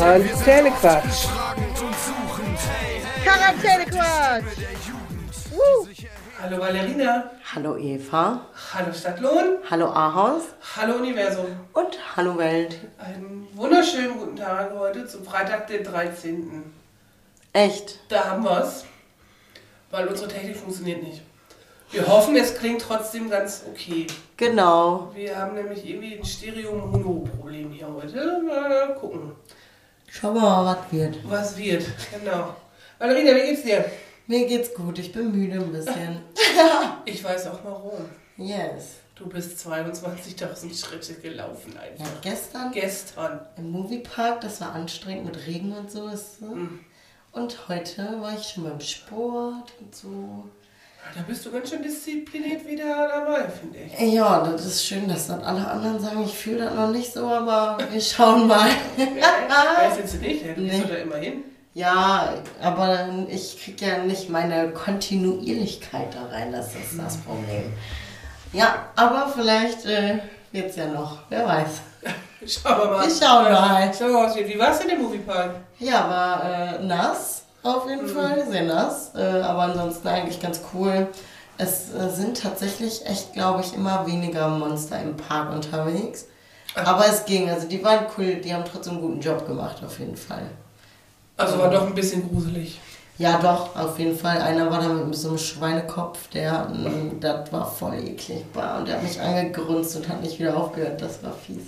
Quarantänequatsch. 0.00 1.28
Quarantänequatsch. 3.22 4.56
Hallo 6.40 6.58
Valerina, 6.58 7.30
Hallo 7.54 7.76
Eva, 7.76 8.46
hallo 8.72 8.92
Stadtlohn, 8.94 9.58
hallo 9.70 9.88
Ahaus 9.88 10.44
hallo 10.74 10.94
Universum. 10.94 11.44
und 11.74 11.98
hallo 12.16 12.38
Welt. 12.38 12.78
Einen 12.96 13.46
wunderschönen 13.52 14.16
guten 14.18 14.36
Tag 14.36 14.70
heute 14.74 15.06
zum 15.06 15.22
Freitag, 15.22 15.66
den 15.66 15.84
13. 15.84 16.72
Echt? 17.52 17.98
Da 18.08 18.24
haben 18.30 18.42
wir 18.44 18.58
es, 18.64 18.86
weil 19.90 20.06
unsere 20.06 20.28
Technik 20.28 20.56
funktioniert 20.56 21.02
nicht. 21.02 21.20
Wir 21.90 22.08
hoffen, 22.08 22.34
es 22.36 22.56
klingt 22.56 22.80
trotzdem 22.80 23.28
ganz 23.28 23.64
okay. 23.70 24.06
Genau. 24.38 25.10
Wir 25.14 25.36
haben 25.36 25.54
nämlich 25.56 25.86
irgendwie 25.86 26.16
ein 26.16 26.24
Stereo-Mono-Problem 26.24 27.72
hier 27.72 27.88
heute. 27.92 28.40
Mal 28.46 28.94
gucken, 28.94 29.32
Schauen 30.10 30.34
wir 30.34 30.40
mal, 30.40 30.64
was 30.76 30.92
wird. 30.92 31.16
was 31.30 31.56
wird. 31.56 31.84
Genau. 32.10 32.54
Valerina, 32.98 33.34
wie 33.34 33.46
geht's 33.50 33.62
dir? 33.62 33.84
Mir 34.26 34.46
geht's 34.46 34.74
gut, 34.74 34.98
ich 34.98 35.12
bin 35.12 35.32
müde 35.32 35.54
ein 35.58 35.72
bisschen. 35.72 36.20
Ich 37.04 37.22
weiß 37.24 37.46
auch 37.48 37.58
warum. 37.64 38.08
Yes. 38.36 38.96
Du 39.14 39.26
bist 39.28 39.58
22.000 39.66 40.78
Schritte 40.86 41.14
gelaufen 41.20 41.72
Ja, 41.74 41.80
einfach. 41.82 42.20
gestern 42.22 42.72
Gestern. 42.72 43.40
im 43.56 43.70
Moviepark, 43.70 44.40
das 44.40 44.60
war 44.60 44.72
anstrengend 44.74 45.26
mit 45.26 45.46
Regen 45.46 45.72
und 45.72 45.90
so. 45.90 46.08
Ist 46.08 46.38
so. 46.40 46.56
Und 47.32 47.68
heute 47.68 48.20
war 48.20 48.34
ich 48.36 48.44
schon 48.48 48.64
beim 48.64 48.80
Sport 48.80 49.72
und 49.80 49.94
so. 49.94 50.44
Da 51.14 51.22
bist 51.26 51.44
du 51.44 51.50
ganz 51.50 51.68
schön 51.70 51.82
diszipliniert 51.82 52.64
wieder 52.66 53.08
dabei, 53.08 53.48
finde 53.48 53.78
ich. 53.80 54.12
Ja, 54.14 54.40
das 54.44 54.64
ist 54.64 54.86
schön, 54.86 55.08
dass 55.08 55.26
dann 55.26 55.42
alle 55.42 55.66
anderen 55.66 55.98
sagen, 55.98 56.22
ich 56.24 56.32
fühle 56.34 56.64
das 56.66 56.74
noch 56.74 56.90
nicht 56.90 57.12
so, 57.12 57.26
aber 57.26 57.78
wir 57.90 58.00
schauen 58.00 58.46
mal. 58.46 58.68
Weiß 58.96 59.96
jetzt 59.98 60.20
nicht, 60.20 60.44
du 60.56 60.60
Nee. 60.60 60.84
da 60.88 60.94
immer 60.96 61.16
hin. 61.16 61.42
Ja, 61.74 62.34
aber 62.62 63.08
ich 63.28 63.60
krieg 63.62 63.80
ja 63.80 63.98
nicht 63.98 64.28
meine 64.30 64.70
Kontinuierlichkeit 64.70 66.14
da 66.14 66.26
rein, 66.34 66.52
das 66.52 66.68
ist 66.74 66.98
das 66.98 67.16
Problem. 67.18 67.72
Ja, 68.52 68.86
aber 68.96 69.32
vielleicht 69.34 69.86
äh, 69.86 70.18
wird's 70.52 70.76
ja 70.76 70.86
noch, 70.86 71.18
wer 71.28 71.46
weiß. 71.46 71.68
Schauen 72.46 72.78
wir 72.78 72.90
mal. 72.90 73.04
Wir 73.06 73.10
schauen 73.14 73.44
mal. 73.52 73.92
Schauen 73.96 74.08
wir 74.08 74.12
mal, 74.22 74.34
wird. 74.34 74.48
Wie 74.48 74.58
war's 74.58 74.78
denn 74.80 74.88
im 74.90 75.02
Moviepark? 75.02 75.50
Ja, 75.78 76.08
war 76.08 76.78
äh, 76.80 76.84
nass 76.84 77.39
auf 77.62 77.88
jeden 77.88 78.08
Fall, 78.08 78.46
sehr 78.48 78.64
nass, 78.64 79.12
äh, 79.14 79.20
aber 79.20 79.62
ansonsten 79.62 80.08
eigentlich 80.08 80.40
ganz 80.40 80.60
cool. 80.72 81.08
Es 81.58 81.92
äh, 81.92 82.08
sind 82.08 82.40
tatsächlich 82.40 83.04
echt, 83.06 83.34
glaube 83.34 83.60
ich, 83.60 83.74
immer 83.74 84.06
weniger 84.06 84.48
Monster 84.48 85.00
im 85.02 85.16
Park 85.16 85.52
unterwegs. 85.52 86.26
Aber 86.74 87.06
es 87.06 87.24
ging, 87.24 87.50
also 87.50 87.66
die 87.66 87.82
waren 87.84 88.06
cool, 88.16 88.36
die 88.36 88.54
haben 88.54 88.64
trotzdem 88.64 88.94
einen 88.94 89.02
guten 89.02 89.20
Job 89.20 89.46
gemacht, 89.46 89.82
auf 89.84 89.98
jeden 89.98 90.16
Fall. 90.16 90.46
Also 91.36 91.58
war 91.58 91.70
doch 91.70 91.86
ein 91.86 91.94
bisschen 91.94 92.28
gruselig. 92.28 92.80
Ja, 93.18 93.38
doch, 93.38 93.76
auf 93.76 93.98
jeden 93.98 94.16
Fall. 94.16 94.40
Einer 94.40 94.70
war 94.70 94.80
da 94.80 94.88
mit 94.88 95.14
so 95.14 95.28
einem 95.28 95.38
Schweinekopf, 95.38 96.28
der, 96.28 96.68
mm, 96.70 97.20
das 97.20 97.52
war 97.52 97.70
voll 97.70 97.94
eklig. 97.94 98.44
Und 98.54 98.88
der 98.88 98.96
hat 98.96 99.02
mich 99.02 99.20
angegrunzt 99.20 99.96
und 99.96 100.08
hat 100.08 100.22
nicht 100.22 100.38
wieder 100.38 100.56
aufgehört. 100.56 101.02
Das 101.02 101.22
war 101.22 101.32
fies. 101.32 101.64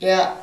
Ja, 0.00 0.36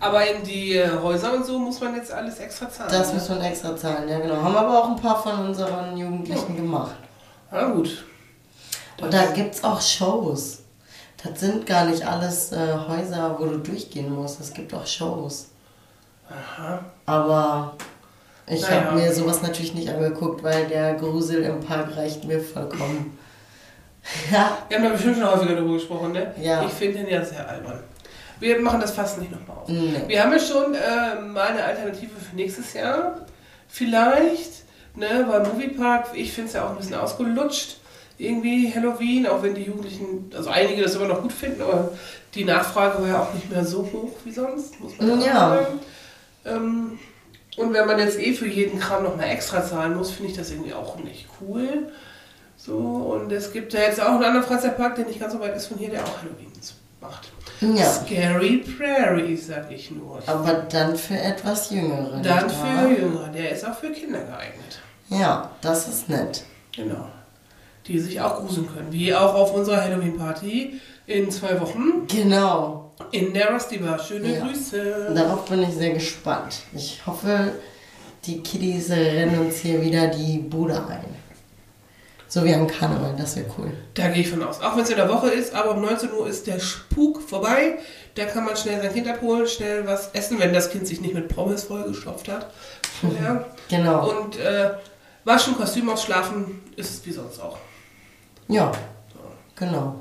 Aber 0.00 0.26
in 0.26 0.42
die 0.44 0.76
äh, 0.76 0.88
Häuser 1.02 1.34
und 1.34 1.44
so 1.44 1.58
muss 1.58 1.80
man 1.80 1.94
jetzt 1.96 2.12
alles 2.12 2.38
extra 2.38 2.70
zahlen. 2.70 2.90
das 2.90 3.08
ne? 3.08 3.14
muss 3.14 3.28
man 3.28 3.40
extra 3.42 3.76
zahlen, 3.76 4.08
ja 4.08 4.18
genau. 4.18 4.36
Haben 4.36 4.56
aber 4.56 4.78
auch 4.78 4.88
ein 4.90 4.96
paar 4.96 5.20
von 5.20 5.48
unseren 5.48 5.96
Jugendlichen 5.96 6.56
gemacht. 6.56 6.94
Na 7.50 7.68
gut. 7.68 8.04
Und 9.00 9.12
da 9.12 9.26
gibt's 9.26 9.62
auch 9.64 9.80
Shows. 9.80 10.60
Das 11.22 11.40
sind 11.40 11.66
gar 11.66 11.86
nicht 11.86 12.06
alles 12.06 12.52
äh, 12.52 12.56
Häuser, 12.88 13.36
wo 13.38 13.46
du 13.46 13.58
durchgehen 13.58 14.14
musst. 14.14 14.40
Es 14.40 14.52
gibt 14.52 14.72
auch 14.72 14.86
Shows. 14.86 15.48
Aha. 16.28 16.80
Aber 17.06 17.74
ich 18.46 18.62
Naja. 18.62 18.84
habe 18.84 18.96
mir 18.96 19.12
sowas 19.12 19.42
natürlich 19.42 19.74
nicht 19.74 19.88
angeguckt, 19.88 20.42
weil 20.42 20.66
der 20.66 20.94
Grusel 20.94 21.42
im 21.42 21.60
Park 21.60 21.96
reicht 21.96 22.24
mir 22.24 22.40
vollkommen. 22.40 23.18
ja, 24.30 24.58
Wir 24.68 24.78
haben 24.78 24.84
da 24.84 24.90
bestimmt 24.90 25.16
schon 25.16 25.30
häufiger 25.30 25.54
darüber 25.54 25.74
gesprochen, 25.74 26.12
ne? 26.12 26.32
Ja. 26.40 26.62
Ich 26.64 26.72
finde 26.72 26.98
den 26.98 27.08
ja 27.08 27.24
sehr 27.24 27.48
albern. 27.48 27.80
Wir 28.40 28.60
machen 28.60 28.80
das 28.80 28.92
fast 28.92 29.18
nicht 29.18 29.30
nochmal 29.32 29.56
auf. 29.58 29.68
Nee. 29.68 29.94
Wir 30.06 30.22
haben 30.22 30.32
ja 30.32 30.38
schon 30.38 30.74
äh, 30.74 31.20
mal 31.20 31.48
eine 31.48 31.64
Alternative 31.64 32.10
für 32.18 32.36
nächstes 32.36 32.72
Jahr. 32.74 33.26
Vielleicht, 33.68 34.64
ne, 34.94 35.26
weil 35.28 35.42
Moviepark, 35.46 36.06
ich 36.14 36.32
finde 36.32 36.48
es 36.48 36.54
ja 36.54 36.64
auch 36.66 36.70
ein 36.70 36.76
bisschen 36.76 36.94
ausgelutscht. 36.94 37.76
Irgendwie 38.20 38.72
Halloween, 38.74 39.26
auch 39.28 39.42
wenn 39.42 39.54
die 39.54 39.62
Jugendlichen, 39.62 40.30
also 40.36 40.50
einige 40.50 40.82
das 40.82 40.94
immer 40.96 41.06
noch 41.06 41.22
gut 41.22 41.32
finden, 41.32 41.62
aber 41.62 41.92
die 42.34 42.44
Nachfrage 42.44 43.00
war 43.02 43.08
ja 43.08 43.22
auch 43.22 43.32
nicht 43.34 43.48
mehr 43.50 43.64
so 43.64 43.78
hoch 43.92 44.10
wie 44.24 44.32
sonst, 44.32 44.80
muss 44.80 44.98
man 44.98 45.20
Ja. 45.20 45.34
sagen. 45.34 45.80
Ähm, 46.44 46.98
und 47.56 47.72
wenn 47.72 47.86
man 47.86 47.98
jetzt 47.98 48.18
eh 48.18 48.32
für 48.32 48.46
jeden 48.48 48.80
Kram 48.80 49.04
nochmal 49.04 49.28
extra 49.30 49.64
zahlen 49.64 49.96
muss, 49.96 50.10
finde 50.10 50.30
ich 50.32 50.36
das 50.36 50.50
irgendwie 50.50 50.74
auch 50.74 50.96
nicht 50.96 51.26
cool. 51.40 51.92
So, 52.56 52.76
und 52.76 53.30
es 53.30 53.52
gibt 53.52 53.72
ja 53.72 53.80
jetzt 53.80 54.00
auch 54.00 54.08
einen 54.14 54.24
anderen 54.24 54.46
Freizeitpark, 54.46 54.96
der 54.96 55.06
nicht 55.06 55.20
ganz 55.20 55.32
so 55.32 55.38
weit 55.40 55.54
ist 55.56 55.66
von 55.66 55.78
hier, 55.78 55.90
der 55.90 56.02
auch 56.02 56.18
Halloween 56.20 56.47
macht. 57.00 57.28
Ja. 57.60 57.84
Scary 57.84 58.58
Prairie, 58.76 59.36
sag 59.36 59.70
ich 59.72 59.90
nur. 59.90 60.20
aber 60.26 60.52
dann 60.70 60.96
für 60.96 61.18
etwas 61.18 61.70
Jüngere. 61.70 62.20
Dann 62.22 62.48
für? 62.48 62.88
Jüngere, 63.00 63.28
der 63.28 63.50
ist 63.50 63.66
auch 63.66 63.74
für 63.74 63.90
Kinder 63.90 64.20
geeignet. 64.20 64.78
Ja, 65.08 65.50
das 65.60 65.88
ist 65.88 66.08
nett. 66.08 66.44
Genau. 66.74 67.06
Die 67.86 67.98
sich 67.98 68.20
auch 68.20 68.36
gruseln 68.40 68.68
können. 68.72 68.92
Wie 68.92 69.14
auch 69.14 69.34
auf 69.34 69.54
unserer 69.54 69.82
Halloween-Party 69.82 70.80
in 71.06 71.30
zwei 71.30 71.58
Wochen 71.60 72.06
Genau. 72.06 72.92
in 73.12 73.32
der 73.32 73.52
Rusty 73.52 73.78
Bar. 73.78 73.98
Schöne 73.98 74.34
Ja. 74.36 74.44
Grüße. 74.46 75.12
Darauf 75.14 75.46
bin 75.46 75.62
ich 75.62 75.70
sehr 75.74 75.94
gespannt. 75.94 76.60
Ich 76.74 77.00
hoffe, 77.06 77.52
die 78.26 78.40
Kiddies 78.42 78.90
rennen 78.90 79.38
uns 79.40 79.56
hier 79.60 79.80
wieder 79.80 80.08
die 80.08 80.38
Bude 80.38 80.74
ein. 80.86 81.16
So 82.28 82.44
wie 82.44 82.54
am 82.54 82.66
Karneval, 82.66 83.14
das 83.16 83.36
wäre 83.36 83.46
cool. 83.56 83.72
Da 83.94 84.08
gehe 84.08 84.20
ich 84.20 84.28
von 84.28 84.42
aus. 84.42 84.60
Auch 84.60 84.76
wenn 84.76 84.82
es 84.82 84.90
in 84.90 84.96
der 84.96 85.08
Woche 85.08 85.28
ist, 85.28 85.54
aber 85.54 85.70
um 85.70 85.80
19 85.80 86.12
Uhr 86.12 86.28
ist 86.28 86.46
der 86.46 86.60
Spuk 86.60 87.22
vorbei. 87.22 87.78
Da 88.16 88.26
kann 88.26 88.44
man 88.44 88.54
schnell 88.54 88.82
sein 88.82 88.92
Kind 88.92 89.08
abholen, 89.08 89.46
schnell 89.46 89.86
was 89.86 90.10
essen, 90.12 90.38
wenn 90.38 90.52
das 90.52 90.70
Kind 90.70 90.86
sich 90.86 91.00
nicht 91.00 91.14
mit 91.14 91.28
Pommes 91.28 91.64
vollgestopft 91.64 92.28
hat. 92.28 92.50
Ja. 93.22 93.44
Genau. 93.68 94.10
Und 94.10 94.40
äh, 94.40 94.70
waschen, 95.24 95.56
Kostüm 95.56 95.88
ausschlafen 95.88 96.60
ist 96.74 97.06
wie 97.06 97.12
sonst 97.12 97.40
auch. 97.40 97.56
Ja, 98.48 98.72
genau. 99.54 100.00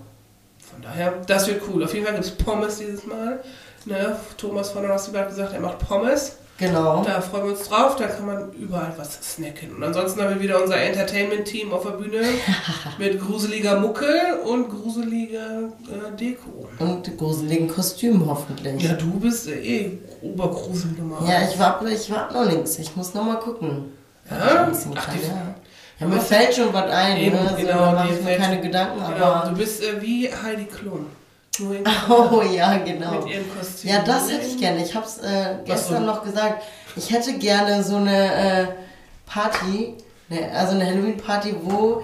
Von 0.57 0.81
daher, 0.81 1.13
das 1.27 1.45
wird 1.47 1.61
cool. 1.69 1.83
Auf 1.83 1.93
jeden 1.93 2.05
Fall 2.05 2.15
gibt 2.15 2.25
es 2.25 2.31
Pommes 2.31 2.79
dieses 2.79 3.05
Mal. 3.05 3.43
Ne? 3.85 4.17
Thomas 4.37 4.71
von 4.71 4.81
der 4.81 4.93
hat 4.93 5.29
gesagt, 5.29 5.53
er 5.53 5.59
macht 5.59 5.77
Pommes. 5.79 6.37
Genau. 6.59 7.03
Da 7.03 7.21
freuen 7.21 7.43
wir 7.45 7.51
uns 7.51 7.69
drauf, 7.69 7.95
da 7.97 8.07
kann 8.07 8.25
man 8.25 8.51
überall 8.53 8.91
was 8.97 9.19
snacken. 9.35 9.75
Und 9.75 9.83
ansonsten 9.83 10.21
haben 10.21 10.33
wir 10.35 10.41
wieder 10.41 10.61
unser 10.61 10.77
Entertainment-Team 10.77 11.71
auf 11.71 11.83
der 11.83 11.91
Bühne 11.91 12.21
mit 12.97 13.19
gruseliger 13.21 13.79
Mucke 13.79 14.39
und 14.43 14.67
gruseliger 14.69 15.59
äh, 15.87 16.15
Deko. 16.19 16.67
Und 16.79 17.15
gruseligen 17.17 17.67
Kostümen 17.67 18.25
hoffentlich. 18.25 18.81
Ja, 18.81 18.93
du 18.93 19.19
bist 19.19 19.47
äh, 19.47 19.59
eh 19.59 19.97
Obergruselnummer. 20.23 21.19
Ja, 21.29 21.47
ich 21.47 21.59
warte 21.59 21.89
ich 21.89 22.09
wart 22.09 22.33
noch 22.33 22.45
nichts. 22.45 22.79
Ich 22.79 22.95
muss 22.95 23.13
noch 23.13 23.23
mal 23.23 23.35
gucken. 23.35 23.91
Ja? 24.29 24.67
Ach, 24.95 25.09
die- 25.13 25.27
ja. 25.27 25.55
ja, 25.99 26.07
mir 26.07 26.19
fällt 26.19 26.55
schon 26.55 26.73
was 26.73 26.89
ein. 26.91 27.17
Eben, 27.17 27.35
ne? 27.35 27.49
so, 27.51 27.55
genau, 27.55 27.77
da 27.77 27.91
mache 27.91 28.13
ich 28.13 28.23
mir 28.23 28.35
keine 28.37 28.61
Gedanken, 28.61 28.99
Genau, 29.13 29.25
aber... 29.25 29.49
du 29.51 29.55
bist 29.57 29.83
äh, 29.83 30.01
wie 30.01 30.27
Heidi 30.27 30.65
Klum. 30.65 31.05
Nur 31.59 31.77
Oh 32.09 32.41
ja, 32.41 32.77
genau. 32.77 33.19
mit 33.21 33.29
ihrem 33.29 33.45
Kostüm. 33.57 33.89
Ja, 33.89 34.01
das 34.03 34.31
hätte 34.31 34.47
ich 34.47 34.57
gerne. 34.57 34.83
Ich 34.83 34.95
habe 34.95 35.05
es 35.05 35.17
äh, 35.19 35.55
gestern 35.65 36.05
so. 36.05 36.11
noch 36.11 36.23
gesagt. 36.23 36.63
Ich 36.95 37.11
hätte 37.11 37.33
gerne 37.37 37.83
so 37.83 37.97
eine 37.97 38.33
äh, 38.33 38.67
Party, 39.25 39.93
ne, 40.29 40.51
also 40.53 40.73
eine 40.73 40.85
Halloween-Party, 40.85 41.55
wo 41.63 42.03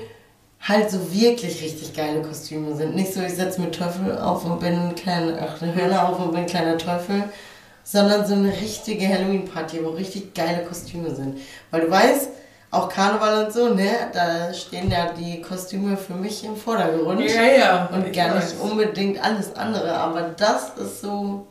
halt 0.62 0.90
so 0.90 1.12
wirklich 1.14 1.62
richtig 1.62 1.94
geile 1.94 2.22
Kostüme 2.22 2.76
sind. 2.76 2.96
Nicht 2.96 3.14
so, 3.14 3.22
ich 3.22 3.34
setze 3.34 3.60
mir 3.60 3.72
Teufel 3.72 4.18
auf 4.18 4.46
und 4.46 4.60
bin 4.60 4.80
ein 4.80 4.96
kleiner, 4.96 5.38
ach, 5.42 5.62
eine 5.62 6.08
auf 6.08 6.20
und 6.20 6.32
bin 6.32 6.42
ein 6.42 6.46
kleiner 6.46 6.78
Teufel, 6.78 7.24
sondern 7.84 8.26
so 8.26 8.34
eine 8.34 8.52
richtige 8.52 9.08
Halloween-Party, 9.08 9.84
wo 9.84 9.90
richtig 9.90 10.34
geile 10.34 10.64
Kostüme 10.64 11.14
sind. 11.14 11.40
Weil 11.70 11.82
du 11.82 11.92
weißt, 11.92 12.30
auch 12.74 12.90
Karneval 12.90 13.46
und 13.46 13.54
so, 13.54 13.74
ne, 13.74 14.10
da 14.12 14.54
stehen 14.54 14.90
ja 14.90 15.14
die 15.14 15.42
Kostüme 15.42 15.96
für 15.96 16.14
mich 16.14 16.44
im 16.44 16.56
Vordergrund. 16.56 17.22
Ja, 17.22 17.44
ja. 17.44 17.90
Und 17.92 18.12
gar 18.12 18.36
nicht 18.36 18.60
unbedingt 18.60 19.24
alles 19.24 19.56
andere, 19.56 19.94
aber 19.94 20.34
das 20.36 20.72
ist 20.78 21.02
so. 21.02 21.48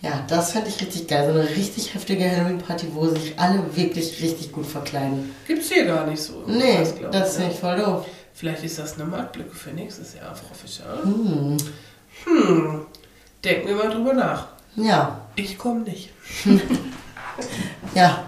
Ja, 0.00 0.22
das 0.28 0.52
fände 0.52 0.68
ich 0.68 0.80
richtig 0.80 1.08
geil. 1.08 1.24
So 1.32 1.38
eine 1.38 1.48
richtig 1.48 1.92
heftige 1.92 2.30
Halloween-Party, 2.30 2.88
wo 2.92 3.08
sich 3.08 3.36
alle 3.36 3.64
wirklich 3.74 4.22
richtig 4.22 4.52
gut 4.52 4.66
verkleiden. 4.66 5.34
Gibt's 5.46 5.70
hier 5.70 5.86
gar 5.86 6.06
nicht 6.06 6.22
so. 6.22 6.44
Nee, 6.46 6.82
ich, 6.82 7.10
das 7.10 7.32
finde 7.32 7.48
ne? 7.48 7.54
ich 7.54 7.58
voll 7.58 7.76
doof. 7.78 8.06
Vielleicht 8.34 8.62
ist 8.62 8.78
das 8.78 8.94
eine 8.94 9.06
Marktlücke 9.06 9.54
für 9.56 9.70
nächstes 9.70 10.14
Jahr, 10.14 10.32
Frau 10.36 10.54
Fischer. 10.54 11.02
Hm. 11.02 11.56
Hm. 12.24 12.86
Denken 13.42 13.68
wir 13.68 13.74
mal 13.74 13.90
drüber 13.90 14.12
nach. 14.12 14.48
Ja, 14.76 15.22
Ich 15.34 15.58
komme 15.58 15.80
nicht. 15.80 16.10
Ja, 17.94 18.24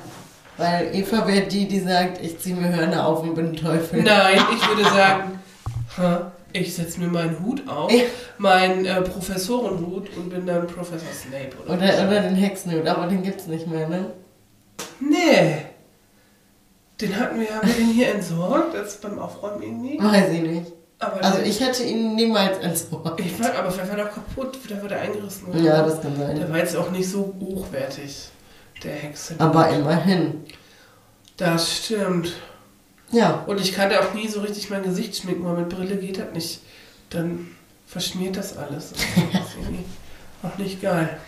weil 0.60 0.94
Eva 0.94 1.26
wäre 1.26 1.46
die, 1.46 1.66
die 1.66 1.80
sagt, 1.80 2.22
ich 2.22 2.38
ziehe 2.38 2.54
mir 2.54 2.68
Hörner 2.74 3.06
auf 3.06 3.22
und 3.22 3.34
bin 3.34 3.46
ein 3.48 3.56
Teufel. 3.56 4.02
Nein, 4.02 4.38
ich 4.54 4.68
würde 4.68 4.84
sagen, 4.94 5.40
ich 6.52 6.74
setze 6.74 7.00
mir 7.00 7.08
meinen 7.08 7.42
Hut 7.44 7.62
auf, 7.68 7.92
meinen 8.38 8.84
äh, 8.84 9.00
Professorenhut 9.02 10.08
und 10.16 10.30
bin 10.30 10.46
dann 10.46 10.66
Professor 10.66 11.08
Snape. 11.12 11.50
Oder, 11.64 11.74
Oder, 11.74 12.08
oder 12.08 12.20
den 12.22 12.36
Hexenhut, 12.36 12.86
aber 12.86 13.06
den 13.06 13.22
gibt's 13.22 13.46
nicht 13.46 13.66
mehr, 13.66 13.88
ne? 13.88 14.06
Nee. 15.00 15.56
Den 17.00 17.18
hatten 17.18 17.40
wir, 17.40 17.48
haben 17.54 17.66
wir 17.66 17.74
den 17.74 17.86
hier 17.92 18.14
entsorgt, 18.14 18.74
das 18.74 18.96
beim 18.98 19.18
Aufräumen 19.18 19.62
irgendwie. 19.62 19.98
Weiß 20.02 20.30
ich 20.32 20.42
nicht. 20.42 20.72
Aber 20.98 21.24
Also 21.24 21.38
der- 21.38 21.46
ich 21.46 21.60
hätte 21.60 21.82
ihn 21.84 22.14
niemals 22.14 22.58
entsorgt. 22.58 23.20
Ich 23.20 23.40
war, 23.42 23.54
aber 23.54 23.70
vielleicht 23.70 23.88
war 23.88 23.96
der 23.96 24.06
kaputt, 24.06 24.58
da 24.68 24.82
wurde 24.82 24.96
er 24.96 25.00
eingerissen. 25.02 25.48
oder? 25.48 25.58
Ja, 25.60 25.82
das 25.82 26.02
kann 26.02 26.18
Der 26.18 26.26
sein. 26.36 26.50
war 26.50 26.58
jetzt 26.58 26.76
auch 26.76 26.90
nicht 26.90 27.08
so 27.08 27.34
hochwertig, 27.40 28.28
der 28.84 28.94
Hexe. 28.94 29.34
Aber 29.38 29.68
immerhin. 29.70 30.44
Das 31.36 31.76
stimmt. 31.84 32.32
Ja. 33.12 33.44
Und 33.46 33.60
ich 33.60 33.74
kannte 33.74 34.00
auch 34.00 34.14
nie 34.14 34.28
so 34.28 34.40
richtig 34.40 34.70
mein 34.70 34.82
Gesicht 34.82 35.16
schminken, 35.16 35.44
weil 35.44 35.56
mit 35.56 35.68
Brille 35.68 35.96
geht 35.96 36.18
das 36.18 36.32
nicht. 36.32 36.60
Dann 37.10 37.48
verschmiert 37.86 38.36
das 38.36 38.56
alles. 38.56 38.90
Das 38.92 39.00
ist 39.00 39.56
auch 40.42 40.58
nicht 40.58 40.80
geil. 40.80 41.18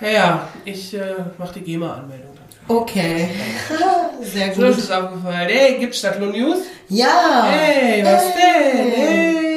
Ja, 0.00 0.08
ja, 0.08 0.48
ich 0.64 0.94
äh, 0.94 1.14
mache 1.38 1.54
die 1.54 1.60
GEMA-Anmeldung 1.62 2.34
dafür. 2.34 2.80
Okay. 2.80 3.28
Sehr 4.22 4.54
So 4.54 4.64
ist 4.64 4.76
gut. 4.76 4.84
es 4.84 4.90
aufgefallen. 4.90 5.48
Hey, 5.50 5.78
gibt's 5.78 5.98
Stadtlohn 5.98 6.30
News? 6.32 6.58
Ja. 6.88 7.48
Hey, 7.50 8.02
was 8.04 8.22
denn? 8.34 8.90
Hey. 8.92 9.49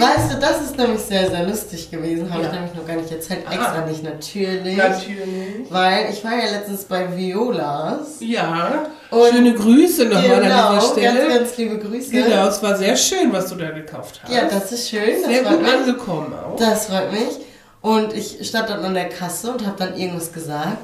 Weißt 0.00 0.32
du, 0.32 0.38
das 0.40 0.60
ist 0.62 0.76
nämlich 0.76 1.00
sehr, 1.00 1.28
sehr 1.30 1.44
lustig 1.46 1.90
gewesen. 1.90 2.30
Habe 2.32 2.42
Ja. 2.42 2.48
ich 2.48 2.54
nämlich 2.54 2.74
noch 2.74 2.86
gar 2.86 2.96
nicht 2.96 3.10
erzählt. 3.10 3.40
Aha. 3.46 3.54
Extra 3.54 3.80
nicht, 3.86 4.02
natürlich. 4.04 4.76
Natürlich. 4.76 5.70
Weil 5.70 6.10
ich 6.12 6.22
war 6.24 6.32
ja 6.32 6.50
letztens 6.52 6.84
bei 6.84 7.16
Violas. 7.16 8.16
Ja, 8.20 8.86
Und- 9.10 9.30
schöne 9.32 9.54
Grüße 9.54 10.04
nochmal 10.06 10.40
Genau, 10.42 10.68
an 10.68 10.78
dieser 10.80 10.92
Stelle. 10.92 11.20
ganz, 11.28 11.34
ganz 11.34 11.56
liebe 11.56 11.78
Grüße. 11.78 12.10
Genau, 12.10 12.46
es 12.48 12.62
war 12.62 12.76
sehr 12.76 12.96
schön, 12.96 13.32
was 13.32 13.46
du 13.48 13.54
da 13.56 13.70
gekauft 13.70 14.20
hast. 14.22 14.32
Ja, 14.32 14.44
das 14.44 14.70
ist 14.72 14.88
schön. 14.90 15.22
Das 15.22 15.30
sehr 15.30 15.42
gut 15.44 15.62
mich. 15.62 15.72
angekommen 15.72 16.32
auch. 16.34 16.56
Das 16.56 16.86
freut 16.86 17.10
mich. 17.12 17.38
Und 17.80 18.12
ich 18.12 18.38
stand 18.46 18.68
dann 18.70 18.84
an 18.84 18.94
der 18.94 19.08
Kasse 19.08 19.50
und 19.52 19.64
habe 19.66 19.76
dann 19.78 19.96
irgendwas 19.96 20.32
gesagt. 20.32 20.78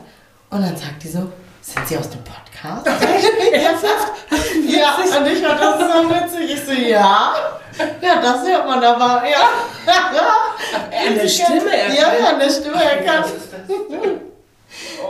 Und 0.51 0.63
dann 0.63 0.77
sagt 0.77 1.03
die 1.03 1.09
so, 1.09 1.27
sind 1.61 1.89
Sie 1.89 1.99
aus 1.99 2.09
dem 2.11 2.21
Podcast? 2.23 2.87
ja, 2.87 2.93
und 5.19 5.27
ich 5.27 5.43
fand 5.43 5.61
das 5.61 5.79
so 5.79 6.11
witzig. 6.11 6.55
Ich 6.55 6.65
so, 6.65 6.73
ja. 6.73 7.35
Ja, 8.01 8.21
das 8.21 8.47
hört 8.47 8.67
man 8.67 8.83
aber, 8.83 9.23
ja. 9.29 9.49
An 11.07 11.15
der 11.17 11.29
Stimme 11.29 11.77
erkannt. 11.77 11.99
Ja, 12.01 12.15
ja, 12.19 12.29
an 12.31 12.39
der 12.39 12.51
Stimme 12.51 12.83
erkannt. 12.83 13.33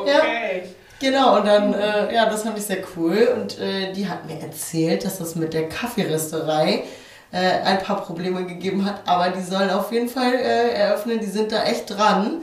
Okay. 0.01 0.63
Genau, 1.01 1.37
und 1.37 1.47
dann, 1.47 1.75
äh, 1.75 2.15
ja, 2.15 2.27
das 2.27 2.43
fand 2.43 2.57
ich 2.59 2.65
sehr 2.65 2.79
cool. 2.97 3.29
Und 3.37 3.59
äh, 3.61 3.93
die 3.93 4.09
hat 4.09 4.27
mir 4.27 4.41
erzählt, 4.41 5.05
dass 5.05 5.19
das 5.19 5.35
mit 5.35 5.53
der 5.53 5.69
Kaffeerösterei 5.69 6.85
äh, 7.33 7.37
ein 7.65 7.79
paar 7.81 8.03
Probleme 8.03 8.45
gegeben 8.47 8.85
hat. 8.85 9.03
Aber 9.07 9.29
die 9.29 9.43
sollen 9.43 9.71
auf 9.71 9.93
jeden 9.93 10.09
Fall 10.09 10.35
äh, 10.35 10.71
eröffnen, 10.71 11.21
die 11.21 11.27
sind 11.27 11.53
da 11.53 11.65
echt 11.65 11.91
dran. 11.91 12.43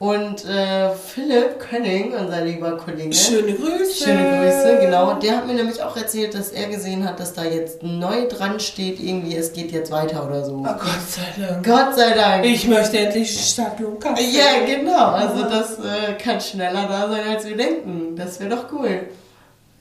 Und 0.00 0.46
äh, 0.46 0.94
Philipp 0.94 1.60
Könning, 1.60 2.14
unser 2.14 2.40
lieber 2.42 2.74
Kollege, 2.78 3.12
Schöne 3.12 3.52
Grüße. 3.52 4.04
schöne 4.04 4.40
Grüße, 4.40 4.78
genau. 4.80 5.12
Der 5.20 5.36
hat 5.36 5.46
mir 5.46 5.52
nämlich 5.52 5.82
auch 5.82 5.94
erzählt, 5.94 6.32
dass 6.32 6.48
er 6.52 6.68
gesehen 6.70 7.06
hat, 7.06 7.20
dass 7.20 7.34
da 7.34 7.44
jetzt 7.44 7.82
neu 7.82 8.26
dran 8.26 8.58
steht, 8.60 8.98
irgendwie, 8.98 9.36
es 9.36 9.52
geht 9.52 9.72
jetzt 9.72 9.90
weiter 9.90 10.26
oder 10.26 10.42
so. 10.42 10.54
Oh 10.54 10.72
Gott 10.72 11.02
sei 11.06 11.46
Dank. 11.46 11.66
Gott 11.66 11.94
sei 11.96 12.14
Dank. 12.14 12.46
Ich 12.46 12.66
möchte 12.66 12.98
endlich 12.98 13.30
Stadtlohn 13.30 13.98
Kaffee. 13.98 14.24
Ja, 14.24 14.64
genau. 14.64 15.08
Also 15.10 15.42
das 15.42 15.72
äh, 15.80 16.14
kann 16.14 16.40
schneller 16.40 16.86
da 16.88 17.06
sein, 17.10 17.28
als 17.28 17.44
wir 17.46 17.58
denken. 17.58 18.16
Das 18.16 18.40
wäre 18.40 18.56
doch 18.56 18.72
cool. 18.72 19.02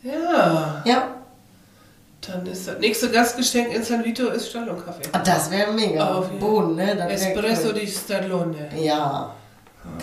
Ja, 0.03 0.83
Ja, 0.85 1.07
dann 2.27 2.45
ist 2.45 2.67
das 2.67 2.77
nächste 2.79 3.09
Gastgeschenk 3.09 3.73
in 3.73 3.83
San 3.83 4.03
Vito 4.03 4.27
ist 4.27 4.49
Stadtlohn 4.49 4.83
Kaffee. 4.83 5.03
Ah, 5.13 5.19
das 5.19 5.49
wäre 5.49 5.71
mega. 5.71 6.13
Auf 6.17 6.27
Boden, 6.31 6.75
ne? 6.75 6.93
Das 6.97 7.09
Espresso 7.21 7.69
cool. 7.69 7.73
di 7.75 7.87
Stallone. 7.87 8.69
Ja, 8.77 9.33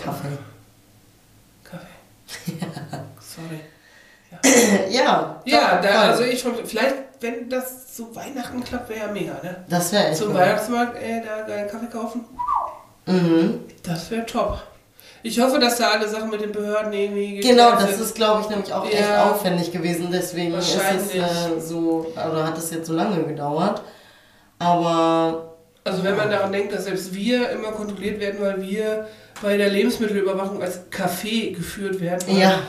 Kaffee. 0.03 0.37
Kaffee. 1.63 2.57
Sorry. 3.19 3.59
Ja, 4.89 5.41
Ja, 5.45 5.79
da, 5.81 5.87
voll. 5.87 5.97
also 5.97 6.23
ich 6.23 6.43
vielleicht, 6.65 6.95
wenn 7.21 7.49
das 7.49 7.95
zu 7.95 8.13
Weihnachten 8.15 8.63
klappt, 8.63 8.89
wäre 8.89 9.07
ja 9.07 9.11
mega, 9.11 9.33
ne? 9.41 9.63
das 9.69 9.91
wäre 9.93 10.07
echt 10.09 10.17
Zum 10.17 10.29
cool. 10.29 10.35
Weihnachtsmarkt, 10.35 10.97
ey, 11.01 11.21
da 11.25 11.41
geilen 11.47 11.69
Kaffee 11.69 11.87
kaufen. 11.87 12.25
Mhm. 13.05 13.61
Das 13.83 14.11
wäre 14.11 14.25
top. 14.25 14.61
Ich 15.23 15.39
hoffe, 15.39 15.59
dass 15.59 15.77
da 15.77 15.91
alle 15.91 16.07
Sachen 16.07 16.29
mit 16.29 16.41
den 16.41 16.51
Behörden 16.51 16.91
irgendwie 16.93 17.39
Genau, 17.39 17.71
das 17.71 17.91
sind. 17.91 18.01
ist, 18.01 18.15
glaube 18.15 18.41
ich, 18.41 18.49
nämlich 18.49 18.71
auch 18.73 18.85
echt 18.85 18.99
Ja. 19.09 19.29
aufwendig 19.31 19.71
gewesen. 19.71 20.09
Deswegen 20.11 20.53
ist 20.53 20.75
es 20.75 21.15
äh, 21.15 21.59
so, 21.59 22.05
oder 22.13 22.45
hat 22.45 22.57
es 22.57 22.69
jetzt 22.71 22.87
so 22.87 22.93
lange 22.93 23.23
gedauert. 23.23 23.81
Aber 24.59 25.53
Also 25.83 26.03
wenn 26.03 26.15
man 26.17 26.29
daran 26.29 26.51
denkt, 26.51 26.73
dass 26.73 26.83
selbst 26.83 27.13
wir 27.13 27.49
immer 27.49 27.71
kontrolliert 27.71 28.19
werden, 28.19 28.39
weil 28.41 28.61
wir 28.61 29.07
bei 29.41 29.57
der 29.57 29.69
Lebensmittelüberwachung 29.69 30.61
als 30.61 30.79
Café 30.91 31.53
geführt 31.55 31.99
werden. 32.01 32.37
ja, 32.37 32.59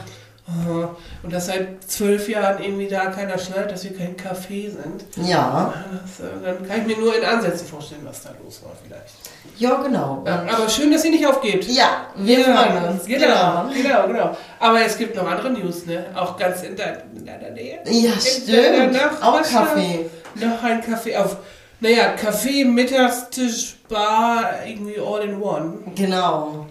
Aha. 0.47 0.95
Und 1.21 1.31
dass 1.31 1.45
seit 1.45 1.83
zwölf 1.85 2.27
Jahren 2.27 2.63
irgendwie 2.63 2.87
da 2.87 3.05
keiner 3.11 3.37
schnallt, 3.37 3.69
dass 3.71 3.83
wir 3.83 3.95
kein 3.95 4.15
Café 4.17 4.71
sind. 4.71 5.05
ja, 5.27 5.71
Das, 5.91 6.25
äh, 6.27 6.31
dann 6.43 6.67
kann 6.67 6.81
ich 6.81 6.87
mir 6.87 6.97
nur 7.03 7.15
in 7.15 7.23
Ansätzen 7.23 7.67
vorstellen, 7.67 8.01
was 8.03 8.23
da 8.23 8.31
los 8.43 8.61
war 8.63 8.71
vielleicht. 8.83 9.13
ja, 9.59 9.75
genau. 9.83 10.23
Ja, 10.25 10.47
aber 10.51 10.67
schön, 10.67 10.91
dass 10.91 11.03
sie 11.03 11.11
nicht 11.11 11.27
aufgebt. 11.27 11.65
Ja, 11.65 12.07
wir 12.15 12.43
freuen 12.43 12.83
uns. 12.83 13.05
Genau, 13.05 13.69
genau, 13.71 14.07
genau. 14.07 14.37
Aber 14.59 14.81
es 14.83 14.97
gibt 14.97 15.15
noch 15.15 15.27
andere 15.29 15.51
News, 15.51 15.85
ne? 15.85 16.05
Auch 16.15 16.35
ganz 16.35 16.63
in, 16.63 16.69
in 17.15 17.25
deiner 17.27 17.51
Nähe. 17.51 17.79
Ja, 17.85 18.13
In 18.13 18.19
stimmt. 18.19 18.99
Auch. 19.21 19.43
Kaffee. 19.43 20.09
Noch 20.33 20.63
ein 20.63 20.81
Kaffee 20.81 21.15
auf. 21.15 21.37
Naja, 21.79 22.13
Kaffee, 22.13 22.65
Mittagstisch, 22.65 23.75
Bar, 23.89 24.65
irgendwie 24.65 24.99
all 24.99 25.21
in 25.23 25.41
one. 25.41 25.79
Genau. 25.95 26.67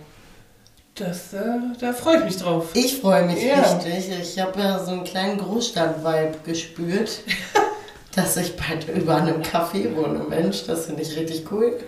Das, 0.94 1.32
äh, 1.32 1.44
da 1.80 1.92
freue 1.92 2.18
ich 2.18 2.24
mich 2.24 2.36
drauf. 2.38 2.70
Ich 2.74 3.00
freue 3.00 3.24
mich 3.26 3.42
Ja. 3.42 3.60
richtig. 3.60 4.10
Ich 4.20 4.38
habe 4.40 4.58
ja 4.58 4.78
so 4.84 4.92
einen 4.92 5.04
kleinen 5.04 5.38
Großstadt-Vibe 5.38 6.38
gespürt, 6.44 7.20
dass 8.16 8.36
ich 8.36 8.56
bald 8.56 8.88
über 8.88 9.16
einem 9.16 9.42
Café 9.42 9.94
wohne. 9.94 10.24
Mensch, 10.28 10.64
das 10.66 10.86
finde 10.86 11.02
ich 11.02 11.16
richtig 11.16 11.44
cool. 11.52 11.78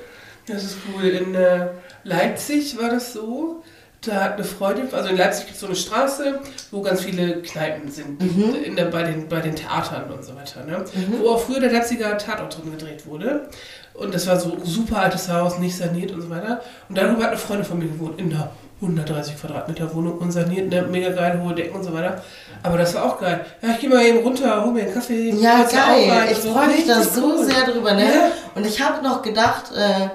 Das 0.46 0.62
ist 0.64 0.76
cool. 0.94 1.08
In 1.08 1.34
äh, 1.34 1.68
Leipzig 2.04 2.76
war 2.80 2.90
das 2.90 3.12
so. 3.12 3.62
Da 4.02 4.14
hat 4.14 4.34
eine 4.34 4.44
Freundin, 4.44 4.88
also 4.92 5.10
in 5.10 5.18
Leipzig 5.18 5.44
gibt 5.44 5.56
es 5.56 5.60
so 5.60 5.66
eine 5.66 5.76
Straße, 5.76 6.40
wo 6.70 6.80
ganz 6.80 7.02
viele 7.02 7.42
Kneipen 7.42 7.90
sind, 7.90 8.22
in 8.64 8.74
der, 8.74 8.86
bei, 8.86 9.02
den, 9.02 9.28
bei 9.28 9.40
den 9.40 9.54
Theatern 9.54 10.10
und 10.10 10.24
so 10.24 10.34
weiter. 10.34 10.64
Ne? 10.64 10.82
Wo 11.20 11.30
auch 11.30 11.40
früher 11.40 11.60
der 11.60 11.70
Leipziger 11.70 12.16
Tatort 12.16 12.56
drin 12.56 12.72
gedreht 12.72 13.06
wurde. 13.06 13.48
Und 13.92 14.14
das 14.14 14.26
war 14.26 14.40
so 14.40 14.54
ein 14.54 14.64
super 14.64 15.00
altes 15.00 15.28
Haus, 15.28 15.58
nicht 15.58 15.76
saniert 15.76 16.12
und 16.12 16.22
so 16.22 16.30
weiter. 16.30 16.62
Und 16.88 16.96
darüber 16.96 17.24
hat 17.24 17.30
eine 17.30 17.38
Freundin 17.38 17.66
von 17.66 17.78
mir 17.78 17.88
gewohnt, 17.88 18.18
in 18.18 18.32
einer 18.32 18.50
130 18.80 19.36
Quadratmeter 19.38 19.94
Wohnung, 19.94 20.18
unsaniert, 20.18 20.70
ne? 20.70 20.82
mega 20.90 21.10
geil, 21.10 21.38
hohe 21.44 21.54
Decken 21.54 21.76
und 21.76 21.84
so 21.84 21.92
weiter. 21.92 22.22
Aber 22.62 22.78
das 22.78 22.94
war 22.94 23.04
auch 23.04 23.20
geil. 23.20 23.44
Ja, 23.60 23.70
ich 23.72 23.80
gehe 23.80 23.90
mal 23.90 24.02
eben 24.02 24.20
runter, 24.20 24.64
hol 24.64 24.72
mir 24.72 24.84
einen 24.84 24.94
Kaffee. 24.94 25.30
Ja, 25.30 25.64
geil. 25.64 26.28
Ich 26.32 26.38
freue 26.38 26.68
mich 26.68 26.86
da 26.86 27.02
so 27.02 27.36
cool. 27.36 27.44
sehr 27.44 27.66
drüber. 27.66 27.92
Ne? 27.92 28.04
Ja. 28.04 28.30
Und 28.54 28.66
ich 28.66 28.80
habe 28.80 29.02
noch 29.02 29.20
gedacht, 29.20 29.64
äh, 29.76 30.08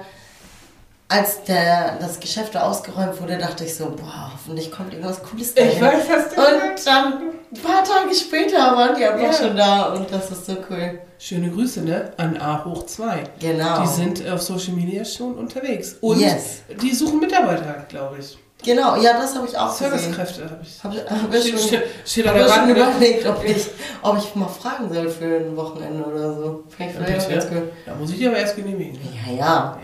als 1.08 1.44
der, 1.44 1.98
das 2.00 2.18
Geschäft 2.18 2.54
da 2.54 2.62
ausgeräumt 2.62 3.20
wurde, 3.20 3.38
dachte 3.38 3.64
ich 3.64 3.74
so, 3.76 3.86
boah, 3.90 4.32
hoffentlich 4.32 4.72
kommt 4.72 4.92
irgendwas 4.92 5.22
Cooles 5.22 5.50
Ich 5.50 5.54
dahin. 5.54 5.80
weiß, 5.80 6.04
was 6.08 6.34
du 6.34 6.40
Und 6.40 6.86
dann 6.86 7.12
ein 7.54 7.62
paar 7.62 7.84
Tage 7.84 8.12
später 8.14 8.58
waren 8.76 8.96
die 8.96 9.04
einfach 9.04 9.22
Ja. 9.22 9.32
schon 9.32 9.56
da 9.56 9.92
und 9.94 10.10
das 10.12 10.30
ist 10.32 10.46
so 10.46 10.56
cool. 10.68 10.98
Schöne 11.18 11.50
Grüße, 11.50 11.80
ne? 11.82 12.12
An 12.16 12.36
A 12.38 12.64
hoch 12.64 12.86
2. 12.86 13.22
Genau. 13.38 13.82
Die 13.82 13.86
sind 13.88 14.28
auf 14.28 14.42
Social 14.42 14.74
Media 14.74 15.04
schon 15.04 15.34
unterwegs. 15.36 15.96
Und 16.00 16.18
Yes. 16.20 16.62
die 16.82 16.92
suchen 16.92 17.20
Mitarbeiter, 17.20 17.86
glaube 17.88 18.16
ich. 18.18 18.36
Genau, 18.66 18.96
ja, 18.96 19.12
das 19.12 19.36
habe 19.36 19.46
ich 19.46 19.56
auch 19.56 19.70
gesehen. 19.70 19.90
Servicekräfte 19.90 20.50
habe 20.50 20.60
ich. 20.60 20.82
Hab, 20.82 21.22
hab 21.22 21.34
ich 21.34 21.48
schon, 21.48 21.58
steht, 21.58 21.84
steht 22.04 22.26
hab 22.26 22.36
ich 22.36 22.52
schon 22.52 22.68
überlegt, 22.68 23.26
ob 23.26 23.44
ich, 23.44 23.66
ob 24.02 24.18
ich 24.18 24.34
mal 24.34 24.48
fragen 24.48 24.92
soll 24.92 25.08
für 25.08 25.36
ein 25.36 25.56
Wochenende 25.56 26.04
oder 26.04 26.34
so. 26.34 26.64
Finde 26.76 26.92
ich 26.92 26.98
vielleicht 26.98 27.26
auch 27.26 27.30
ganz 27.30 27.46
cool. 27.52 27.72
Da 27.86 27.94
muss 27.94 28.10
ich 28.10 28.26
aber 28.26 28.36
erst 28.36 28.56
genehmigen. 28.56 28.98
Ja, 29.24 29.32
ja. 29.32 29.78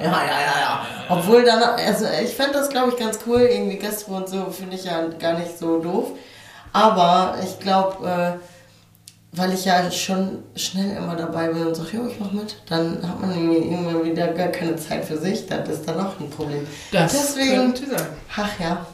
Ja, 0.00 0.06
ja, 0.06 0.12
ja, 0.12 0.60
ja. 0.60 0.86
Obwohl 1.08 1.44
dann, 1.44 1.62
also 1.62 2.06
ich 2.22 2.34
fände 2.34 2.52
das 2.52 2.68
glaube 2.68 2.90
ich 2.90 2.96
ganz 2.98 3.20
cool, 3.26 3.40
irgendwie 3.40 3.78
Gastro 3.78 4.16
und 4.16 4.28
so 4.28 4.50
finde 4.50 4.76
ich 4.76 4.84
ja 4.84 5.02
gar 5.18 5.38
nicht 5.38 5.58
so 5.58 5.78
doof. 5.78 6.08
Aber 6.72 7.36
ich 7.42 7.58
glaube, 7.58 8.06
äh, 8.06 8.32
weil 9.32 9.52
ich 9.54 9.64
ja 9.64 9.90
schon 9.92 10.42
schnell 10.56 10.96
immer 10.96 11.14
dabei 11.14 11.48
bin 11.48 11.66
und 11.66 11.74
sage, 11.76 11.96
jo, 11.96 12.06
ich 12.08 12.18
mach 12.18 12.32
mit, 12.32 12.56
dann 12.68 12.98
hat 13.06 13.20
man 13.20 13.32
irgendwann 13.52 14.04
wieder 14.04 14.28
gar 14.28 14.48
keine 14.48 14.74
Zeit 14.76 15.04
für 15.04 15.16
sich. 15.18 15.46
Das 15.46 15.68
ist 15.68 15.88
dann 15.88 16.00
auch 16.00 16.18
ein 16.18 16.28
Problem. 16.30 16.66
Das 16.92 17.12
Deswegen- 17.12 17.56
könnte 17.56 17.86
sein. 17.90 18.06
Ach 18.36 18.50
ja. 18.60 18.86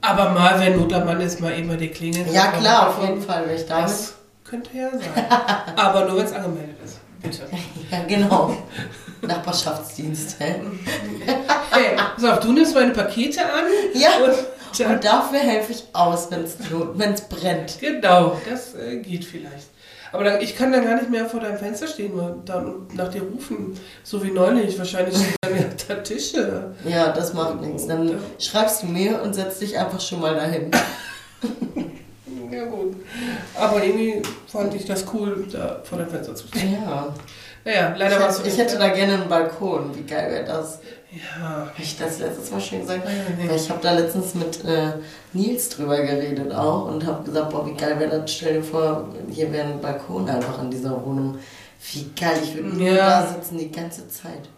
Aber 0.00 0.30
mal, 0.30 0.58
wenn 0.60 0.76
Not 0.76 0.92
am 0.94 1.04
Mann 1.06 1.20
ist, 1.20 1.40
mal 1.40 1.56
eben 1.56 1.68
bei 1.68 1.76
dir 1.76 1.90
klingeln. 1.92 2.32
Ja 2.32 2.48
klar, 2.48 2.88
auf 2.88 3.02
jeden 3.06 3.22
Fall, 3.22 3.44
wenn 3.46 3.54
ich 3.56 3.66
da. 3.66 3.82
Das 3.82 4.14
könnte 4.44 4.70
ja 4.76 4.90
sein. 4.90 5.26
aber 5.76 6.06
nur, 6.06 6.18
wenn 6.18 6.26
es 6.26 6.32
angemeldet 6.32 6.76
ist. 6.84 6.98
Bitte. 7.22 7.42
Ja, 7.90 8.02
genau. 8.08 8.56
Nachbarschaftsdienst? 9.22 10.36
Hey, 11.70 11.94
pass 12.14 12.24
auf, 12.24 12.40
du 12.40 12.52
nimmst 12.52 12.74
meine 12.74 12.92
Pakete 12.92 13.40
an 13.44 13.64
Ja. 13.94 14.08
und 14.24 14.34
Lichter. 14.78 14.94
Und 14.94 15.04
dafür 15.04 15.38
helfe 15.38 15.72
ich 15.72 15.84
aus, 15.92 16.28
wenn 16.30 16.42
es 17.12 17.20
brennt. 17.22 17.78
Genau, 17.80 18.40
das 18.48 18.74
äh, 18.74 18.98
geht 18.98 19.24
vielleicht. 19.24 19.68
Aber 20.12 20.24
dann, 20.24 20.40
ich 20.40 20.56
kann 20.56 20.72
dann 20.72 20.84
gar 20.84 20.94
nicht 20.94 21.10
mehr 21.10 21.26
vor 21.26 21.40
deinem 21.40 21.58
Fenster 21.58 21.86
stehen 21.86 22.12
und 22.12 22.48
dann 22.48 22.86
nach 22.94 23.08
dir 23.08 23.22
rufen, 23.22 23.78
so 24.02 24.22
wie 24.22 24.30
neulich. 24.30 24.78
Wahrscheinlich 24.78 25.16
stehen 25.16 25.34
dann 25.42 25.56
ja 25.56 25.94
Tische. 26.02 26.74
Ja, 26.84 27.12
das 27.12 27.34
macht 27.34 27.60
nichts. 27.60 27.86
Dann 27.86 28.18
schreibst 28.38 28.82
du 28.82 28.86
mir 28.86 29.20
und 29.22 29.34
setzt 29.34 29.60
dich 29.60 29.78
einfach 29.78 30.00
schon 30.00 30.20
mal 30.20 30.34
dahin. 30.34 30.70
Ja 32.48 32.64
gut. 32.64 32.94
Aber 33.54 33.82
irgendwie 33.82 34.22
fand 34.46 34.72
ich 34.72 34.84
das 34.84 35.04
cool, 35.12 35.46
da 35.50 35.80
vor 35.82 35.98
deinem 35.98 36.10
Fenster 36.10 36.34
zu 36.34 36.46
stehen. 36.46 36.74
Ja. 36.74 37.12
Naja, 37.64 37.94
leider 37.98 38.18
du 38.18 38.24
hätte, 38.24 38.48
ich 38.48 38.56
hätte 38.56 38.78
da 38.78 38.88
gerne 38.88 39.14
einen 39.14 39.28
Balkon. 39.28 39.90
Wie 39.96 40.04
geil 40.04 40.30
wäre 40.30 40.44
das? 40.44 40.78
Ja. 41.16 41.42
Habe 41.48 41.70
ich 41.78 41.96
das 41.98 42.18
letztes 42.18 42.50
Mal 42.50 42.60
schon 42.60 42.80
gesagt? 42.80 43.06
nee. 43.38 43.54
Ich 43.54 43.70
habe 43.70 43.80
da 43.82 43.92
letztens 43.92 44.34
mit 44.34 44.64
äh, 44.64 44.92
Nils 45.32 45.68
drüber 45.70 45.96
geredet 46.02 46.52
auch 46.52 46.86
und 46.88 47.06
habe 47.06 47.24
gesagt, 47.24 47.50
boah, 47.50 47.66
wie 47.66 47.74
geil 47.74 47.98
wäre 47.98 48.20
das? 48.20 48.32
Stell 48.32 48.54
dir 48.54 48.62
vor, 48.62 49.08
hier 49.30 49.52
wäre 49.52 49.68
ein 49.68 49.80
Balkon 49.80 50.28
einfach 50.28 50.60
in 50.62 50.70
dieser 50.70 51.04
Wohnung. 51.04 51.38
Wie 51.92 52.10
geil, 52.18 52.38
ich 52.42 52.54
würde 52.54 52.68
nur 52.68 52.88
Ja. 52.88 53.20
da 53.22 53.26
sitzen 53.26 53.58
die 53.58 53.70
ganze 53.70 54.08
Zeit. 54.08 54.48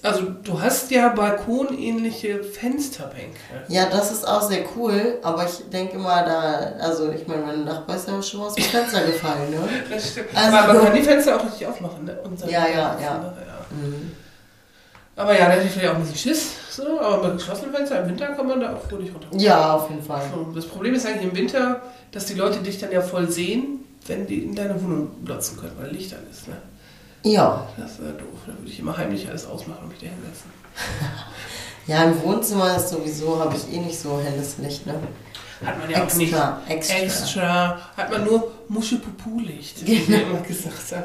Also 0.00 0.22
du 0.44 0.60
hast 0.62 0.90
ja 0.92 1.08
balkonähnliche 1.08 2.44
Fensterbänke. 2.44 3.36
Ja, 3.66 3.86
das 3.90 4.12
ist 4.12 4.26
auch 4.28 4.42
sehr 4.42 4.64
cool, 4.76 5.18
aber 5.24 5.44
ich 5.44 5.68
denke 5.70 5.98
mal, 5.98 6.24
da, 6.24 6.84
also 6.86 7.10
ich 7.10 7.26
meine, 7.26 7.42
mein 7.42 7.64
Nachbar 7.64 7.96
ist 7.96 8.06
ja 8.06 8.22
schon 8.22 8.42
aus 8.42 8.54
dem 8.54 8.62
Fenster 8.62 9.04
gefallen, 9.04 9.50
ne? 9.50 9.58
Das 9.90 10.10
stimmt. 10.12 10.28
Also- 10.34 10.56
Aber 10.56 10.74
man 10.74 10.84
kann 10.84 10.94
die 10.94 11.02
Fenster 11.02 11.36
auch 11.36 11.44
richtig 11.44 11.66
aufmachen, 11.66 12.04
ne? 12.04 12.16
Dann- 12.22 12.48
Ja, 12.48 12.68
ja, 12.68 12.76
ja. 12.76 13.00
ja. 13.00 13.34
Mhm. 13.72 14.12
Aber 15.18 15.36
ja, 15.36 15.46
da 15.46 15.52
hätte 15.52 15.66
ich 15.66 15.72
vielleicht 15.72 15.90
auch 15.90 15.96
ein 15.96 16.02
bisschen 16.02 16.16
Schiss. 16.16 16.52
So, 16.70 17.00
aber 17.00 17.18
bei 17.18 17.30
geschlossenen 17.30 17.74
Fenstern 17.74 18.04
im 18.04 18.10
Winter 18.10 18.28
kann 18.28 18.46
man 18.46 18.60
da 18.60 18.74
auch 18.74 18.82
fröhlich 18.88 19.12
runter. 19.12 19.26
Ja, 19.32 19.74
auf 19.74 19.90
jeden 19.90 20.02
Fall. 20.02 20.22
So, 20.32 20.52
Das 20.54 20.64
Problem 20.66 20.94
ist 20.94 21.04
eigentlich 21.06 21.24
im 21.24 21.36
Winter, 21.36 21.82
dass 22.12 22.26
die 22.26 22.34
Leute 22.34 22.60
dich 22.60 22.78
dann 22.78 22.92
ja 22.92 23.00
voll 23.02 23.28
sehen, 23.28 23.80
wenn 24.06 24.26
die 24.28 24.44
in 24.44 24.54
deiner 24.54 24.80
Wohnung 24.80 25.10
glotzen 25.24 25.58
können, 25.58 25.72
weil 25.80 25.90
Licht 25.90 26.14
an 26.14 26.20
ist. 26.30 26.46
Ne? 26.46 26.56
Ja. 27.24 27.66
Das 27.76 27.92
ist 27.92 27.98
äh, 27.98 28.12
doof. 28.12 28.38
Da 28.46 28.52
würde 28.56 28.70
ich 28.70 28.78
immer 28.78 28.96
heimlich 28.96 29.28
alles 29.28 29.44
ausmachen 29.46 29.80
und 29.82 29.88
mich 29.88 29.98
da 29.98 30.06
hinsetzen. 30.06 30.50
Ja, 31.88 32.04
im 32.04 32.22
Wohnzimmer 32.22 32.76
ist 32.76 32.90
sowieso, 32.90 33.40
habe 33.40 33.56
ich 33.56 33.74
eh 33.74 33.78
nicht 33.80 33.98
so 33.98 34.20
helles 34.20 34.58
Licht, 34.58 34.86
ne? 34.86 34.92
Hat 35.64 35.78
man 35.78 35.90
ja 35.90 36.04
auch 36.04 36.14
nicht. 36.14 36.32
Extra, 36.32 36.62
extra. 36.68 36.96
Extra. 36.98 37.78
Hat 37.96 38.10
man 38.10 38.24
nur 38.24 38.52
Muschepupu-Licht, 38.68 39.84
wie 39.86 39.98
Genau. 40.04 40.18
immer 40.30 40.40
gesagt 40.40 40.92
haben. 40.92 41.04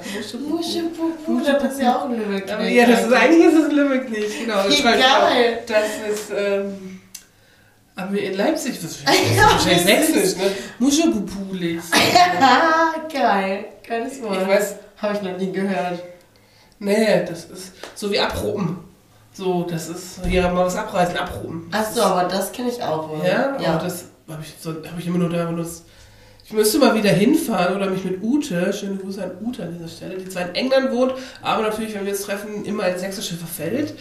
Muschepupu. 0.49 1.39
Das 1.43 1.73
ist 1.73 1.81
ja 1.81 1.95
auch 1.97 2.05
ein 2.05 2.11
Lümmelknecht. 2.17 2.51
Aber 2.51 2.63
ja, 2.67 2.85
das 2.85 3.01
ist 3.05 3.13
eigentlich 3.13 3.45
ist 3.53 3.59
es 3.65 3.71
Limmerknecht, 3.71 4.39
genau. 4.41 4.55
Das 4.63 4.67
Wie 4.69 4.73
schreibe 4.81 4.99
ich 4.99 5.03
geil. 5.05 5.59
Das 5.67 5.85
ist, 6.19 6.31
ähm, 6.35 6.99
haben 7.97 8.13
wir 8.13 8.23
in 8.23 8.37
Leipzig, 8.37 8.79
das 8.81 8.91
ist 8.97 9.05
wahrscheinlich 9.07 9.81
sächsisch, 9.83 10.35
ne? 10.37 10.51
Muschepupu-Licht. 10.79 11.83
Ah, 12.39 12.93
geil. 13.11 13.65
Geiles 13.87 14.21
Wort. 14.21 14.41
Ich 14.41 14.47
weiß, 14.47 14.75
Habe 14.97 15.15
ich 15.15 15.21
noch 15.23 15.37
nie 15.37 15.51
gehört. 15.51 15.99
nee, 16.79 17.25
das 17.27 17.45
ist 17.45 17.73
so 17.95 18.11
wie 18.11 18.19
abruppen. 18.19 18.77
So, 19.33 19.63
das 19.63 19.89
ist 19.89 20.19
hier 20.27 20.43
mal 20.43 20.65
was 20.65 20.75
abreißen, 20.75 21.17
abruppen. 21.17 21.67
Ach 21.71 21.85
so, 21.91 22.03
aber 22.03 22.25
das 22.29 22.51
kenne 22.51 22.69
ich 22.69 22.81
auch 22.83 23.09
wohl. 23.09 23.25
Ja, 23.25 23.57
ja. 23.59 23.77
das 23.79 24.05
habe 24.27 24.41
ich, 24.41 24.53
so, 24.59 24.71
hab 24.71 24.97
ich 24.97 25.07
immer 25.07 25.19
nur 25.19 25.29
da 25.29 25.45
benutzt. 25.45 25.85
Ich 26.45 26.51
müsste 26.51 26.77
mal 26.79 26.93
wieder 26.93 27.11
hinfahren 27.11 27.75
oder 27.75 27.89
mich 27.89 28.03
mit 28.03 28.21
Ute, 28.21 28.73
schöne 28.73 28.97
Grüße 28.97 29.23
an 29.23 29.31
Ute 29.41 29.63
an 29.63 29.73
dieser 29.73 29.87
Stelle, 29.87 30.17
die 30.17 30.27
zwar 30.27 30.49
in 30.49 30.55
England 30.55 30.91
wohnt, 30.91 31.13
aber 31.41 31.63
natürlich, 31.63 31.95
wenn 31.95 32.05
wir 32.05 32.11
uns 32.11 32.23
treffen, 32.23 32.65
immer 32.65 32.85
ins 32.87 32.99
Sächsische 32.99 33.35
verfällt, 33.35 33.93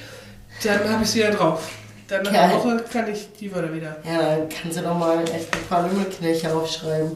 dann 0.64 0.88
habe 0.88 1.04
ich 1.04 1.10
sie 1.10 1.20
wieder 1.20 1.30
drauf. 1.30 1.70
Dann 2.08 2.24
nach 2.24 2.32
einer. 2.32 2.54
Woche 2.54 2.84
kann 2.92 3.10
ich 3.10 3.28
die 3.38 3.54
Wörter 3.54 3.72
wieder. 3.72 3.96
Ja, 4.04 4.36
dann 4.36 4.48
kannst 4.48 4.76
du 4.76 4.82
doch 4.82 4.98
mal 4.98 5.22
echt 5.22 5.54
ein 5.54 5.66
paar 5.68 5.88
Lümmelknechte 5.88 6.52
aufschreiben. 6.52 7.12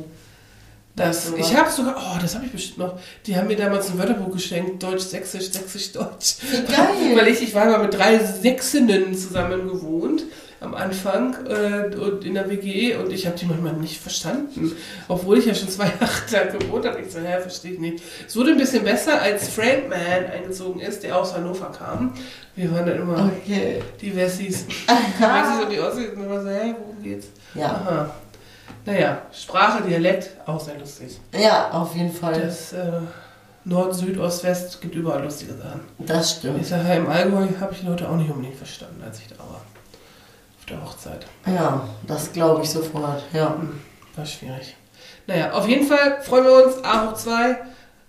Das, 0.94 1.30
ich 1.36 1.54
habe 1.54 1.70
sogar, 1.70 1.94
oh, 1.96 2.18
das 2.22 2.34
habe 2.34 2.46
ich 2.46 2.52
bestimmt 2.52 2.78
noch. 2.78 2.98
Die 3.26 3.36
haben 3.36 3.48
mir 3.48 3.56
damals 3.56 3.90
ein 3.90 3.98
Wörterbuch 3.98 4.32
geschenkt, 4.32 4.82
Deutsch, 4.82 5.02
Sächsisch, 5.02 5.50
Sächsisch, 5.50 5.92
Deutsch. 5.92 6.36
Wie 6.40 6.72
geil. 6.72 7.14
Weil 7.16 7.28
ich, 7.28 7.42
ich 7.42 7.54
war 7.54 7.66
mal 7.66 7.82
mit 7.82 7.92
drei 7.92 8.18
Sächsinnen 8.18 9.14
zusammen 9.14 9.68
gewohnt 9.68 10.22
am 10.66 10.74
Anfang 10.74 11.34
äh, 11.46 11.94
und 11.96 12.24
in 12.24 12.34
der 12.34 12.48
WG 12.50 12.96
und 12.96 13.10
ich 13.12 13.26
habe 13.26 13.36
die 13.38 13.46
manchmal 13.46 13.72
nicht 13.74 14.00
verstanden. 14.00 14.72
Obwohl 15.08 15.38
ich 15.38 15.46
ja 15.46 15.54
schon 15.54 15.68
zwei 15.68 15.84
Jahre 16.00 16.10
da 16.30 16.44
gewohnt 16.58 16.84
habe. 16.86 17.00
Ich 17.00 17.10
so, 17.12 17.20
hä, 17.20 17.40
verstehe 17.40 17.72
ich 17.72 17.78
nicht. 17.78 18.02
Es 18.26 18.36
wurde 18.36 18.50
ein 18.52 18.58
bisschen 18.58 18.84
besser, 18.84 19.20
als 19.22 19.48
Frank 19.48 19.88
Man 19.88 19.98
eingezogen 20.32 20.80
ist, 20.80 21.02
der 21.02 21.16
aus 21.16 21.34
Hannover 21.34 21.72
kam. 21.72 22.12
Wir 22.54 22.72
waren 22.72 22.86
dann 22.86 23.00
immer 23.00 23.30
Okay. 23.42 23.82
die 24.00 24.14
Wessis. 24.16 24.66
Wessis 24.66 25.62
und 25.64 25.70
die 25.72 25.80
Ossis 25.80 26.08
und 26.14 26.22
immer 26.24 26.42
so, 26.42 26.48
hä, 26.48 26.74
worum 26.78 27.02
geht's? 27.02 27.28
Ja. 27.54 27.66
Aha. 27.66 28.10
Naja, 28.84 29.22
Sprache, 29.32 29.82
Dialekt, 29.82 30.30
auch 30.46 30.60
sehr 30.60 30.78
lustig. 30.78 31.18
Ja, 31.36 31.70
auf 31.70 31.94
jeden 31.96 32.12
Fall. 32.12 32.40
Das 32.40 32.72
äh, 32.72 32.92
Nord, 33.64 33.94
Süd, 33.96 34.16
Ost, 34.18 34.44
West 34.44 34.80
gibt 34.80 34.94
überall 34.94 35.24
lustige 35.24 35.54
Sachen. 35.54 35.80
Das 35.98 36.30
Ich 36.32 36.38
stimmt. 36.38 36.64
sage, 36.64 36.94
im 36.94 37.08
Allgäu 37.08 37.46
habe 37.60 37.72
ich 37.72 37.80
die 37.80 37.86
Leute 37.86 38.08
auch 38.08 38.14
nicht 38.16 38.30
unbedingt 38.30 38.54
verstanden, 38.56 39.02
als 39.04 39.18
ich 39.18 39.26
da 39.26 39.38
war. 39.38 39.60
Auf 40.66 40.70
der 40.70 40.84
Hochzeit. 40.84 41.26
Ja, 41.46 41.80
das 42.08 42.32
glaube 42.32 42.62
ich 42.64 42.70
sofort. 42.70 43.22
Ja. 43.32 43.54
War 44.16 44.26
schwierig. 44.26 44.74
Naja, 45.28 45.52
auf 45.52 45.68
jeden 45.68 45.86
Fall 45.86 46.20
freuen 46.22 46.44
wir 46.44 46.66
uns. 46.66 46.84
A 46.84 47.06
hoch 47.06 47.14
2, 47.14 47.56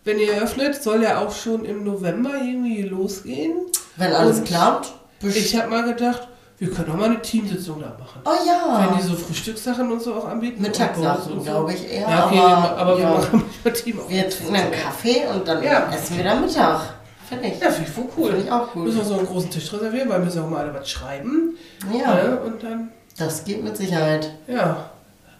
wenn 0.05 0.17
ihr 0.19 0.33
eröffnet, 0.33 0.81
soll 0.81 1.03
ja 1.03 1.19
auch 1.19 1.31
schon 1.31 1.65
im 1.65 1.83
November 1.83 2.31
irgendwie 2.35 2.81
losgehen. 2.83 3.53
Wenn 3.95 4.11
alles 4.13 4.39
Und 4.39 4.45
klappt. 4.45 4.91
Ich 5.21 5.55
habe 5.55 5.69
mal 5.69 5.83
gedacht, 5.83 6.27
wir 6.57 6.71
können 6.71 6.91
auch 6.91 6.95
mal 6.95 7.05
eine 7.05 7.21
Teamsitzung 7.21 7.79
da 7.79 7.95
machen. 7.99 8.21
Oh 8.25 8.31
ja. 8.47 8.87
Wenn 8.89 8.97
die 8.97 9.03
so 9.03 9.15
Frühstückssachen 9.15 9.91
und 9.91 10.01
so 10.01 10.15
auch 10.15 10.25
anbieten. 10.27 10.59
Mittagssachen, 10.61 11.35
so. 11.37 11.41
glaube 11.43 11.73
ich 11.73 11.91
eher. 11.91 12.09
Ja, 12.09 12.25
okay, 12.25 12.39
aber 12.39 12.77
aber, 12.77 12.97
wir 12.97 13.03
ja. 13.03 13.11
machen 13.11 13.43
manchmal 13.63 13.73
Team 13.73 13.99
auch. 13.99 14.09
wir 14.09 14.29
trinken 14.29 14.55
einen 14.55 14.71
Kaffee 14.71 15.27
und 15.31 15.47
dann 15.47 15.63
Ja. 15.63 15.91
essen 15.93 16.17
wir 16.17 16.23
dann 16.23 16.41
Mittag. 16.41 16.81
Finde 17.27 17.47
ich. 17.47 17.59
Ja, 17.59 17.69
finde 17.69 17.89
ich 17.89 17.93
voll 17.95 18.05
cool. 18.17 18.29
Finde 18.31 18.45
ich 18.45 18.51
auch 18.51 18.71
gut. 18.71 18.85
Müssen 18.85 18.97
wir 18.99 19.03
so 19.05 19.17
einen 19.17 19.27
großen 19.27 19.49
Tisch 19.49 19.71
reservieren, 19.73 20.09
weil 20.09 20.19
wir 20.19 20.25
müssen 20.25 20.41
auch 20.43 20.49
mal 20.49 20.61
alle 20.63 20.73
was 20.73 20.89
schreiben. 20.89 21.57
Ja, 21.93 22.13
Ne? 22.15 22.39
Und 22.39 22.63
dann, 22.63 22.89
das 23.17 23.43
geht 23.43 23.63
mit 23.63 23.75
Sicherheit. 23.77 24.31
ja, 24.47 24.89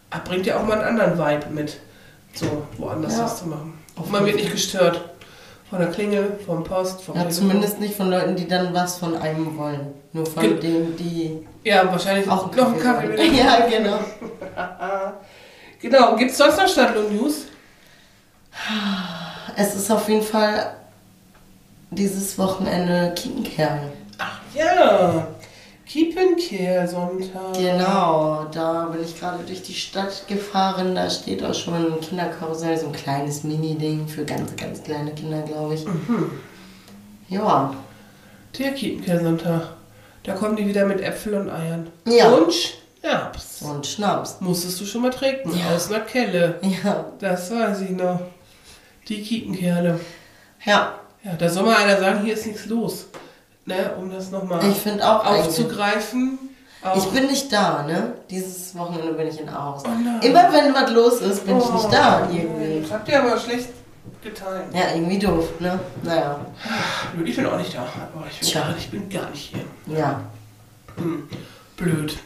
ah, 0.10 0.20
bringt 0.26 0.46
ja 0.46 0.58
auch 0.58 0.66
mal 0.66 0.80
einen 0.82 1.00
anderen 1.00 1.18
Vibe 1.18 1.54
mit, 1.54 1.78
so 2.34 2.46
woanders 2.78 3.18
Ja. 3.18 3.24
was 3.24 3.40
zu 3.40 3.48
machen. 3.48 3.74
Auf 3.96 4.10
Man 4.10 4.26
wird 4.26 4.36
nicht 4.36 4.52
gestört. 4.52 5.02
Von 5.70 5.80
der 5.80 5.90
Klingel, 5.90 6.40
vom 6.46 6.64
Post, 6.64 7.02
vom 7.02 7.16
Ja, 7.16 7.24
Telefon. 7.24 7.42
zumindest 7.50 7.80
nicht 7.82 7.96
von 7.96 8.10
Leuten, 8.10 8.38
die 8.38 8.48
dann 8.48 8.74
was 8.74 8.98
von 9.00 9.18
einem 9.18 9.58
wollen. 9.58 9.88
Nur 10.14 10.26
von 10.26 10.42
Ge- 10.42 10.60
denen, 10.62 10.96
die 10.96 11.46
Ja, 11.66 11.86
wahrscheinlich 11.92 12.30
auch 12.30 12.50
noch 12.56 12.68
einen 12.72 12.80
Kaffee 12.82 13.10
wollen. 13.10 13.18
mit. 13.18 13.38
Ja, 13.38 13.66
genau. 13.70 14.00
Genau, 15.82 16.16
gibt 16.16 16.32
es 16.32 16.38
sonst 16.38 16.58
noch 16.58 16.68
Stadtlohn 16.68 17.16
News? 17.16 17.46
Es 19.56 19.76
ist 19.76 19.92
auf 19.92 20.08
jeden 20.10 20.24
Fall 20.24 20.74
dieses 21.92 22.38
Wochenende 22.38 23.14
Kietenkerl. 23.16 23.92
Ach 24.18 24.40
ja, 24.56 25.28
Care 26.50 26.88
Sonntag. 26.88 27.54
Genau, 27.54 28.46
da 28.52 28.86
bin 28.86 29.04
ich 29.04 29.18
gerade 29.20 29.44
durch 29.44 29.62
die 29.64 29.74
Stadt 29.74 30.28
gefahren. 30.28 30.96
Da 30.96 31.10
steht 31.10 31.44
auch 31.44 31.54
schon 31.54 31.74
ein 31.76 32.00
Kinderkarussell, 32.02 32.78
so 32.78 32.88
ein 32.88 32.92
kleines 32.94 33.44
Mini-Ding 33.44 34.08
für 34.08 34.26
ganz, 34.26 34.56
ganz 34.56 34.84
kleine 34.84 35.12
Kinder, 35.12 35.42
glaube 35.44 35.76
ich. 35.76 35.86
Mhm. 35.86 36.32
Ja, 37.30 37.74
Der 38.58 38.72
Care 38.74 39.24
Sonntag. 39.24 39.70
Da 40.24 40.34
kommen 40.34 40.56
die 40.58 40.68
wieder 40.68 40.86
mit 40.86 41.00
Äpfel 41.02 41.36
und 41.36 41.50
Eiern. 41.50 41.88
Ja. 42.06 42.30
Und 42.30 42.54
Schnaps. 42.54 43.62
und 43.62 43.88
Schnaps. 43.88 44.38
Musstest 44.42 44.82
du 44.82 44.86
schon 44.86 45.04
mal 45.04 45.12
trinken. 45.12 45.52
Ja. 45.58 45.74
Aus 45.76 45.90
einer 45.90 46.02
Kelle. 46.02 46.60
Ja, 46.84 47.06
Das 47.20 47.50
weiß 47.52 47.82
ich 47.82 47.92
noch. 47.92 48.20
Die 49.08 49.22
Kiekenkerle. 49.22 50.00
ja. 50.66 50.94
Ja, 51.28 51.36
da 51.38 51.50
soll 51.50 51.64
mal 51.64 51.76
einer 51.76 52.00
sagen, 52.00 52.24
hier 52.24 52.34
ist 52.36 52.46
nichts 52.46 52.66
los. 52.68 53.08
Ne, 53.66 53.92
um 54.00 54.10
das 54.10 54.32
nochmal 54.32 54.62
ich 54.70 54.90
aufzugreifen. 55.02 56.40
Auch 56.82 56.96
Ich 56.96 57.06
bin 57.08 57.26
nicht 57.28 57.52
da, 57.52 57.84
ne? 57.84 58.14
Dieses 58.30 58.74
Wochenende 58.78 59.12
bin 59.14 59.28
ich 59.28 59.42
in 59.42 59.50
Aarhus. 59.50 59.84
Oh. 59.86 60.26
Immer 60.26 60.54
wenn 60.54 60.74
was 60.74 60.90
los 60.92 61.22
ist, 61.22 61.46
bin 61.46 61.58
ich 61.58 61.66
Oh, 61.66 61.74
nicht 61.74 61.92
da 61.92 62.30
irgendwie. 62.32 62.82
Das 62.82 62.92
habt 62.92 63.10
ihr 63.10 63.22
aber 63.22 63.38
schlecht 63.38 63.70
geteilt. 64.24 64.74
Ja, 64.74 64.96
irgendwie 64.96 65.20
doof, 65.20 65.60
ne? 65.60 65.78
Naja, 66.04 66.40
Ich 67.26 67.36
bin 67.36 67.46
auch 67.46 67.58
nicht 67.58 67.76
da. 67.76 67.82
Aber 67.82 68.26
ich 68.30 68.40
bin, 68.40 68.62
gar, 68.62 68.78
ich 68.78 68.90
bin 68.90 69.10
gar 69.10 69.30
nicht 69.32 69.54
hier. 69.54 69.98
ja. 69.98 70.22
Hm, 70.96 71.28
blöd. 71.76 72.18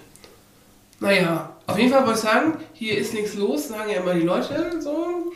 Naja, 0.99 1.49
auf 1.65 1.77
jeden 1.77 1.91
Fall 1.91 2.05
wollte 2.05 2.19
ich 2.19 2.25
sagen, 2.25 2.57
hier 2.73 2.97
ist 2.99 3.13
nichts 3.15 3.33
los, 3.33 3.69
sagen 3.69 3.89
ja 3.89 3.97
immer 3.97 4.13
die 4.13 4.21
Leute 4.21 4.79
so. 4.79 5.31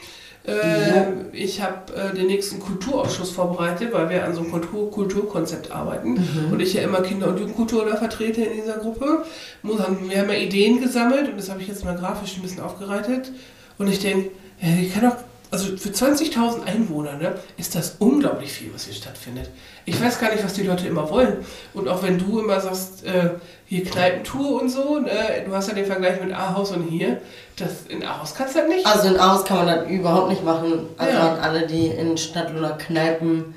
Äh, 0.48 1.04
Ich 1.34 1.62
habe 1.62 1.94
äh, 1.96 2.16
den 2.16 2.28
nächsten 2.28 2.60
Kulturausschuss 2.60 3.32
vorbereitet, 3.32 3.92
weil 3.92 4.10
wir 4.10 4.24
an 4.24 4.34
so 4.34 4.42
einem 4.42 4.52
Kultur 4.52 4.92
Kulturkonzept 4.92 5.72
arbeiten 5.72 6.18
und 6.52 6.60
ich 6.62 6.74
ja 6.74 6.82
immer 6.84 7.02
Kinder- 7.02 7.28
und 7.28 7.40
Jugendkultur 7.40 7.86
da 7.86 7.96
vertrete 7.98 8.42
in 8.42 8.62
dieser 8.62 8.78
Gruppe. 8.78 9.24
Wir 9.64 9.80
haben 9.80 10.10
ja 10.12 10.34
Ideen 10.36 10.80
gesammelt 10.82 11.30
und 11.30 11.38
das 11.38 11.50
habe 11.50 11.62
ich 11.62 11.68
jetzt 11.68 11.84
mal 11.84 11.96
grafisch 11.96 12.36
ein 12.38 12.42
bisschen 12.42 12.62
aufgereitet. 12.62 13.32
Und 13.78 13.88
ich 13.90 14.00
denke, 14.00 14.32
ja, 14.62 14.70
die 14.80 14.90
kann 14.90 15.04
doch, 15.04 15.18
also 15.56 15.78
für 15.78 15.90
20.000 15.90 16.66
Einwohner 16.66 17.14
ne, 17.14 17.36
ist 17.58 17.76
das 17.76 17.96
unglaublich 18.00 18.52
viel, 18.52 18.74
was 18.74 18.86
hier 18.86 18.94
stattfindet. 18.94 19.50
Ich 19.86 20.02
weiß 20.02 20.20
gar 20.20 20.32
nicht, 20.32 20.44
was 20.44 20.54
die 20.54 20.64
Leute 20.64 20.88
immer 20.88 21.10
wollen. 21.10 21.38
Und 21.74 21.88
auch 21.88 22.04
wenn 22.04 22.18
du 22.18 22.40
immer 22.40 22.60
sagst, 22.60 23.06
äh, 23.06 23.30
hier 23.66 23.86
Kneipentour 23.86 24.62
und 24.62 24.70
so, 24.70 25.00
ne, 25.00 25.10
du 25.46 25.54
hast 25.56 25.70
ja 25.70 25.74
den 25.76 25.86
Vergleich 25.86 26.22
mit 26.22 26.34
Ahaus 26.34 26.72
und 26.72 26.84
hier, 26.90 27.22
das 27.56 27.86
in 27.88 28.04
Ahaus 28.04 28.36
kannst 28.36 28.56
du 28.56 28.60
das 28.60 28.68
nicht. 28.68 28.86
Also 28.86 29.08
in 29.08 29.18
Aarhus 29.18 29.46
kann 29.46 29.66
man 29.66 29.68
das 29.68 29.90
überhaupt 29.90 30.30
nicht 30.30 30.44
machen. 30.44 30.88
Also 30.98 31.18
Ja. 31.18 31.36
alle, 31.42 31.66
die 31.68 31.88
in 31.88 32.18
Stadt 32.18 32.54
oder 32.54 32.72
Kneipen 32.72 33.56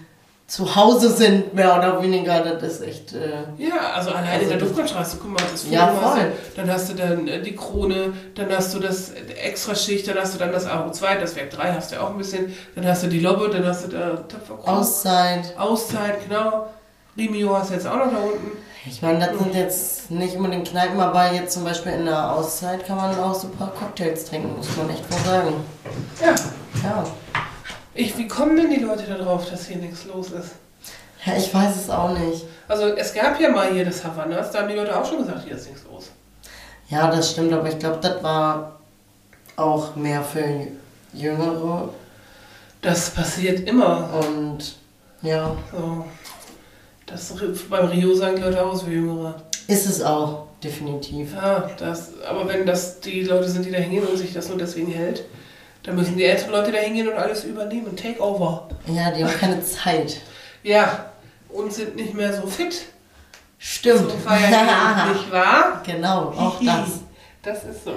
zu 0.48 0.74
Hause 0.74 1.10
sind, 1.10 1.52
mehr 1.52 1.76
oder 1.76 2.02
weniger, 2.02 2.40
das 2.40 2.62
ist 2.62 2.80
echt. 2.82 3.12
Äh, 3.12 3.42
Ja, 3.58 3.92
also 3.94 4.10
alleine 4.10 4.30
Also 4.30 4.44
in 4.44 4.48
der 4.48 4.58
Duftmannstraße, 4.58 5.18
guck 5.20 5.30
mal, 5.30 5.42
das 5.42 5.62
ist 5.62 5.70
Ja, 5.70 5.90
du, 5.90 6.00
voll. 6.00 6.32
Dann 6.56 6.72
hast 6.72 6.88
du 6.88 6.94
dann 6.94 7.28
äh, 7.28 7.42
die 7.42 7.54
Krone, 7.54 8.14
dann 8.34 8.50
hast 8.50 8.72
du 8.72 8.78
das 8.78 9.10
Extraschicht, 9.10 10.08
dann 10.08 10.16
hast 10.16 10.34
du 10.34 10.38
dann 10.38 10.50
das 10.50 10.66
AO2, 10.66 11.20
das 11.20 11.36
Werk 11.36 11.50
3 11.50 11.72
hast 11.74 11.90
du 11.90 11.96
ja 11.96 12.00
auch 12.00 12.10
ein 12.10 12.16
bisschen, 12.18 12.54
dann 12.74 12.86
hast 12.86 13.02
du 13.02 13.08
die 13.08 13.20
Lobbe, 13.20 13.50
dann 13.50 13.66
hast 13.66 13.84
du 13.84 13.88
da 13.88 14.16
Töpferkrone. 14.26 14.78
Auszeit. 14.78 15.54
Auszeit, 15.58 16.26
genau. 16.26 16.68
Rimio 17.14 17.54
hast 17.58 17.68
du 17.68 17.74
jetzt 17.74 17.86
auch 17.86 17.96
noch 17.96 18.10
da 18.10 18.16
unten. 18.16 18.56
Ich 18.86 19.02
meine, 19.02 19.18
das 19.18 19.38
sind 19.38 19.54
jetzt 19.54 20.10
nicht 20.10 20.34
unbedingt 20.36 20.68
Kneipen, 20.68 20.98
aber 20.98 21.30
jetzt 21.30 21.52
zum 21.52 21.64
Beispiel 21.64 21.92
in 21.92 22.06
der 22.06 22.32
Auszeit 22.32 22.86
kann 22.86 22.96
man 22.96 23.18
auch 23.18 23.34
super 23.34 23.70
Cocktails 23.78 24.24
trinken, 24.24 24.56
muss 24.56 24.74
man 24.78 24.88
echt 24.88 25.10
mal 25.10 25.18
sagen. 25.30 25.52
Ja. 26.22 26.34
Ja. 26.82 27.04
Ich, 28.00 28.16
wie 28.16 28.28
kommen 28.28 28.56
denn 28.56 28.70
die 28.70 28.76
Leute 28.78 29.02
da 29.08 29.16
drauf, 29.16 29.50
dass 29.50 29.66
hier 29.66 29.78
nichts 29.78 30.04
los 30.04 30.30
ist? 30.30 30.50
Ja, 31.26 31.36
ich 31.36 31.52
weiß 31.52 31.74
es 31.74 31.90
auch 31.90 32.16
nicht. 32.16 32.44
Also 32.68 32.84
es 32.94 33.12
gab 33.12 33.40
ja 33.40 33.48
mal 33.50 33.72
hier 33.72 33.84
das 33.84 34.04
Havannas, 34.04 34.52
da 34.52 34.60
haben 34.60 34.68
die 34.68 34.76
Leute 34.76 34.96
auch 34.96 35.04
schon 35.04 35.18
gesagt, 35.18 35.42
hier 35.44 35.56
ist 35.56 35.66
nichts 35.68 35.82
los. 35.90 36.10
Ja, 36.88 37.10
das 37.10 37.32
stimmt, 37.32 37.52
aber 37.52 37.68
ich 37.68 37.76
glaube, 37.78 37.98
das 38.00 38.22
war 38.22 38.78
auch 39.56 39.96
mehr 39.96 40.22
für 40.22 40.44
Jüngere 41.12 41.88
Das 42.82 43.10
passiert 43.10 43.68
immer. 43.68 44.08
und 44.20 44.76
ja, 45.22 45.56
So. 45.72 46.04
Das, 47.04 47.34
beim 47.68 47.86
Rio 47.86 48.14
sagen 48.14 48.36
die 48.36 48.42
Leute 48.42 48.64
aus 48.64 48.86
wie 48.86 48.92
Jüngere. 48.92 49.34
ist 49.66 49.86
es 49.86 50.02
auch, 50.02 50.46
definitiv. 50.62 51.34
Ja, 51.34 51.68
das, 51.78 52.12
aber 52.28 52.46
wenn 52.46 52.64
das 52.64 53.00
die 53.00 53.24
Leute 53.24 53.48
sind, 53.48 53.64
die 53.66 53.72
da 53.72 53.78
hingehen 53.78 54.06
und 54.06 54.16
sich 54.16 54.32
das 54.32 54.48
nur 54.48 54.58
deswegen 54.58 54.92
hält, 54.92 55.24
dann 55.82 55.96
müssen 55.96 56.16
die 56.16 56.24
älteren 56.24 56.52
Leute 56.52 56.72
da 56.72 56.78
hingehen 56.78 57.08
und 57.08 57.14
alles 57.14 57.44
übernehmen. 57.44 57.96
Takeover. 57.96 58.68
Ja, 58.86 59.10
die 59.10 59.24
haben 59.24 59.32
keine 59.32 59.62
Zeit. 59.64 60.20
Ja, 60.62 61.12
und 61.48 61.72
sind 61.72 61.96
nicht 61.96 62.14
mehr 62.14 62.32
so 62.32 62.46
fit. 62.46 62.86
Stimmt. 63.58 64.10
So 64.10 64.16
feiern, 64.18 65.12
nicht 65.12 65.32
wahr? 65.32 65.82
genau, 65.84 66.32
auch 66.36 66.60
das. 66.62 67.00
Das 67.42 67.64
ist 67.64 67.84
so. 67.84 67.94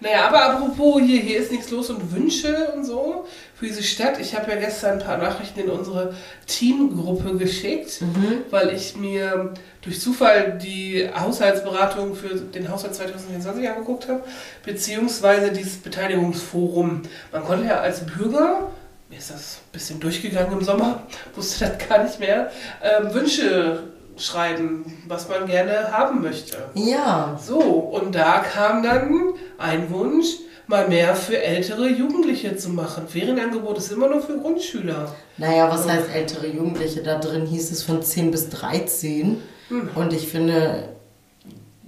Naja, 0.00 0.28
aber 0.28 0.44
apropos 0.44 1.00
hier, 1.02 1.20
hier 1.20 1.38
ist 1.38 1.50
nichts 1.50 1.70
los 1.70 1.90
und 1.90 2.12
Wünsche 2.12 2.72
und 2.72 2.84
so 2.84 3.26
für 3.58 3.66
diese 3.66 3.82
Stadt. 3.82 4.20
Ich 4.20 4.36
habe 4.36 4.50
ja 4.50 4.56
gestern 4.56 4.98
ein 4.98 5.04
paar 5.04 5.18
Nachrichten 5.18 5.60
in 5.60 5.68
unsere 5.70 6.14
Teamgruppe 6.46 7.36
geschickt, 7.36 8.00
Mhm. 8.00 8.42
weil 8.50 8.70
ich 8.74 8.96
mir 8.96 9.52
durch 9.82 10.00
Zufall 10.00 10.58
die 10.62 11.08
Haushaltsberatung 11.18 12.14
für 12.14 12.34
den 12.36 12.68
Haushalt 12.70 12.94
2024 12.94 13.68
angeguckt 13.68 14.08
habe, 14.08 14.22
beziehungsweise 14.64 15.50
dieses 15.52 15.76
Beteiligungsforum. 15.78 17.02
Man 17.32 17.44
konnte 17.44 17.66
ja 17.66 17.80
als 17.80 18.04
Bürger, 18.06 18.70
mir 19.10 19.18
ist 19.18 19.30
das 19.30 19.56
ein 19.66 19.72
bisschen 19.72 20.00
durchgegangen 20.00 20.52
im 20.52 20.64
Sommer, 20.64 21.02
wusste 21.34 21.66
das 21.66 21.88
gar 21.88 22.02
nicht 22.04 22.20
mehr, 22.20 22.50
ähm, 22.82 23.12
Wünsche 23.14 23.84
schreiben, 24.16 24.84
was 25.06 25.28
man 25.28 25.46
gerne 25.46 25.92
haben 25.92 26.22
möchte. 26.22 26.56
Ja, 26.74 27.38
So, 27.44 27.60
und 27.60 28.14
da 28.14 28.40
kam 28.40 28.82
dann 28.82 29.34
ein 29.58 29.90
Wunsch, 29.90 30.26
mal 30.68 30.86
mehr 30.88 31.16
für 31.16 31.42
ältere 31.42 31.88
Jugendliche 31.88 32.56
zu 32.56 32.68
machen. 32.70 33.08
Ferienangebot 33.08 33.78
ist 33.78 33.90
immer 33.90 34.08
nur 34.08 34.20
für 34.22 34.38
Grundschüler. 34.38 35.14
naja, 35.38 35.70
was 35.70 35.88
heißt 35.88 36.10
ältere 36.14 36.46
Jugendliche? 36.46 37.02
Da 37.02 37.18
drin 37.18 37.46
hieß 37.46 37.70
es 37.72 37.82
von 37.82 38.02
10 38.02 38.30
bis 38.30 38.48
13. 38.50 39.42
Hm. 39.68 39.90
Und 39.94 40.12
ich 40.12 40.28
finde, 40.28 40.90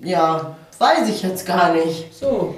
ja, 0.02 0.56
weiß 0.78 1.08
ich 1.08 1.22
jetzt 1.22 1.46
gar 1.46 1.74
nicht, 1.74 2.12
So, 2.14 2.54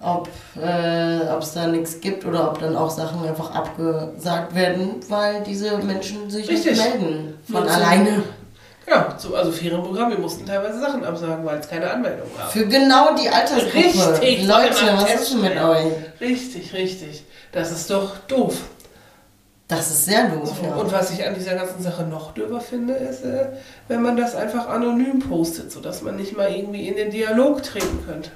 ob 0.00 0.28
äh, 0.56 1.22
es 1.38 1.52
da 1.54 1.66
nichts 1.66 2.00
gibt 2.00 2.24
oder 2.24 2.50
ob 2.50 2.60
dann 2.60 2.76
auch 2.76 2.90
Sachen 2.90 3.26
einfach 3.26 3.52
abgesagt 3.52 4.54
werden, 4.54 4.96
weil 5.08 5.42
diese 5.42 5.78
Menschen 5.78 6.30
sich 6.30 6.48
Richtig. 6.48 6.72
nicht 6.78 6.84
melden 7.00 7.34
von 7.50 7.62
Nur 7.62 7.66
zum- 7.66 7.82
alleine. 7.82 8.22
Ja, 8.88 9.14
so, 9.18 9.34
also 9.34 9.50
Ferienprogramm, 9.52 10.10
wir 10.10 10.18
mussten 10.18 10.46
teilweise 10.46 10.80
Sachen 10.80 11.04
absagen, 11.04 11.44
weil 11.44 11.58
es 11.58 11.68
keine 11.68 11.90
Anmeldung 11.90 12.28
gab. 12.36 12.50
Für 12.50 12.66
genau 12.66 13.14
die 13.14 13.28
Altersgruppe. 13.28 13.74
Richtig, 13.74 14.46
Leute, 14.46 14.74
was 14.94 15.14
ist 15.14 15.32
denn 15.32 15.40
mit 15.42 15.56
euch? 15.56 15.92
Richtig, 16.20 16.72
richtig. 16.72 17.24
Das 17.52 17.70
ist 17.72 17.90
doch 17.90 18.16
doof. 18.28 18.54
Das 19.68 19.90
ist 19.90 20.06
sehr 20.06 20.28
doof, 20.28 20.54
So, 20.60 20.66
ja. 20.66 20.74
Und 20.76 20.90
was 20.92 21.10
ich 21.10 21.26
an 21.26 21.34
dieser 21.34 21.54
ganzen 21.54 21.82
Sache 21.82 22.02
noch 22.04 22.32
döber 22.32 22.60
finde, 22.60 22.94
ist, 22.94 23.22
äh, 23.24 23.48
wenn 23.88 24.00
man 24.00 24.16
das 24.16 24.34
einfach 24.34 24.66
anonym 24.68 25.18
postet, 25.18 25.70
sodass 25.70 26.00
man 26.00 26.16
nicht 26.16 26.34
mal 26.36 26.50
irgendwie 26.50 26.88
in 26.88 26.96
den 26.96 27.10
Dialog 27.10 27.62
treten 27.62 28.02
könnte. 28.06 28.30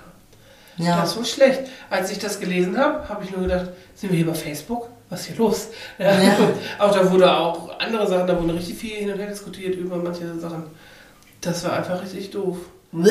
ja. 0.76 1.00
Das 1.00 1.10
ist 1.10 1.14
so 1.16 1.24
schlecht. 1.24 1.62
Als 1.88 2.10
ich 2.10 2.18
das 2.18 2.38
gelesen 2.38 2.76
habe, 2.76 3.08
habe 3.08 3.24
ich 3.24 3.30
nur 3.30 3.42
gedacht, 3.42 3.68
sind 3.94 4.10
wir 4.10 4.18
hier 4.18 4.26
bei 4.26 4.34
Facebook? 4.34 4.88
Was 5.12 5.20
ist 5.20 5.26
hier 5.26 5.36
los? 5.36 5.68
Ja. 5.98 6.06
Ja. 6.22 6.32
Auch 6.78 6.90
da 6.90 7.12
wurde 7.12 7.30
auch 7.30 7.78
andere 7.78 8.06
Sachen, 8.06 8.26
da 8.26 8.42
wurde 8.42 8.54
richtig 8.54 8.76
viel 8.78 8.96
hin 8.96 9.12
und 9.12 9.18
her 9.18 9.26
diskutiert 9.28 9.74
über 9.76 9.96
manche 9.96 10.38
Sachen. 10.38 10.64
Das 11.42 11.62
war 11.64 11.74
einfach 11.74 12.00
richtig 12.02 12.30
doof. 12.30 12.56
Bleh. 12.92 13.10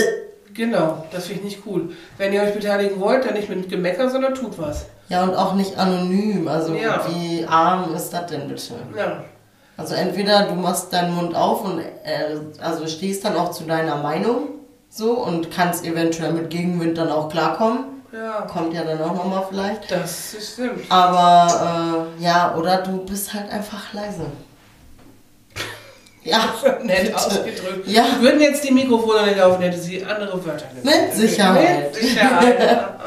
Genau, 0.53 1.05
das 1.11 1.27
finde 1.27 1.41
ich 1.41 1.57
nicht 1.57 1.63
cool. 1.67 1.89
Wenn 2.17 2.33
ihr 2.33 2.41
euch 2.41 2.55
beteiligen 2.55 2.99
wollt, 2.99 3.23
dann 3.23 3.35
nicht 3.35 3.49
mit 3.49 3.69
Gemecker, 3.69 4.09
sondern 4.09 4.33
tut 4.33 4.57
was. 4.57 4.87
Ja, 5.09 5.23
und 5.23 5.35
auch 5.35 5.53
nicht 5.53 5.77
anonym. 5.77 6.47
Also, 6.47 6.73
Ja. 6.73 7.05
wie 7.07 7.45
arm 7.45 7.93
ist 7.93 8.09
das 8.09 8.25
denn 8.25 8.47
bitte? 8.49 8.73
Ja, 8.97 9.23
Also, 9.77 9.93
entweder 9.93 10.47
du 10.47 10.55
machst 10.55 10.91
deinen 10.91 11.13
Mund 11.15 11.35
auf 11.35 11.63
und 11.63 11.79
äh, 11.79 12.37
also 12.59 12.87
stehst 12.87 13.23
dann 13.25 13.35
auch 13.37 13.51
zu 13.51 13.63
deiner 13.65 13.97
Meinung 13.97 14.47
so 14.89 15.11
und 15.19 15.51
kannst 15.51 15.85
eventuell 15.85 16.33
mit 16.33 16.49
Gegenwind 16.49 16.97
dann 16.97 17.09
auch 17.09 17.29
klarkommen. 17.29 17.85
Ja, 18.13 18.41
Kommt 18.41 18.74
ja 18.74 18.84
dann 18.84 19.02
auch 19.02 19.13
nochmal 19.15 19.43
vielleicht. 19.50 19.89
das 19.91 20.34
ist 20.34 20.54
stimmt. 20.54 20.84
Aber 20.89 22.08
äh, 22.19 22.24
ja, 22.24 22.54
oder 22.56 22.78
du 22.82 23.06
bist 23.06 23.34
halt 23.34 23.50
einfach 23.52 23.93
leise. 23.93 24.26
Ja, 26.24 26.39
Nett 26.84 27.04
bitte. 27.06 27.15
ausgedrückt. 27.15 27.88
Ja. 27.88 28.04
Würden 28.19 28.41
jetzt 28.41 28.63
die 28.63 28.71
Mikrofone 28.74 29.26
nicht 29.26 29.38
laufen, 29.38 29.62
hätte 29.62 29.78
sie 29.80 30.04
andere 30.06 30.34
Wörter 30.45 30.67
gesagt. 30.67 30.86
Mit 30.86 31.13
Sicherheit. 31.15 31.91
Mit 31.93 31.95
Sicherheit. 32.04 32.88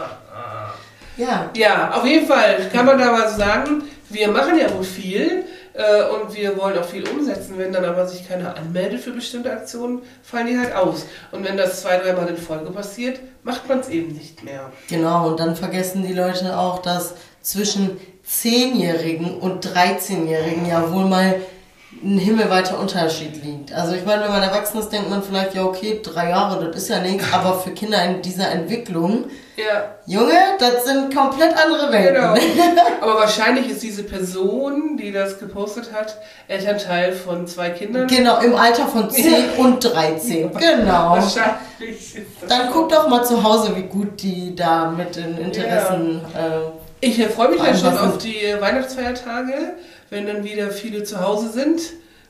Ja, 1.17 1.49
Ja, 1.55 1.93
auf 1.93 2.05
jeden 2.05 2.27
Fall 2.27 2.69
kann 2.73 2.87
man 2.87 2.99
da 2.99 3.13
mal 3.13 3.29
so 3.29 3.37
sagen, 3.39 3.85
wir 4.11 4.29
machen 4.33 4.59
ja 4.59 4.69
wohl 4.75 4.83
viel 4.83 5.45
äh, 5.75 6.05
und 6.05 6.35
wir 6.35 6.57
wollen 6.57 6.79
auch 6.79 6.85
viel 6.85 7.07
umsetzen. 7.09 7.59
Wenn 7.59 7.73
dann 7.73 7.85
aber 7.85 8.07
sich 8.07 8.27
keiner 8.27 8.57
anmeldet 8.57 9.01
für 9.01 9.11
bestimmte 9.11 9.53
Aktionen, 9.53 10.03
fallen 10.23 10.47
die 10.47 10.59
halt 10.59 10.75
aus. 10.75 11.07
Und 11.33 11.45
wenn 11.45 11.57
das 11.57 11.83
zwei, 11.83 11.99
dreimal 11.99 12.29
in 12.29 12.37
Folge 12.37 12.71
passiert, 12.71 13.21
macht 13.43 13.69
man 13.69 13.81
es 13.81 13.89
eben 13.89 14.13
nicht 14.13 14.43
mehr. 14.43 14.73
genau. 14.89 15.29
Und 15.29 15.41
dann 15.41 15.57
vergessen 15.57 16.07
die 16.07 16.15
Leute 16.15 16.57
auch, 16.57 16.81
dass 16.81 17.15
zwischen 17.43 18.01
10-Jährigen 18.27 19.39
und 19.39 19.67
13-Jährigen 19.67 20.67
ja 20.67 20.91
wohl 20.93 21.05
mal 21.05 21.37
ein 22.03 22.19
himmelweiter 22.19 22.79
Unterschied 22.79 23.43
liegt. 23.45 23.73
Also 23.73 23.95
ich 23.95 24.05
meine, 24.05 24.25
wenn 24.25 24.31
man 24.31 24.43
erwachsen 24.43 24.79
ist, 24.79 24.91
denkt 24.91 25.11
man 25.11 25.23
vielleicht, 25.23 25.55
ja 25.55 25.65
okay, 25.65 26.01
drei 26.03 26.31
Jahre, 26.31 26.65
das 26.65 26.85
ist 26.85 26.89
ja 26.89 27.01
nichts, 27.01 27.33
aber 27.33 27.59
für 27.61 27.71
Kinder 27.71 28.03
in 28.05 28.23
dieser 28.23 28.51
Entwicklung, 28.51 29.27
Ja, 29.57 29.95
Junge, 30.07 30.35
das 30.59 30.85
sind 30.85 31.15
komplett 31.15 31.55
andere 31.57 31.93
Welten. 31.93 32.15
genau. 32.15 32.35
Aber 33.01 33.21
wahrscheinlich 33.21 33.71
ist 33.71 33.83
diese 33.83 34.03
Person, 34.03 34.97
die 34.97 35.13
das 35.13 35.39
gepostet 35.39 35.91
hat, 35.93 36.17
Elternteil 36.49 37.13
von 37.13 37.47
zwei 37.47 37.71
Kindern. 37.71 38.09
Genau, 38.09 38.41
im 38.41 38.55
Alter 38.57 38.89
von 38.89 39.09
10 39.09 39.51
und 39.59 39.79
13. 39.85 40.51
Genau. 40.53 41.11
Wahrscheinlich 41.11 42.17
Dann 42.49 42.71
guck 42.73 42.89
doch 42.89 43.09
mal 43.09 43.25
zu 43.25 43.43
Hause, 43.45 43.77
wie 43.77 43.83
gut 43.83 44.21
die 44.23 44.57
da 44.57 44.91
mit 44.91 45.15
den 45.15 45.39
Interessen. 45.39 46.21
Äh, 46.35 47.07
Ich 47.07 47.19
äh, 47.21 47.29
freue 47.29 47.51
mich 47.51 47.61
allem, 47.61 47.77
schon 47.77 47.97
auf 47.97 48.19
die 48.19 48.57
Weihnachtsfeiertage, 48.59 49.75
wenn 50.11 50.27
dann 50.27 50.43
wieder 50.43 50.71
viele 50.71 51.05
zu 51.05 51.21
Hause 51.21 51.51
sind. 51.51 51.81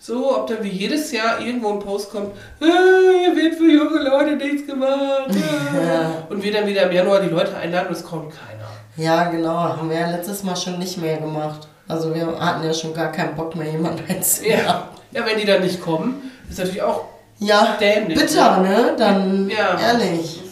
So, 0.06 0.36
ob 0.36 0.48
dann 0.48 0.62
wie 0.62 0.68
jedes 0.68 1.12
Jahr 1.12 1.40
irgendwo 1.40 1.70
ein 1.72 1.78
Post 1.78 2.10
kommt, 2.10 2.32
äh, 2.60 2.66
hier 2.66 3.34
wird 3.34 3.54
für 3.54 3.70
junge 3.72 4.02
Leute 4.06 4.36
nichts 4.36 4.66
gemacht. 4.66 5.30
äh." 5.30 5.86
Ja. 5.86 6.10
Und 6.28 6.42
wir 6.42 6.52
dann 6.52 6.66
wieder 6.66 6.82
im 6.82 6.92
Januar 6.92 7.20
die 7.20 7.28
Leute 7.30 7.56
einladen 7.56 7.88
und 7.88 7.96
es 7.96 8.04
kommt 8.04 8.30
keiner. 8.34 8.68
ja, 8.96 9.30
genau, 9.30 9.54
haben 9.56 9.88
wir 9.88 9.98
ja 9.98 10.10
letztes 10.10 10.42
Mal 10.42 10.56
schon 10.56 10.78
nicht 10.78 10.98
mehr 10.98 11.16
gemacht. 11.16 11.66
Also 11.88 12.14
wir 12.14 12.38
hatten 12.38 12.64
ja 12.66 12.74
schon 12.74 12.92
gar 12.92 13.10
keinen 13.12 13.34
Bock 13.34 13.56
mehr, 13.56 13.70
jemanden 13.70 14.02
einzuladen. 14.06 14.64
Ja. 14.66 14.88
ja, 15.12 15.26
wenn 15.26 15.38
die 15.38 15.46
dann 15.46 15.62
nicht 15.62 15.80
kommen, 15.80 16.30
ist 16.50 16.58
natürlich 16.58 16.82
auch 16.82 17.04
Ja, 17.38 17.76
dämlich. 17.80 18.18
bitter, 18.18 18.58
ne? 18.60 18.94
Dann 18.98 19.48
Ja. 19.48 19.78
ehrlich. 19.80 20.42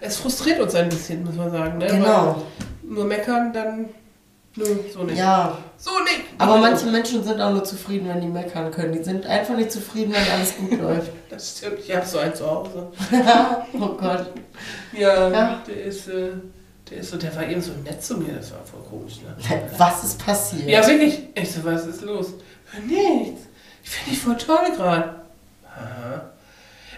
Es 0.00 0.16
frustriert 0.16 0.60
uns 0.60 0.74
ein 0.74 0.88
bisschen, 0.88 1.24
muss 1.24 1.34
man 1.34 1.50
sagen. 1.50 1.76
Ne? 1.78 1.86
Genau. 1.88 2.36
Weil 2.82 2.94
Nur 2.94 3.04
meckern, 3.04 3.52
dann. 3.52 3.90
Nö, 4.58 4.64
so 4.92 5.02
nicht. 5.04 5.18
Ja, 5.18 5.56
So 5.76 5.90
nicht. 6.04 6.24
aber 6.38 6.56
manche 6.58 6.86
Menschen 6.86 7.22
sind 7.22 7.40
auch 7.40 7.52
nur 7.52 7.64
zufrieden, 7.64 8.08
wenn 8.08 8.20
die 8.20 8.26
meckern 8.26 8.70
können. 8.70 8.92
Die 8.92 9.02
sind 9.02 9.24
einfach 9.26 9.54
nicht 9.56 9.70
zufrieden, 9.72 10.12
wenn 10.12 10.32
alles 10.32 10.56
gut 10.56 10.78
läuft. 10.80 11.10
Das 11.30 11.56
stimmt, 11.58 11.78
ich 11.86 11.94
habe 11.94 12.04
so 12.06 12.18
einen 12.18 12.34
zu 12.34 12.50
Hause. 12.50 12.88
oh 13.74 13.88
Gott. 13.88 14.26
Ja, 14.92 15.28
Ja. 15.30 15.62
der 15.66 15.84
ist, 15.84 16.08
äh, 16.08 16.30
Der 16.90 16.98
ist 16.98 17.10
so, 17.10 17.16
der 17.18 17.34
war 17.36 17.46
eben 17.46 17.60
so 17.60 17.72
nett 17.84 18.02
zu 18.02 18.16
mir, 18.16 18.32
das 18.34 18.50
war 18.52 18.60
voll 18.64 18.80
komisch, 18.88 19.16
ne? 19.20 19.62
Was 19.76 20.04
ist 20.04 20.18
passiert? 20.24 20.68
Ja, 20.68 20.86
wirklich. 20.86 21.20
Ich 21.34 21.52
so, 21.52 21.62
was 21.64 21.86
ist 21.86 22.02
los? 22.02 22.28
Nichts. 22.86 23.42
Ich 23.84 23.90
finde 23.90 24.10
dich 24.10 24.18
voll 24.20 24.36
toll 24.36 24.72
gerade. 24.76 25.14
Aha. 25.64 26.30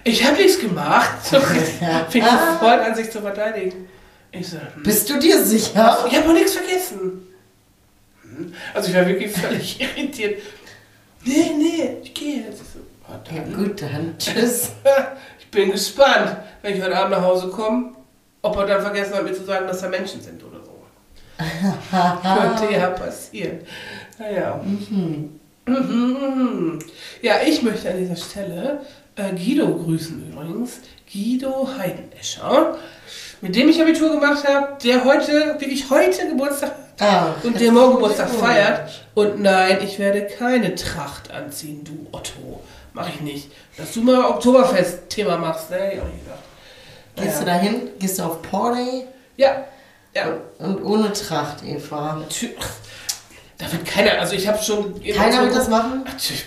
Ich 0.04 0.24
habe 0.24 0.36
nichts 0.36 0.58
gemacht. 0.60 1.10
So, 1.24 1.38
Fing 2.08 2.22
sofort 2.24 2.80
an, 2.80 2.94
sich 2.94 3.10
zu 3.10 3.20
verteidigen. 3.20 3.88
Ich 4.32 4.48
so, 4.48 4.56
hm. 4.58 4.82
Bist 4.84 5.10
du 5.10 5.18
dir 5.18 5.44
sicher? 5.44 5.98
ich 6.08 6.16
habe 6.16 6.28
auch 6.28 6.32
nichts 6.32 6.54
vergessen. 6.54 7.26
Also 8.74 8.90
ich 8.90 8.96
war 8.96 9.06
wirklich 9.06 9.32
völlig 9.32 9.80
irritiert. 9.96 10.40
Nee, 11.24 11.50
nee, 11.56 11.96
ich 12.02 12.14
gehe 12.14 12.44
jetzt. 12.44 12.58
So, 12.58 12.80
oh, 13.08 13.34
Ja 13.34 13.42
gut, 13.56 13.82
dann 13.82 14.14
tschüss. 14.18 14.70
Ich 15.40 15.58
bin 15.58 15.72
gespannt, 15.72 16.36
wenn 16.62 16.76
ich 16.76 16.82
heute 16.82 16.96
Abend 16.96 17.10
nach 17.10 17.22
Hause 17.22 17.48
komme, 17.48 17.90
ob 18.40 18.56
er 18.56 18.66
dann 18.66 18.82
vergessen 18.82 19.14
hat, 19.14 19.24
mir 19.24 19.32
zu 19.32 19.42
sagen, 19.44 19.66
dass 19.66 19.80
da 19.80 19.88
Menschen 19.88 20.20
sind 20.20 20.40
oder 20.44 20.60
so. 20.62 20.70
Könnte 22.60 22.72
ja 22.72 22.90
passieren. 22.90 23.58
Naja. 24.16 24.60
Mhm. 24.64 25.40
Mhm. 25.66 26.78
Ja, 27.20 27.40
ich 27.44 27.62
möchte 27.62 27.90
an 27.90 27.98
dieser 27.98 28.14
Stelle 28.14 28.80
äh, 29.16 29.30
Guido 29.34 29.74
grüßen 29.74 30.30
übrigens. 30.30 30.80
Guido 31.12 31.68
Heidenescher, 31.76 32.76
mit 33.40 33.56
dem 33.56 33.68
ich 33.68 33.82
Abitur 33.82 34.10
gemacht 34.10 34.46
habe, 34.46 34.78
der 34.84 35.04
heute, 35.04 35.56
wirklich 35.58 35.90
heute 35.90 36.28
Geburtstag 36.28 36.72
hat 37.00 37.08
Ah, 37.10 37.34
und 37.42 37.58
der 37.60 37.72
morgen 37.72 37.94
Geburtstag 37.94 38.28
feiert. 38.30 38.90
Und 39.14 39.40
nein, 39.40 39.78
ich 39.82 39.98
werde 39.98 40.26
keine 40.26 40.74
Tracht 40.74 41.30
anziehen, 41.30 41.82
du 41.84 42.06
Otto. 42.16 42.60
Mach 42.92 43.08
ich 43.08 43.20
nicht. 43.20 43.50
Dass 43.76 43.92
du 43.94 44.02
mal 44.02 44.24
Oktoberfest-Thema 44.24 45.36
machst, 45.38 45.70
ne? 45.70 45.76
Hätte 45.76 45.94
ich 45.96 46.00
auch 46.02 46.04
nicht 46.06 46.24
gedacht. 46.24 46.38
Gehst 47.16 47.40
du 47.40 47.44
Naja. 47.46 47.58
dahin? 47.58 47.88
Gehst 47.98 48.18
du 48.18 48.22
auf 48.24 48.42
Party? 48.42 49.04
Ja. 49.36 49.64
Ja. 50.14 50.24
Und 50.58 50.82
ohne 50.84 51.12
Tracht, 51.12 51.64
Eva. 51.64 52.16
Natürlich. 52.16 52.56
Da 53.58 53.70
wird 53.70 53.84
keiner, 53.86 54.18
also 54.18 54.34
ich 54.34 54.46
habe 54.48 54.62
schon. 54.62 55.00
Keiner 55.02 55.42
wird 55.42 55.54
das 55.54 55.68
machen? 55.68 56.02
Natürlich. 56.04 56.44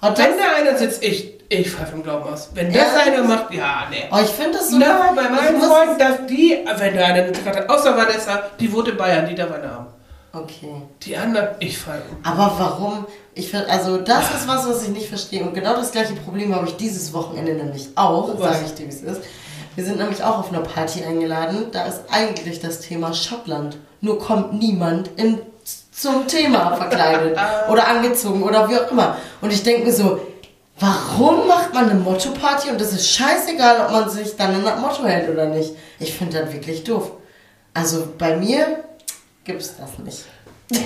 Und 0.00 0.18
Wenn 0.18 0.38
da 0.38 0.54
einer 0.56 0.78
sitzt, 0.78 1.02
ich, 1.02 1.35
ich 1.48 1.70
pfeife 1.70 1.94
im 1.94 2.02
Glauben 2.02 2.28
aus. 2.32 2.50
Wenn 2.54 2.72
das 2.72 2.82
Ja. 2.94 3.00
einer 3.12 3.22
macht, 3.22 3.52
ja, 3.52 3.84
nee. 3.90 4.04
oh, 4.10 4.18
ich 4.22 4.30
finde 4.30 4.58
das 4.58 4.70
so 4.70 4.78
Na, 4.78 5.12
bei 5.14 5.28
meinen 5.28 5.60
Freunden, 5.60 5.98
dass 5.98 6.26
die, 6.26 6.56
wenn 6.78 6.96
da 6.96 7.04
einer 7.06 7.24
eine 7.24 7.44
hat, 7.44 7.68
außer 7.68 7.96
Vanessa, 7.96 8.42
die 8.58 8.72
wohnt 8.72 8.88
in 8.88 8.96
Bayern, 8.96 9.26
die 9.28 9.34
darf 9.34 9.52
eine 9.52 9.70
haben. 9.70 9.86
Okay. 10.32 10.82
Die 11.02 11.16
anderen, 11.16 11.48
ich 11.60 11.78
falle 11.78 12.02
um. 12.10 12.18
Aber 12.22 12.52
warum? 12.58 13.06
Ich 13.34 13.50
find, 13.50 13.68
also 13.70 13.96
das 13.98 14.34
ist 14.34 14.46
was, 14.48 14.68
was 14.68 14.82
ich 14.82 14.90
nicht 14.90 15.08
verstehe. 15.08 15.42
Und 15.42 15.54
genau 15.54 15.74
das 15.74 15.92
gleiche 15.92 16.14
Problem 16.14 16.54
habe 16.54 16.66
ich 16.66 16.76
dieses 16.76 17.12
Wochenende 17.14 17.54
nämlich 17.54 17.88
auch, 17.94 18.34
Oh, 18.34 18.42
sage 18.42 18.58
ich 18.66 18.74
dir, 18.74 18.84
wie 18.86 18.90
es 18.90 19.02
ist. 19.02 19.22
Wir 19.76 19.84
sind 19.84 19.98
nämlich 19.98 20.22
auch 20.22 20.38
auf 20.38 20.50
einer 20.52 20.62
Party 20.62 21.04
eingeladen. 21.04 21.66
Da 21.72 21.84
ist 21.86 22.00
eigentlich 22.10 22.60
das 22.60 22.80
Thema 22.80 23.12
Schottland. 23.14 23.76
Nur 24.00 24.18
kommt 24.18 24.54
niemand 24.54 25.08
in, 25.16 25.38
zum 25.92 26.26
Thema 26.26 26.76
verkleidet 26.76 27.38
oder 27.70 27.88
angezogen 27.88 28.42
oder 28.42 28.68
wie 28.68 28.76
auch 28.76 28.90
immer. 28.90 29.16
Und 29.40 29.52
ich 29.52 29.62
denke 29.62 29.86
mir 29.86 29.92
so, 29.92 30.18
warum 30.78 31.46
macht 31.48 31.72
man 31.74 31.90
eine 31.90 31.98
Motto-Party 31.98 32.70
und 32.70 32.80
es 32.80 32.92
ist 32.92 33.10
scheißegal, 33.10 33.86
ob 33.86 33.92
man 33.92 34.10
sich 34.10 34.36
dann 34.36 34.54
an 34.54 34.64
das 34.64 34.80
Motto 34.80 35.04
hält 35.04 35.28
oder 35.30 35.46
nicht. 35.46 35.72
Ich 35.98 36.14
finde 36.14 36.40
das 36.40 36.52
wirklich 36.52 36.84
doof. 36.84 37.12
Also 37.74 38.08
bei 38.18 38.36
mir 38.36 38.84
gibt's 39.44 39.74
das 39.78 39.98
nicht. 39.98 40.24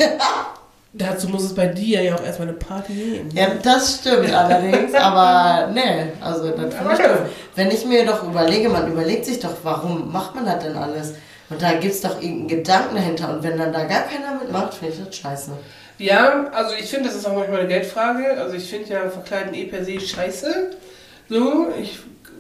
Dazu 0.93 1.29
muss 1.29 1.45
es 1.45 1.55
bei 1.55 1.69
dir 1.69 2.03
ja 2.03 2.17
auch 2.17 2.25
erstmal 2.25 2.49
eine 2.49 2.57
Party 2.57 2.93
geben. 2.93 3.31
Ja, 3.33 3.51
das 3.63 4.01
stimmt 4.01 4.33
allerdings, 4.33 4.93
aber 4.95 5.69
ne, 5.73 6.13
also 6.21 6.49
das 6.49 6.75
finde 6.75 6.93
ich 6.93 6.99
doof. 6.99 7.19
Wenn 7.55 7.71
ich 7.71 7.85
mir 7.85 8.05
doch 8.05 8.25
überlege, 8.25 8.69
man 8.69 8.91
überlegt 8.91 9.25
sich 9.25 9.39
doch, 9.39 9.55
warum 9.63 10.11
macht 10.11 10.35
man 10.35 10.47
das 10.47 10.65
denn 10.65 10.77
alles? 10.77 11.15
Und 11.49 11.63
da 11.63 11.73
gibt 11.75 11.95
es 11.95 12.01
doch 12.01 12.21
irgendeinen 12.21 12.49
Gedanken 12.49 12.97
dahinter 12.97 13.31
und 13.31 13.43
wenn 13.43 13.59
dann 13.59 13.73
da 13.73 13.85
gar 13.85 14.03
keiner 14.03 14.35
mitmacht, 14.41 14.75
finde 14.75 14.95
ich 14.95 15.05
das 15.05 15.17
scheiße. 15.17 15.53
Ja, 16.01 16.51
also 16.53 16.75
ich 16.75 16.87
finde, 16.87 17.09
das 17.09 17.17
ist 17.17 17.27
auch 17.27 17.35
manchmal 17.35 17.61
eine 17.61 17.69
Geldfrage. 17.69 18.39
Also 18.39 18.57
ich 18.57 18.69
finde 18.69 18.91
ja 18.91 19.11
Verkleiden 19.11 19.55
eh 19.55 19.67
per 19.67 19.85
se 19.85 20.01
scheiße. 20.01 20.71
So, 21.29 21.69
ich 21.81 21.99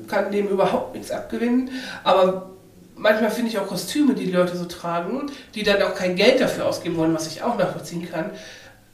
kann 0.09 0.33
dem 0.33 0.49
überhaupt 0.49 0.95
nichts 0.95 1.11
abgewinnen. 1.11 1.71
Aber 2.03 2.51
manchmal 2.97 3.31
finde 3.31 3.51
ich 3.51 3.59
auch 3.59 3.67
Kostüme, 3.67 4.15
die 4.15 4.27
die 4.27 4.33
Leute 4.33 4.57
so 4.57 4.65
tragen, 4.65 5.31
die 5.55 5.63
dann 5.63 5.83
auch 5.83 5.95
kein 5.95 6.17
Geld 6.17 6.41
dafür 6.41 6.67
ausgeben 6.67 6.97
wollen, 6.97 7.15
was 7.15 7.27
ich 7.27 7.43
auch 7.43 7.59
nachvollziehen 7.59 8.11
kann. 8.11 8.31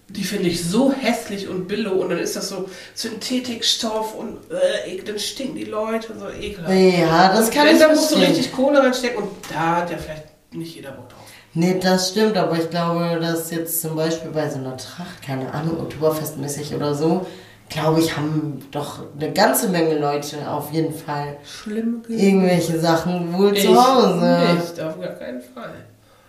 Die 0.08 0.24
finde 0.24 0.48
ich 0.48 0.64
so 0.64 0.92
hässlich 0.92 1.48
und 1.48 1.66
billo 1.66 1.92
und 1.92 2.10
dann 2.10 2.18
ist 2.18 2.36
das 2.36 2.48
so 2.48 2.68
Synthetikstoff 2.94 4.14
und 4.14 4.38
äh, 4.52 5.02
dann 5.04 5.18
stinken 5.18 5.56
die 5.56 5.64
Leute 5.64 6.12
so 6.16 6.28
ekelhaft. 6.28 6.72
Ja, 6.72 7.28
das 7.34 7.50
kann 7.50 7.66
Wenn, 7.66 7.74
ich 7.74 7.82
da 7.82 7.88
musst 7.88 8.12
du 8.12 8.16
richtig 8.16 8.52
Kohle 8.52 8.80
reinstecken 8.80 9.22
und 9.22 9.30
da 9.52 9.76
hat 9.76 9.90
ja 9.90 9.96
vielleicht 9.98 10.24
nicht 10.52 10.76
jeder 10.76 10.92
Bock 10.92 11.08
drauf. 11.08 11.25
Nee, 11.58 11.78
das 11.80 12.10
stimmt, 12.10 12.36
aber 12.36 12.58
ich 12.58 12.68
glaube, 12.68 13.18
dass 13.18 13.50
jetzt 13.50 13.80
zum 13.80 13.96
Beispiel 13.96 14.30
bei 14.30 14.46
so 14.50 14.58
einer 14.58 14.76
Tracht, 14.76 15.22
keine 15.24 15.50
Ahnung, 15.54 15.80
Oktoberfestmäßig 15.80 16.74
oder 16.74 16.94
so, 16.94 17.24
glaube 17.70 18.00
ich, 18.00 18.14
haben 18.14 18.62
doch 18.72 19.00
eine 19.18 19.32
ganze 19.32 19.70
Menge 19.70 19.98
Leute 19.98 20.36
auf 20.50 20.70
jeden 20.70 20.92
Fall 20.92 21.38
Schlimm 21.44 22.02
irgendwelche 22.08 22.78
Sachen 22.78 23.32
wohl 23.32 23.56
Ich 23.56 23.64
zu 23.64 23.74
Hause. 23.74 24.54
Nicht, 24.54 24.78
auf 24.82 25.00
gar 25.00 25.14
keinen 25.14 25.40
Fall. 25.40 25.72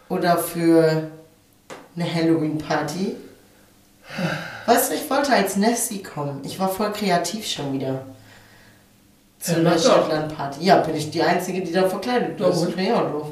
Oder 0.08 0.38
für 0.38 1.12
eine 1.98 2.14
Halloween-Party. 2.16 3.18
Weißt 4.66 4.92
du, 4.92 4.96
ich 4.96 5.10
wollte 5.10 5.34
als 5.34 5.58
Nessie 5.58 6.02
kommen. 6.02 6.40
Ich 6.46 6.58
war 6.58 6.70
voll 6.70 6.94
kreativ 6.94 7.46
schon 7.46 7.74
wieder. 7.74 8.04
Zu 9.40 9.62
Ja. 9.62 9.78
Schottland-Party. 9.78 10.64
Ja, 10.64 10.78
bin 10.78 10.96
ich 10.96 11.12
die 11.12 11.22
Einzige, 11.22 11.62
die 11.62 11.74
da 11.74 11.90
verkleidet 11.90 12.40
ist. 12.40 12.66
gut. 12.66 12.80
Ja, 12.80 13.02
doof. 13.04 13.28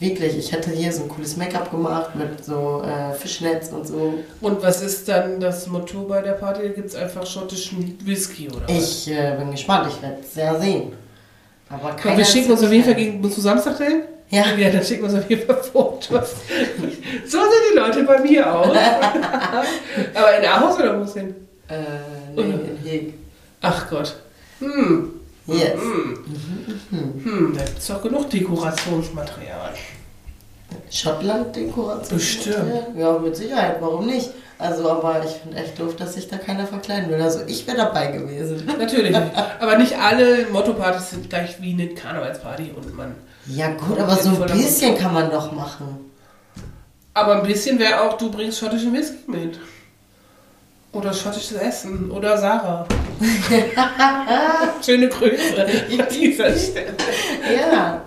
Wirklich, 0.00 0.38
ich 0.38 0.50
hätte 0.50 0.70
hier 0.70 0.90
so 0.90 1.02
ein 1.02 1.08
cooles 1.10 1.36
Make-up 1.36 1.70
gemacht 1.70 2.16
mit 2.16 2.42
so 2.42 2.82
äh, 2.82 3.12
Fischnetz 3.12 3.68
und 3.68 3.86
so. 3.86 4.14
Und 4.40 4.62
was 4.62 4.80
ist 4.80 5.06
dann 5.06 5.38
das 5.38 5.66
Motto 5.66 6.04
bei 6.04 6.22
der 6.22 6.32
Party? 6.32 6.70
Gibt 6.70 6.88
es 6.88 6.94
einfach 6.94 7.26
schottischen 7.26 7.98
Whisky 8.02 8.48
oder 8.48 8.66
was? 8.66 9.06
Ich 9.06 9.12
äh, 9.12 9.36
bin 9.38 9.50
gespannt, 9.50 9.88
ich 9.94 10.00
werde 10.00 10.16
es 10.22 10.32
sehr 10.32 10.58
sehen. 10.58 10.92
Aber 11.68 11.92
keiner 11.92 12.16
wir 12.16 12.24
schicken 12.24 12.50
uns 12.50 12.62
auf 12.62 12.72
jeden 12.72 12.84
Fall 12.84 12.94
gegen, 12.94 13.20
musst 13.20 13.36
du 13.36 13.42
Samstag 13.42 13.76
dahin? 13.76 14.04
Ja. 14.30 14.56
Ja, 14.56 14.70
dann 14.70 14.82
schicken 14.82 15.02
wir 15.02 15.10
uns 15.10 15.18
auf 15.18 15.28
jeden 15.28 15.46
Fall 15.46 15.62
Fotos. 15.62 16.30
so 17.26 17.38
sind 17.38 17.62
die 17.70 17.76
Leute 17.76 18.02
bei 18.04 18.20
mir 18.20 18.54
auch. 18.54 18.74
Aber 20.14 20.38
in 20.38 20.46
Aarhus 20.46 20.76
oder 20.76 20.98
wo 20.98 21.04
ist 21.04 21.14
hin? 21.14 21.34
Äh, 21.68 21.74
nee, 22.34 22.42
in 22.42 22.78
Heg. 22.82 23.14
Ach 23.60 23.90
Gott. 23.90 24.16
Hm. 24.60 25.19
Yes. 25.52 25.80
Hm, 26.90 27.54
da 27.56 27.64
gibt 27.64 27.78
es 27.78 27.86
doch 27.86 28.02
genug 28.02 28.30
Dekorationsmaterial. 28.30 29.74
Schottland-Dekoration. 30.90 32.18
Bestimmt. 32.18 32.72
Ja, 32.96 33.18
mit 33.18 33.36
Sicherheit, 33.36 33.76
warum 33.80 34.06
nicht? 34.06 34.30
Also, 34.58 34.90
aber 34.90 35.24
ich 35.24 35.30
finde 35.30 35.56
echt 35.56 35.78
doof, 35.78 35.96
dass 35.96 36.14
sich 36.14 36.28
da 36.28 36.36
keiner 36.36 36.66
verkleiden 36.66 37.10
will. 37.10 37.20
Also, 37.20 37.40
ich 37.46 37.66
wäre 37.66 37.78
dabei 37.78 38.08
gewesen. 38.08 38.64
Natürlich. 38.78 39.10
nicht. 39.10 39.32
Aber 39.58 39.78
nicht 39.78 39.98
alle 39.98 40.46
Motto-Partys 40.52 41.10
sind 41.10 41.30
gleich 41.30 41.60
wie 41.60 41.72
eine 41.72 41.88
Karnevalsparty 41.88 42.72
und 42.76 42.94
man. 42.94 43.14
Ja, 43.46 43.70
gut, 43.72 43.98
aber 43.98 44.16
so 44.16 44.30
ein 44.42 44.52
bisschen 44.52 44.98
kann 44.98 45.14
man 45.14 45.30
doch 45.30 45.50
machen. 45.52 46.10
Aber 47.14 47.36
ein 47.36 47.46
bisschen 47.46 47.78
wäre 47.78 48.02
auch, 48.02 48.18
du 48.18 48.30
bringst 48.30 48.58
schottischen 48.58 48.92
Whisky 48.92 49.30
mit. 49.30 49.58
Oder 50.92 51.12
schottisches 51.12 51.56
Essen. 51.56 52.10
Oder 52.10 52.36
Sarah. 52.36 52.86
Schöne 54.84 55.08
Grüße 55.08 55.62
an 55.62 56.06
dieser 56.10 56.56
Stelle. 56.56 56.94
Ja. 57.54 58.02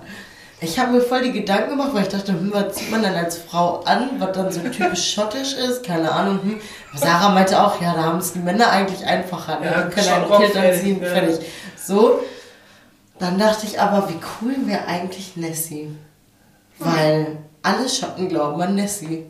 Ich 0.60 0.80
habe 0.80 0.94
mir 0.94 1.02
voll 1.02 1.22
die 1.24 1.34
Gedanken 1.34 1.72
gemacht, 1.72 1.90
weil 1.94 2.04
ich 2.04 2.08
dachte, 2.08 2.32
hm, 2.32 2.52
was 2.54 2.76
zieht 2.76 2.90
man 2.90 3.04
dann 3.04 3.16
als 3.16 3.38
Frau 3.38 3.82
an, 3.82 4.12
was 4.20 4.32
dann 4.32 4.52
so 4.52 4.62
typisch 4.62 5.14
schottisch 5.14 5.54
ist? 5.54 5.86
Keine 5.86 6.10
Ahnung. 6.10 6.40
Hm. 6.42 6.62
Sarah 6.96 7.30
meinte 7.30 7.62
auch, 7.62 7.82
ja, 7.82 7.94
da 7.94 8.04
haben 8.04 8.20
es 8.20 8.32
die 8.32 8.40
Männer 8.40 8.70
eigentlich 8.70 9.06
einfacher. 9.06 9.60
Ne? 9.60 9.66
Ja, 9.66 9.82
die 9.82 9.94
können 9.94 10.08
schon 10.08 10.14
ein 10.14 10.24
Rock, 10.24 10.40
Kilt 10.40 10.58
anziehen, 10.58 11.02
ja. 11.02 11.10
fertig. 11.10 11.46
So. 11.76 12.22
Dann 13.20 13.38
dachte 13.38 13.68
ich 13.68 13.80
aber, 13.80 14.10
wie 14.10 14.20
cool 14.42 14.56
wäre 14.66 14.86
eigentlich 14.86 15.36
Nessie? 15.36 15.90
Weil 16.80 17.38
alle 17.62 17.88
Schotten 17.90 18.30
glauben 18.30 18.62
an 18.62 18.76
Nessie. 18.76 19.26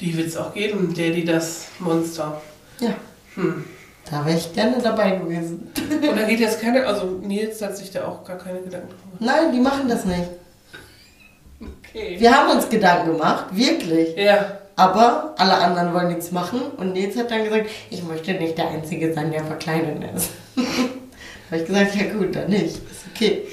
Die 0.00 0.16
wird 0.16 0.28
es 0.28 0.36
auch 0.36 0.52
geben, 0.52 0.92
der, 0.94 1.10
die 1.10 1.24
das 1.24 1.66
Monster. 1.78 2.40
Ja. 2.80 2.94
Hm. 3.34 3.64
Da 4.10 4.24
wäre 4.26 4.36
ich 4.36 4.52
gerne 4.52 4.76
dabei 4.82 5.12
gewesen. 5.12 5.72
Und 5.90 6.16
da 6.16 6.24
geht 6.24 6.40
jetzt 6.40 6.60
keine, 6.60 6.86
also 6.86 7.06
Nils 7.22 7.62
hat 7.62 7.76
sich 7.76 7.90
da 7.90 8.06
auch 8.06 8.24
gar 8.24 8.36
keine 8.36 8.60
Gedanken 8.60 8.88
drüber. 8.88 9.16
Nein, 9.18 9.52
die 9.52 9.60
machen 9.60 9.88
das 9.88 10.04
nicht. 10.04 10.28
Okay. 11.60 12.16
Wir 12.18 12.36
haben 12.36 12.50
uns 12.50 12.68
Gedanken 12.68 13.12
gemacht, 13.12 13.46
wirklich. 13.52 14.16
Ja. 14.16 14.58
Aber 14.76 15.34
alle 15.38 15.54
anderen 15.54 15.94
wollen 15.94 16.08
nichts 16.08 16.32
machen. 16.32 16.60
Und 16.76 16.92
Nils 16.92 17.16
hat 17.16 17.30
dann 17.30 17.44
gesagt, 17.44 17.66
ich 17.90 18.02
möchte 18.02 18.34
nicht 18.34 18.58
der 18.58 18.68
Einzige 18.68 19.12
sein, 19.14 19.30
der 19.30 19.44
verkleidet 19.44 20.02
ist. 20.14 20.30
da 20.56 20.62
habe 21.50 21.62
ich 21.62 21.66
gesagt, 21.66 21.94
ja 21.94 22.12
gut, 22.12 22.34
dann 22.34 22.50
nicht. 22.50 22.76
Ist 22.76 23.04
okay. 23.14 23.46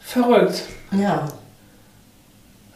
Verrückt. 0.00 0.62
Ja, 0.92 1.28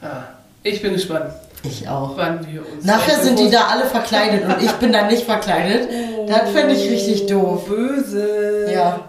Ja. 0.01 0.29
Ich 0.63 0.81
bin 0.81 0.93
gespannt, 0.93 1.31
ich 1.65 1.89
auch. 1.89 2.17
wann 2.17 2.47
wir 2.47 2.61
uns. 2.61 2.85
Nachher 2.85 3.21
sind 3.21 3.39
die 3.39 3.51
da 3.51 3.67
alle 3.69 3.87
verkleidet 3.87 4.45
und 4.45 4.63
ich 4.63 4.73
bin 4.73 4.93
da 4.93 5.07
nicht 5.07 5.25
verkleidet. 5.25 5.89
Das 6.29 6.51
fände 6.51 6.75
ich 6.75 6.91
richtig 6.91 7.25
Oh, 7.25 7.29
doof. 7.29 7.67
Böse. 7.69 8.73
Ja. 8.73 9.01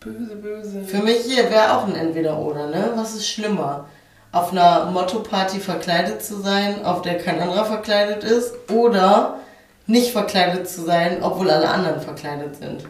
Böse, 0.00 0.36
böse. 0.36 0.84
Für 0.84 0.98
mich 1.02 1.18
hier 1.26 1.50
wäre 1.50 1.76
auch 1.76 1.86
ein 1.86 1.94
Entweder-Oder, 1.96 2.68
ne? 2.68 2.92
Was 2.94 3.14
ist 3.14 3.28
schlimmer? 3.28 3.86
Auf 4.30 4.52
einer 4.52 4.86
Motto-Party 4.86 5.58
verkleidet 5.58 6.22
zu 6.22 6.40
sein, 6.40 6.84
auf 6.84 7.02
der 7.02 7.18
kein 7.18 7.40
anderer 7.40 7.64
verkleidet 7.64 8.24
ist, 8.24 8.52
oder 8.70 9.38
nicht 9.86 10.12
verkleidet 10.12 10.68
zu 10.68 10.82
sein, 10.84 11.18
obwohl 11.22 11.50
alle 11.50 11.68
anderen 11.68 12.00
verkleidet 12.00 12.56
sind. 12.56 12.84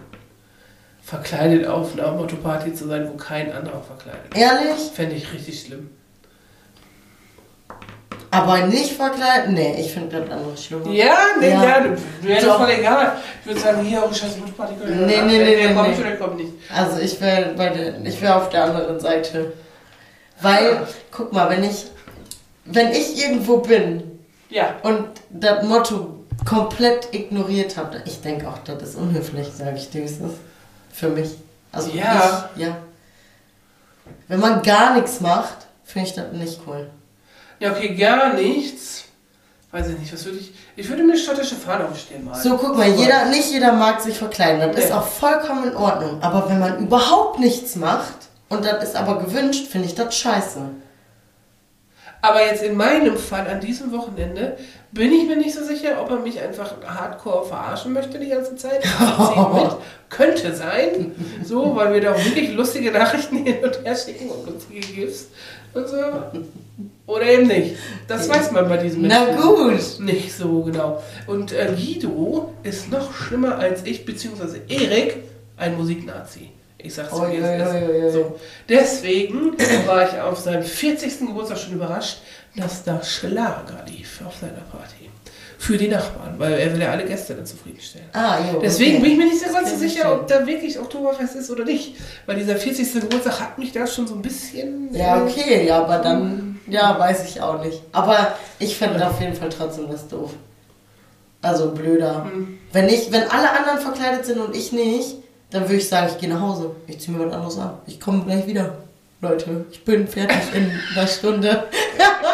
Verkleidet 1.02 1.66
auf 1.66 1.92
einer 1.98 2.12
Motto-Party 2.12 2.74
zu 2.74 2.86
sein, 2.86 3.08
wo 3.10 3.16
kein 3.16 3.50
anderer 3.52 3.80
verkleidet 3.82 4.34
ist. 4.34 4.36
Ehrlich? 4.36 4.90
Fände 4.92 5.14
ich 5.14 5.32
richtig 5.32 5.62
schlimm. 5.62 5.90
Aber 8.30 8.66
nicht 8.66 8.92
verkleidet? 8.92 9.50
Nee, 9.52 9.80
ich 9.80 9.92
finde 9.92 10.20
das 10.20 10.30
andere 10.30 10.56
schlimmer. 10.56 10.90
Ja, 10.90 11.16
nee, 11.40 11.50
Ja. 11.50 11.62
ja, 12.26 12.36
ist 12.36 12.46
Doch. 12.46 12.58
voll 12.58 12.70
egal. 12.70 13.12
Ich 13.40 13.46
würde 13.46 13.60
sagen, 13.60 13.82
hier 13.84 14.02
auch 14.04 14.12
scheiß 14.14 14.36
Motto-Party. 14.38 14.74
Nee, 14.86 14.96
nee, 15.06 15.22
nee, 15.22 15.66
nee, 15.68 15.74
Komm 15.74 15.86
nee. 15.86 15.92
ich 15.94 15.98
oder 16.00 16.16
komm 16.16 16.36
nicht. 16.36 16.52
Also 16.74 16.98
ich 17.00 17.18
wäre 17.20 17.54
der, 17.54 18.04
wäre 18.20 18.34
auf 18.36 18.50
der 18.50 18.64
anderen 18.64 19.00
Seite. 19.00 19.52
Weil, 20.42 20.86
guck 21.10 21.32
mal, 21.32 21.48
wenn 21.50 21.64
ich, 21.64 21.86
wenn 22.66 22.92
ich 22.92 23.18
irgendwo 23.22 23.58
bin 23.58 24.02
Ja, 24.50 24.74
und 24.82 25.04
das 25.30 25.64
Motto 25.64 26.14
komplett 26.44 27.08
ignoriert 27.12 27.76
habe, 27.76 28.02
ich 28.04 28.20
denke 28.20 28.46
auch, 28.48 28.58
das 28.58 28.82
ist 28.90 28.94
unhöflich, 28.96 29.48
sage 29.48 29.76
ich 29.76 29.88
dir. 29.90 30.06
Für 30.92 31.08
mich. 31.08 31.30
Also 31.72 31.90
Ja. 31.90 32.50
ich, 32.56 32.62
ja. 32.62 32.76
Wenn 34.28 34.40
man 34.40 34.62
gar 34.62 34.94
nichts 34.94 35.20
macht, 35.20 35.66
finde 35.84 36.08
ich 36.08 36.14
das 36.14 36.32
nicht 36.32 36.60
cool. 36.66 36.88
Ja, 37.60 37.72
okay, 37.72 37.94
gar 37.94 38.32
nichts. 38.34 39.04
Weiß 39.70 39.88
ich 39.90 39.98
nicht, 39.98 40.12
was 40.12 40.24
würde 40.24 40.38
ich. 40.38 40.52
Ich 40.76 40.88
würde 40.88 41.02
mir 41.02 41.12
eine 41.12 41.20
schottische 41.20 41.54
Fahne 41.54 41.86
aufstehen 41.88 42.24
mal. 42.24 42.34
So, 42.40 42.56
guck 42.56 42.76
mal, 42.76 42.88
jeder, 42.88 43.26
nicht 43.26 43.50
jeder 43.52 43.72
mag 43.72 44.00
sich 44.00 44.16
verkleiden. 44.16 44.60
Das 44.72 44.84
ist 44.84 44.88
Nee. 44.90 44.94
auch 44.96 45.06
vollkommen 45.06 45.64
in 45.68 45.76
Ordnung. 45.76 46.22
Aber 46.22 46.48
wenn 46.48 46.58
man 46.58 46.78
überhaupt 46.78 47.38
nichts 47.38 47.76
macht 47.76 48.14
und 48.48 48.64
das 48.64 48.82
ist 48.82 48.96
aber 48.96 49.18
gewünscht, 49.18 49.66
finde 49.70 49.86
ich 49.88 49.94
das 49.94 50.16
scheiße. 50.16 50.60
Aber 52.20 52.44
jetzt 52.44 52.62
in 52.62 52.76
meinem 52.76 53.16
Fall 53.16 53.46
an 53.46 53.60
diesem 53.60 53.92
Wochenende 53.92 54.56
bin 54.90 55.12
ich 55.12 55.28
mir 55.28 55.36
nicht 55.36 55.54
so 55.54 55.62
sicher, 55.62 56.00
ob 56.00 56.10
er 56.10 56.18
mich 56.18 56.40
einfach 56.40 56.74
hardcore 56.84 57.46
verarschen 57.46 57.92
möchte 57.92 58.18
die 58.18 58.28
ganze 58.28 58.56
Zeit. 58.56 58.82
Mit. 59.54 59.76
Könnte 60.08 60.54
sein. 60.54 61.12
So, 61.44 61.76
weil 61.76 61.94
wir 61.94 62.00
da 62.00 62.16
wirklich 62.16 62.54
lustige 62.54 62.90
Nachrichten 62.90 63.44
hin 63.44 63.56
und 63.62 63.84
her 63.84 63.94
schicken 63.94 64.30
und 64.30 64.46
lustige 64.50 64.80
GIFs 64.80 65.28
und 65.74 65.86
so. 65.86 65.96
Oder 67.06 67.26
eben 67.26 67.46
nicht. 67.46 67.76
Das 68.06 68.28
weiß 68.28 68.52
man 68.52 68.68
bei 68.68 68.78
diesem 68.78 69.06
Na 69.06 69.24
Menschen 69.24 69.42
gut. 69.42 70.00
nicht 70.00 70.32
so 70.34 70.62
genau. 70.62 71.02
Und 71.26 71.52
äh, 71.52 71.72
Guido 71.76 72.54
ist 72.62 72.90
noch 72.90 73.14
schlimmer 73.14 73.58
als 73.58 73.84
ich, 73.84 74.04
beziehungsweise 74.04 74.60
Erik, 74.68 75.16
ein 75.56 75.76
Musiknazi. 75.76 76.50
Ich 76.80 76.94
sag's 76.94 77.10
dir, 77.10 77.16
es 77.16 77.22
ui, 77.22 77.36
ist. 77.36 77.90
ui, 77.90 78.04
ui. 78.04 78.10
So. 78.10 78.38
Deswegen 78.68 79.56
war 79.86 80.08
ich 80.08 80.20
auf 80.20 80.38
seinem 80.38 80.62
40. 80.62 81.18
Geburtstag 81.20 81.58
schon 81.58 81.74
überrascht, 81.74 82.18
dass 82.56 82.84
da 82.84 83.02
Schlager 83.02 83.84
lief 83.88 84.20
auf 84.24 84.36
seiner 84.36 84.62
Party. 84.70 85.10
Für 85.60 85.76
die 85.76 85.88
Nachbarn, 85.88 86.38
weil 86.38 86.52
er 86.52 86.72
will 86.72 86.80
ja 86.80 86.92
alle 86.92 87.04
Gäste 87.04 87.34
dann 87.34 87.44
zufriedenstellen. 87.44 88.06
Ah, 88.12 88.38
jo, 88.52 88.60
Deswegen 88.60 88.98
okay. 88.98 89.02
bin 89.02 89.12
ich 89.12 89.18
mir 89.18 89.24
nicht 89.24 89.44
so 89.44 89.52
ganz 89.52 89.70
so 89.72 89.76
sicher, 89.76 90.12
ob 90.12 90.28
da 90.28 90.46
wirklich 90.46 90.78
Oktoberfest 90.78 91.34
ist 91.34 91.50
oder 91.50 91.64
nicht. 91.64 91.96
Weil 92.26 92.36
dieser 92.36 92.54
40. 92.54 93.00
Geburtstag 93.00 93.40
hat 93.40 93.58
mich 93.58 93.72
da 93.72 93.84
schon 93.84 94.06
so 94.06 94.14
ein 94.14 94.22
bisschen. 94.22 94.94
Ja, 94.94 95.18
äh, 95.18 95.22
okay, 95.22 95.66
ja, 95.66 95.82
aber 95.82 95.98
dann, 95.98 96.60
ja, 96.68 96.96
weiß 96.96 97.28
ich 97.28 97.40
auch 97.42 97.62
nicht. 97.64 97.82
Aber 97.90 98.34
ich 98.60 98.76
fände 98.76 99.04
auf 99.04 99.20
jeden 99.20 99.34
Fall 99.34 99.48
trotzdem 99.48 99.90
das 99.90 100.06
doof. 100.06 100.30
Also 101.42 101.72
blöder. 101.72 102.24
Hm. 102.24 102.60
Wenn 102.72 102.88
ich, 102.88 103.10
wenn 103.10 103.22
alle 103.22 103.50
anderen 103.50 103.80
verkleidet 103.80 104.26
sind 104.26 104.38
und 104.38 104.54
ich 104.54 104.70
nicht, 104.70 105.16
dann 105.50 105.62
würde 105.62 105.76
ich 105.76 105.88
sagen, 105.88 106.08
ich 106.12 106.18
gehe 106.18 106.28
nach 106.28 106.40
Hause. 106.40 106.72
Ich 106.86 107.00
ziehe 107.00 107.16
mir 107.16 107.26
was 107.26 107.32
anderes 107.32 107.58
an. 107.58 107.78
Ich 107.86 108.00
komme 108.00 108.24
gleich 108.24 108.46
wieder. 108.46 108.74
Leute, 109.20 109.64
ich 109.72 109.84
bin 109.84 110.06
fertig 110.06 110.54
in 110.54 110.70
einer 110.96 111.06
Stunde. 111.06 111.64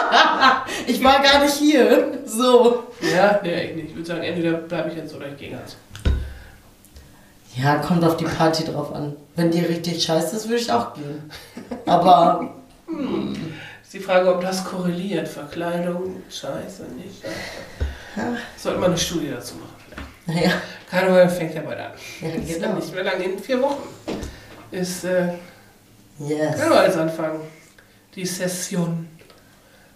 ich 0.87 1.03
war 1.03 1.23
gar 1.23 1.43
nicht 1.43 1.55
hier. 1.55 2.19
So. 2.27 2.85
Ja, 3.01 3.41
nee, 3.43 3.71
ich 3.71 3.77
nicht. 3.77 3.89
Ich 3.91 3.95
würde 3.95 4.07
sagen, 4.07 4.23
entweder 4.23 4.53
bleibe 4.55 4.91
ich 4.91 4.97
jetzt 4.97 5.15
oder 5.15 5.29
ich 5.29 5.37
gehe 5.37 5.51
ganz. 5.51 5.77
Ja, 7.57 7.77
kommt 7.77 8.05
auf 8.05 8.17
die 8.17 8.25
Party 8.25 8.65
drauf 8.65 8.93
an. 8.93 9.15
Wenn 9.37 9.51
die 9.51 9.61
richtig 9.61 10.03
scheiße 10.03 10.37
ist, 10.37 10.49
würde 10.49 10.61
ich 10.61 10.73
auch 10.73 10.93
gehen. 10.95 11.31
Aber 11.87 12.53
Ist 13.83 13.95
die 13.95 14.01
Frage, 14.01 14.35
ob 14.35 14.41
das 14.41 14.65
korreliert. 14.65 15.29
Verkleidung, 15.29 16.23
Scheiße, 16.29 16.83
nicht. 16.97 17.23
Sollte 18.57 18.79
man 18.81 18.91
eine 18.91 18.99
Studie 18.99 19.31
dazu 19.31 19.55
machen. 19.55 19.74
Naja, 20.27 20.51
Karneval 20.91 21.29
fängt 21.29 21.55
ja 21.55 21.63
bald 21.63 21.79
an. 21.79 21.93
ja, 22.21 22.29
Ist 22.29 22.49
ja 22.51 22.67
genau. 22.67 22.75
nicht 22.79 22.95
mehr 22.95 23.05
lange, 23.05 23.25
in 23.25 23.39
vier 23.39 23.61
Wochen 23.63 23.83
ist 24.71 25.05
äh, 25.05 25.35
Yes. 26.19 26.57
Karnevalsanfang. 26.59 27.41
Die 28.15 28.25
Session 28.25 29.09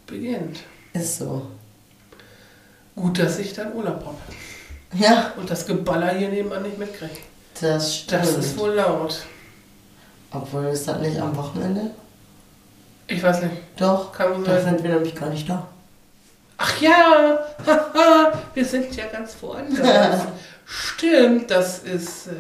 beginnt. 0.06 0.60
Ist 0.92 1.18
so. 1.18 1.46
Gut, 2.96 3.18
dass 3.20 3.38
ich 3.38 3.52
dann 3.52 3.72
Urlaub 3.72 4.04
habe 4.04 4.16
Ja, 4.94 5.32
und 5.36 5.48
das 5.48 5.64
Geballer 5.66 6.10
hier 6.14 6.28
nebenan 6.28 6.64
nicht 6.64 6.76
mitkriege. 6.78 7.12
das 7.60 7.96
stimmt. 7.98 8.22
Das 8.22 8.30
ist 8.36 8.58
wohl 8.58 8.74
laut. 8.74 9.20
Obwohl, 10.32 10.66
ist 10.66 10.88
das 10.88 10.98
nicht 11.00 11.18
am 11.20 11.36
Wochenende? 11.36 11.92
Ich 13.06 13.22
weiß 13.22 13.42
nicht. 13.42 13.54
Doch, 13.76 14.12
Kann 14.12 14.36
wohl 14.36 14.44
da 14.44 14.60
sind 14.60 14.82
wir 14.82 14.90
nämlich 14.90 15.14
gar 15.14 15.30
nicht 15.30 15.48
da. 15.48 15.68
Ach 16.58 16.80
ja, 16.80 17.38
haha, 17.66 18.32
wir 18.52 18.64
sind 18.64 18.94
ja 18.96 19.06
ganz 19.06 19.36
woanders. 19.40 20.22
Stimmt, 20.66 21.50
das 21.50 21.78
ist 21.80 22.26
äh, 22.26 22.32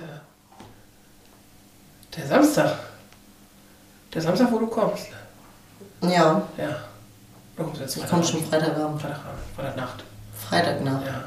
der 2.16 2.26
Samstag. 2.26 2.78
Der 4.12 4.20
Samstag, 4.22 4.50
wo 4.50 4.58
du 4.58 4.66
kommst. 4.66 5.06
Ja, 6.02 6.42
Ja. 6.56 6.76
Du 7.56 7.64
kommst 7.64 7.80
jetzt 7.80 7.96
ich 7.96 8.06
komme 8.08 8.22
schon 8.24 8.44
Freitagabend. 8.44 9.00
Freitagabend, 9.00 9.40
Freitagnacht. 9.56 10.04
Freitagnacht. 10.48 11.06
Ja, 11.06 11.24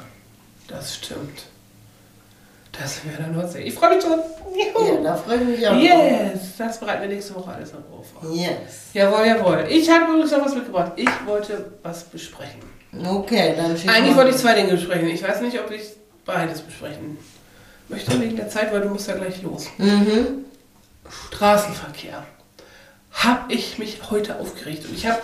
das 0.68 0.96
stimmt. 0.96 1.44
Das 2.72 3.04
wir 3.04 3.12
in 3.12 3.18
der 3.18 3.28
Nordsee. 3.28 3.64
Ich 3.64 3.74
freue 3.74 3.96
mich 3.96 4.04
schon. 4.04 4.20
Ja, 4.56 4.82
Juhu. 4.82 5.04
da 5.04 5.16
freue 5.16 5.38
ich 5.42 5.60
mich 5.60 5.68
auch. 5.68 5.76
Yes, 5.76 6.56
das 6.58 6.80
bereiten 6.80 7.02
wir 7.02 7.10
nächste 7.10 7.36
Woche 7.36 7.52
alles 7.52 7.74
noch 7.74 7.80
auf. 7.92 8.34
Yes. 8.34 8.92
Jawohl, 8.94 9.26
jawohl. 9.28 9.66
Ich 9.70 9.90
habe 9.90 10.06
übrigens 10.12 10.32
noch 10.32 10.46
was 10.46 10.56
mitgebracht. 10.56 10.94
Ich 10.96 11.10
wollte 11.26 11.74
was 11.84 12.06
besprechen. 12.06 12.62
Okay, 12.94 13.54
dann 13.56 13.78
schieß 13.78 13.90
Eigentlich 13.90 14.16
mal. 14.16 14.24
wollte 14.24 14.32
ich 14.32 14.38
zwei 14.38 14.54
Dinge 14.54 14.74
besprechen. 14.74 15.08
Ich 15.10 15.24
weiß 15.24 15.42
nicht, 15.42 15.60
ob 15.60 15.72
ich 15.72 15.82
beides 16.26 16.62
besprechen 16.62 17.18
möchte 17.88 18.20
wegen 18.20 18.36
der 18.36 18.50
Zeit, 18.50 18.72
weil 18.74 18.82
du 18.82 18.90
musst 18.90 19.08
ja 19.08 19.16
gleich 19.16 19.42
los. 19.42 19.68
Mhm. 19.78 20.46
Straßenverkehr. 21.28 22.26
Hab 23.12 23.52
ich 23.52 23.78
mich 23.78 24.00
heute 24.10 24.40
aufgeregt. 24.40 24.86
Und 24.86 24.96
ich 24.96 25.06
habe 25.06 25.22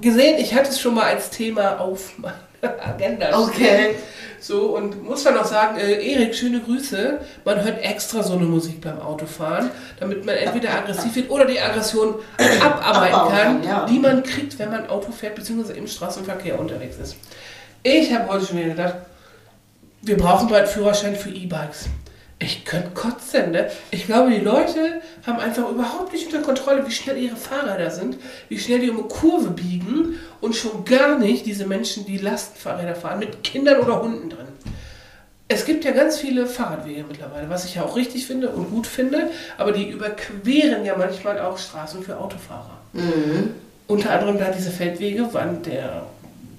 gesehen, 0.00 0.38
ich 0.38 0.54
hatte 0.54 0.70
es 0.70 0.80
schon 0.80 0.94
mal 0.94 1.04
als 1.04 1.30
Thema 1.30 1.78
auf 1.80 2.18
meiner 2.18 2.34
Agenda. 2.80 3.38
Okay. 3.38 3.96
So, 4.40 4.76
und 4.76 5.04
muss 5.04 5.22
dann 5.22 5.34
noch 5.34 5.44
sagen, 5.44 5.78
äh, 5.78 6.04
Erik, 6.04 6.34
schöne 6.34 6.60
Grüße. 6.60 7.20
Man 7.44 7.62
hört 7.62 7.82
extra 7.82 8.22
so 8.24 8.32
eine 8.34 8.44
Musik 8.44 8.80
beim 8.80 9.00
Autofahren, 9.00 9.70
damit 10.00 10.24
man 10.24 10.34
entweder 10.34 10.74
aggressiv 10.74 11.14
wird 11.14 11.30
oder 11.30 11.44
die 11.44 11.60
Aggression 11.60 12.16
abarbeiten 12.60 13.14
Abbauen 13.14 13.32
kann, 13.32 13.62
ja. 13.62 13.86
die 13.86 14.00
man 14.00 14.22
kriegt, 14.24 14.58
wenn 14.58 14.70
man 14.70 14.88
Auto 14.88 15.12
fährt, 15.12 15.36
beziehungsweise 15.36 15.74
im 15.74 15.86
Straßenverkehr 15.86 16.58
unterwegs 16.58 16.96
ist. 16.98 17.16
Ich 17.84 18.12
habe 18.12 18.28
heute 18.28 18.46
schon 18.46 18.58
wieder 18.58 18.70
gedacht, 18.70 18.94
wir 20.02 20.16
brauchen 20.16 20.48
bald 20.48 20.68
Führerschein 20.68 21.14
für 21.14 21.30
E-Bikes. 21.30 21.88
Ich 22.42 22.64
könnte 22.64 22.90
kotzen, 22.90 23.52
ne? 23.52 23.70
Ich 23.92 24.06
glaube, 24.06 24.30
die 24.30 24.40
Leute 24.40 25.00
haben 25.24 25.38
einfach 25.38 25.70
überhaupt 25.70 26.12
nicht 26.12 26.26
unter 26.26 26.42
Kontrolle, 26.42 26.84
wie 26.84 26.90
schnell 26.90 27.16
ihre 27.16 27.36
Fahrräder 27.36 27.90
sind, 27.90 28.16
wie 28.48 28.58
schnell 28.58 28.80
die 28.80 28.90
um 28.90 28.98
eine 28.98 29.06
Kurve 29.06 29.50
biegen 29.50 30.18
und 30.40 30.56
schon 30.56 30.84
gar 30.84 31.18
nicht 31.20 31.46
diese 31.46 31.66
Menschen, 31.66 32.04
die 32.04 32.18
Lastenfahrräder 32.18 32.96
fahren, 32.96 33.20
mit 33.20 33.44
Kindern 33.44 33.78
oder 33.78 34.02
Hunden 34.02 34.28
drin. 34.28 34.46
Es 35.46 35.64
gibt 35.64 35.84
ja 35.84 35.92
ganz 35.92 36.18
viele 36.18 36.46
Fahrradwege 36.46 37.04
mittlerweile, 37.06 37.48
was 37.48 37.64
ich 37.64 37.76
ja 37.76 37.84
auch 37.84 37.94
richtig 37.94 38.26
finde 38.26 38.48
und 38.48 38.70
gut 38.70 38.88
finde, 38.88 39.30
aber 39.56 39.70
die 39.70 39.90
überqueren 39.90 40.84
ja 40.84 40.96
manchmal 40.96 41.38
auch 41.40 41.58
Straßen 41.58 42.02
für 42.02 42.18
Autofahrer. 42.18 42.78
Unter 43.86 44.10
anderem 44.10 44.38
da 44.38 44.50
diese 44.50 44.70
Feldwege, 44.70 45.28
an 45.34 45.62
der 45.62 46.06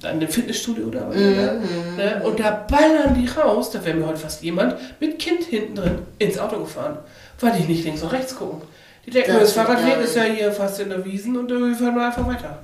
an 0.06 0.20
dem 0.20 0.30
Fitnessstudio 0.30 0.86
oder 0.88 1.08
was. 1.10 1.16
Ne? 1.16 2.22
Und 2.24 2.40
da 2.40 2.52
ballern 2.70 3.14
die 3.16 3.28
raus, 3.28 3.72
da 3.72 3.84
wäre 3.86 3.96
mir 3.98 4.08
heute 4.08 4.18
fast 4.20 4.42
jemand 4.44 4.76
mit 5.00 5.20
Kind 5.20 5.44
hinten 5.44 5.76
drin 5.76 6.00
ins 6.20 6.38
Auto 6.40 6.60
gefahren, 6.60 6.98
weil 7.40 7.52
die 7.54 7.64
nicht 7.72 7.84
links 7.86 8.02
und 8.04 8.10
rechts 8.12 8.36
gucken. 8.36 8.62
Die 9.06 9.12
denken, 9.12 9.32
Das 9.34 9.42
das, 9.42 9.54
Fahrradweg 9.54 10.00
ist 10.04 10.16
ja 10.16 10.24
hier 10.24 10.52
fast 10.52 10.80
in 10.80 10.90
der 10.90 11.04
Wiesen 11.04 11.36
und 11.38 11.50
wir 11.50 11.76
fahren 11.76 11.96
mal 11.96 12.08
einfach 12.08 12.26
weiter. 12.28 12.60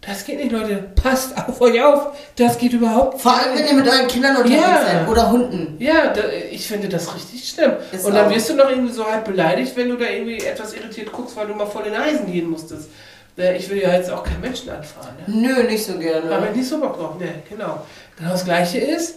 Das 0.00 0.24
geht 0.24 0.38
nicht, 0.38 0.52
Leute. 0.52 0.84
Passt 1.02 1.36
auf 1.48 1.60
euch 1.60 1.82
auf. 1.82 2.16
Das 2.36 2.58
geht 2.58 2.72
überhaupt 2.72 3.20
Vor 3.20 3.32
allem, 3.36 3.58
wenn 3.58 3.66
ihr 3.66 3.74
mit 3.74 3.88
euren 3.88 4.06
Kindern 4.06 4.36
unterwegs 4.36 4.60
Ja. 4.60 4.80
seid 4.84 5.08
oder 5.08 5.30
Hunden. 5.32 5.76
ja, 5.80 6.08
da, 6.12 6.20
ich 6.50 6.66
finde 6.68 6.88
das 6.88 7.12
richtig 7.14 7.48
schlimm. 7.48 7.72
Ist 7.92 8.04
und 8.06 8.14
dann 8.14 8.30
wirst 8.32 8.48
du 8.48 8.54
noch 8.54 8.70
irgendwie 8.70 8.92
so 8.92 9.04
halb 9.04 9.24
beleidigt, 9.24 9.76
wenn 9.76 9.88
du 9.88 9.96
da 9.96 10.06
irgendwie 10.08 10.38
etwas 10.38 10.74
irritiert 10.74 11.10
guckst, 11.10 11.36
weil 11.36 11.46
du 11.48 11.54
mal 11.54 11.66
in 11.84 11.92
den 11.92 12.00
Eisen 12.00 12.30
gehen 12.30 12.48
musstest. 12.48 12.88
Ne, 13.36 13.56
Ich 13.56 13.68
will 13.68 13.78
ja 13.78 13.92
jetzt 13.92 14.10
auch 14.10 14.24
keinen 14.24 14.40
Menschen 14.40 14.70
anfahren. 14.70 15.14
Ne? 15.26 15.48
Nö, 15.54 15.62
nicht 15.64 15.84
so 15.84 15.98
gerne. 15.98 16.34
Aber 16.34 16.50
nicht 16.50 16.68
so 16.68 16.80
Bock 16.80 16.96
drauf. 16.96 17.18
Ne, 17.18 17.42
genau. 17.48 17.86
Genau 18.16 18.30
das 18.30 18.44
gleiche 18.44 18.78
ist 18.78 19.16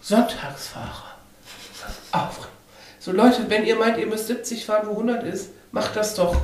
Sonntagsfahrer. 0.00 1.04
Aufregend. 2.12 2.48
So 2.98 3.12
Leute, 3.12 3.44
wenn 3.48 3.64
ihr 3.64 3.76
meint, 3.76 3.98
ihr 3.98 4.06
müsst 4.06 4.26
70 4.26 4.64
fahren, 4.66 4.86
wo 4.86 4.92
100 4.92 5.24
ist, 5.24 5.50
macht 5.72 5.96
das 5.96 6.14
doch. 6.14 6.36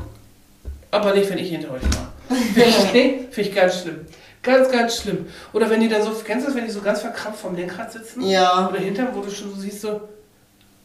Aber 0.91 1.15
nicht, 1.15 1.29
wenn 1.29 1.39
ich 1.39 1.51
hinter 1.51 1.71
euch 1.73 1.83
fahre. 1.83 2.43
Finde 2.55 2.69
ich, 2.69 2.77
nee, 2.93 3.29
find 3.31 3.49
ich 3.49 3.55
ganz 3.55 3.81
schlimm. 3.83 4.07
Ganz, 4.43 4.71
ganz 4.71 4.97
schlimm. 5.03 5.27
Oder 5.53 5.69
wenn 5.69 5.81
die 5.81 5.89
dann 5.89 6.03
so, 6.03 6.11
kennst 6.25 6.45
du 6.47 6.51
das, 6.51 6.57
wenn 6.57 6.65
die 6.65 6.71
so 6.71 6.81
ganz 6.81 7.01
verkrampft 7.01 7.41
vom 7.41 7.57
Lenkrad 7.57 7.93
sitzen? 7.93 8.23
Ja. 8.23 8.69
Oder 8.69 8.79
hinterm, 8.79 9.09
wo 9.13 9.21
du 9.21 9.31
schon 9.31 9.53
so 9.55 9.61
siehst, 9.61 9.81
so, 9.81 10.01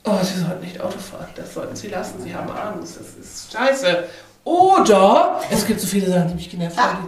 oh, 0.03 0.17
sie 0.23 0.39
sollten 0.39 0.63
nicht 0.63 0.81
Auto 0.81 0.97
fahren. 0.97 1.27
Das 1.35 1.53
sollten 1.53 1.75
sie 1.75 1.87
lassen. 1.89 2.21
Sie 2.21 2.33
haben 2.33 2.49
Angst. 2.51 2.97
Das 2.99 3.23
ist 3.23 3.53
scheiße. 3.53 4.05
Oder, 4.43 5.39
es 5.51 5.65
gibt 5.67 5.79
so 5.79 5.87
viele 5.87 6.07
Sachen, 6.09 6.29
die 6.29 6.33
mich 6.35 6.49
genervt 6.49 6.77
haben. 6.77 7.07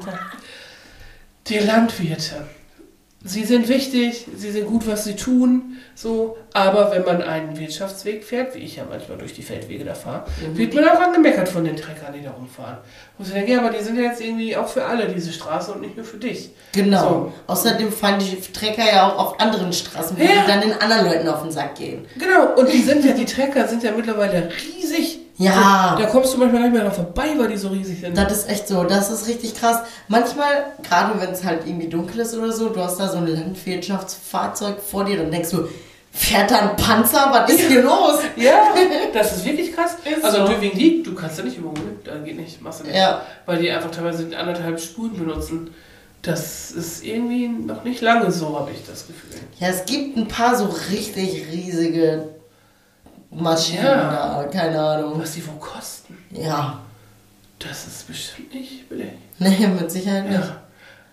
die 1.47 1.59
Landwirte. 1.59 2.45
Sie 3.25 3.45
sind 3.45 3.69
wichtig, 3.69 4.27
sie 4.35 4.51
sind 4.51 4.67
gut, 4.67 4.85
was 4.85 5.05
sie 5.05 5.15
tun, 5.15 5.77
so, 5.95 6.35
aber 6.51 6.91
wenn 6.91 7.05
man 7.05 7.21
einen 7.21 7.57
Wirtschaftsweg 7.57 8.21
fährt, 8.25 8.53
wie 8.53 8.59
ich 8.59 8.75
ja 8.75 8.83
manchmal 8.89 9.17
durch 9.17 9.33
die 9.33 9.43
Feldwege 9.43 9.85
da 9.85 9.93
fahre, 9.93 10.25
wird 10.55 10.73
man 10.73 10.85
auch 10.89 10.99
angemeckert 10.99 11.47
von 11.47 11.63
den 11.63 11.77
Treckern, 11.77 12.11
die 12.13 12.21
da 12.21 12.31
rumfahren. 12.31 12.79
Wo 13.17 13.23
ich 13.23 13.31
denke, 13.31 13.53
ja, 13.53 13.59
aber 13.59 13.69
die 13.69 13.81
sind 13.81 13.95
ja 13.95 14.03
jetzt 14.03 14.19
irgendwie 14.19 14.57
auch 14.57 14.67
für 14.67 14.83
alle 14.83 15.07
diese 15.07 15.31
Straße 15.31 15.71
und 15.71 15.79
nicht 15.79 15.95
nur 15.95 16.05
für 16.05 16.17
dich. 16.17 16.49
Genau. 16.73 17.09
So. 17.09 17.33
Außerdem 17.47 17.93
fahren 17.93 18.19
die 18.19 18.41
Trecker 18.51 18.85
ja 18.93 19.07
auch 19.07 19.17
auf 19.17 19.39
anderen 19.39 19.71
Straßen, 19.71 20.17
wo 20.19 20.21
Ja. 20.21 20.41
die 20.41 20.47
dann 20.47 20.59
den 20.59 20.73
anderen 20.81 21.05
Leuten 21.05 21.27
auf 21.29 21.43
den 21.43 21.51
Sack 21.51 21.75
gehen. 21.75 22.05
Genau, 22.19 22.55
und 22.59 22.73
die 22.73 22.81
sind 22.81 23.05
ja, 23.05 23.13
die 23.13 23.23
Trecker 23.25 23.69
sind 23.69 23.83
ja 23.83 23.93
mittlerweile 23.93 24.49
riesig. 24.51 25.19
Ja. 25.37 25.95
Da 25.99 26.05
kommst 26.05 26.33
du 26.33 26.37
manchmal 26.37 26.61
nicht 26.63 26.73
mehr 26.73 26.83
dran 26.83 26.93
vorbei, 26.93 27.29
weil 27.37 27.47
die 27.47 27.57
so 27.57 27.69
riesig 27.69 28.01
sind. 28.01 28.15
Das 28.15 28.31
ist 28.31 28.49
echt 28.49 28.67
so, 28.67 28.83
das 28.83 29.09
ist 29.09 29.27
richtig 29.27 29.55
krass. 29.55 29.79
Manchmal, 30.07 30.65
gerade 30.83 31.19
wenn 31.19 31.31
es 31.31 31.43
halt 31.43 31.65
irgendwie 31.65 31.87
dunkel 31.87 32.19
ist 32.19 32.35
oder 32.35 32.51
so, 32.51 32.69
du 32.69 32.79
hast 32.79 32.99
da 32.99 33.07
so 33.09 33.17
ein 33.17 33.27
Landwirtschaftsfahrzeug 33.27 34.77
vor 34.79 35.05
dir, 35.05 35.17
dann 35.17 35.31
denkst 35.31 35.49
du, 35.49 35.67
fährt 36.11 36.51
da 36.51 36.59
ein 36.59 36.75
Panzer? 36.75 37.29
Was 37.31 37.49
ist 37.51 37.61
hier 37.67 37.81
los? 37.83 38.19
Ja, 38.35 38.73
das 39.13 39.37
ist 39.37 39.45
wirklich 39.45 39.73
krass. 39.73 39.95
Ist 40.05 40.23
also 40.23 40.45
so. 40.45 40.53
Döving 40.53 40.73
League, 40.77 41.03
du 41.03 41.15
kannst 41.15 41.39
da 41.39 41.43
nicht 41.43 41.57
überholen, 41.57 41.99
da 42.03 42.17
geht 42.17 42.37
nicht, 42.37 42.61
machst 42.61 42.81
du 42.81 42.85
nicht. 42.85 42.95
Ja. 42.95 43.23
Weil 43.45 43.57
die 43.59 43.71
einfach 43.71 43.91
teilweise 43.91 44.27
anderthalb 44.37 44.79
Spuren 44.79 45.17
benutzen. 45.17 45.73
Das 46.21 46.71
ist 46.71 47.03
irgendwie 47.03 47.49
noch 47.49 47.83
nicht 47.83 48.01
lange 48.01 48.31
so, 48.31 48.57
habe 48.57 48.71
ich 48.71 48.85
das 48.87 49.07
Gefühl. 49.07 49.31
Ja, 49.59 49.67
es 49.67 49.83
gibt 49.83 50.15
ein 50.15 50.27
paar 50.27 50.55
so 50.55 50.73
richtig 50.89 51.47
riesige 51.51 52.29
Maschinen 53.35 53.83
Ja. 53.85 54.43
da, 54.43 54.49
keine 54.51 54.79
Ahnung. 54.81 55.13
Was 55.21 55.33
die 55.33 55.45
wo 55.47 55.51
kosten, 55.53 56.17
Ja, 56.31 56.79
das 57.59 57.87
ist 57.87 58.07
bestimmt 58.07 58.53
nicht 58.53 58.87
billig. 58.89 59.07
nee, 59.39 59.67
mit 59.67 59.89
Sicherheit 59.91 60.29
nicht. 60.29 60.39
Ja. 60.39 60.57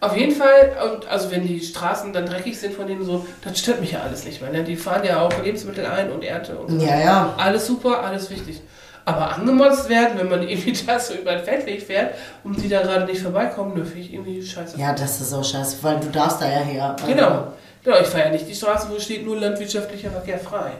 Auf 0.02 0.16
jeden 0.16 0.34
Fall, 0.34 0.72
und 0.94 1.06
also 1.08 1.30
wenn 1.30 1.46
die 1.46 1.60
Straßen 1.60 2.12
dann 2.14 2.24
dreckig 2.24 2.58
sind 2.58 2.74
von 2.74 2.86
denen 2.86 3.04
so, 3.04 3.26
das 3.44 3.58
stört 3.58 3.80
mich 3.80 3.92
ja 3.92 4.00
alles 4.00 4.24
nicht 4.24 4.40
mehr. 4.40 4.50
Ne? 4.50 4.64
Die 4.64 4.74
fahren 4.74 5.04
ja 5.04 5.20
auch 5.20 5.30
Lebensmittel 5.44 5.84
ein 5.84 6.10
und 6.10 6.24
Ernte 6.24 6.56
und 6.56 6.80
so. 6.80 6.86
Ja, 6.86 6.98
ja. 6.98 7.34
Alles 7.36 7.66
super, 7.66 8.02
alles 8.02 8.30
wichtig. 8.30 8.62
Aber 9.04 9.34
angemotzt 9.34 9.88
werden, 9.90 10.18
wenn 10.18 10.28
man 10.30 10.42
irgendwie 10.48 10.72
da 10.86 10.98
so 10.98 11.12
über 11.14 11.32
den 11.32 11.44
Feldweg 11.44 11.82
fährt 11.82 12.14
und 12.44 12.62
die 12.62 12.68
da 12.70 12.80
gerade 12.80 13.04
nicht 13.04 13.20
vorbeikommen, 13.20 13.76
finde 13.84 14.00
ich 14.00 14.12
irgendwie 14.14 14.42
scheiße. 14.42 14.78
Ja, 14.78 14.94
das 14.94 15.20
ist 15.20 15.34
auch 15.34 15.44
scheiße, 15.44 15.76
weil 15.82 16.00
du 16.00 16.08
darfst 16.08 16.40
da 16.40 16.46
ja 16.48 16.60
her. 16.60 16.92
Also, 16.98 17.06
Genau. 17.06 17.48
Genau, 17.82 17.96
ich 17.98 18.06
fahre 18.08 18.24
ja 18.24 18.30
nicht 18.30 18.46
die 18.48 18.54
Straße, 18.54 18.88
wo 18.90 18.98
steht 19.00 19.24
nur 19.24 19.38
landwirtschaftlicher 19.38 20.10
Verkehr 20.10 20.38
frei. 20.38 20.72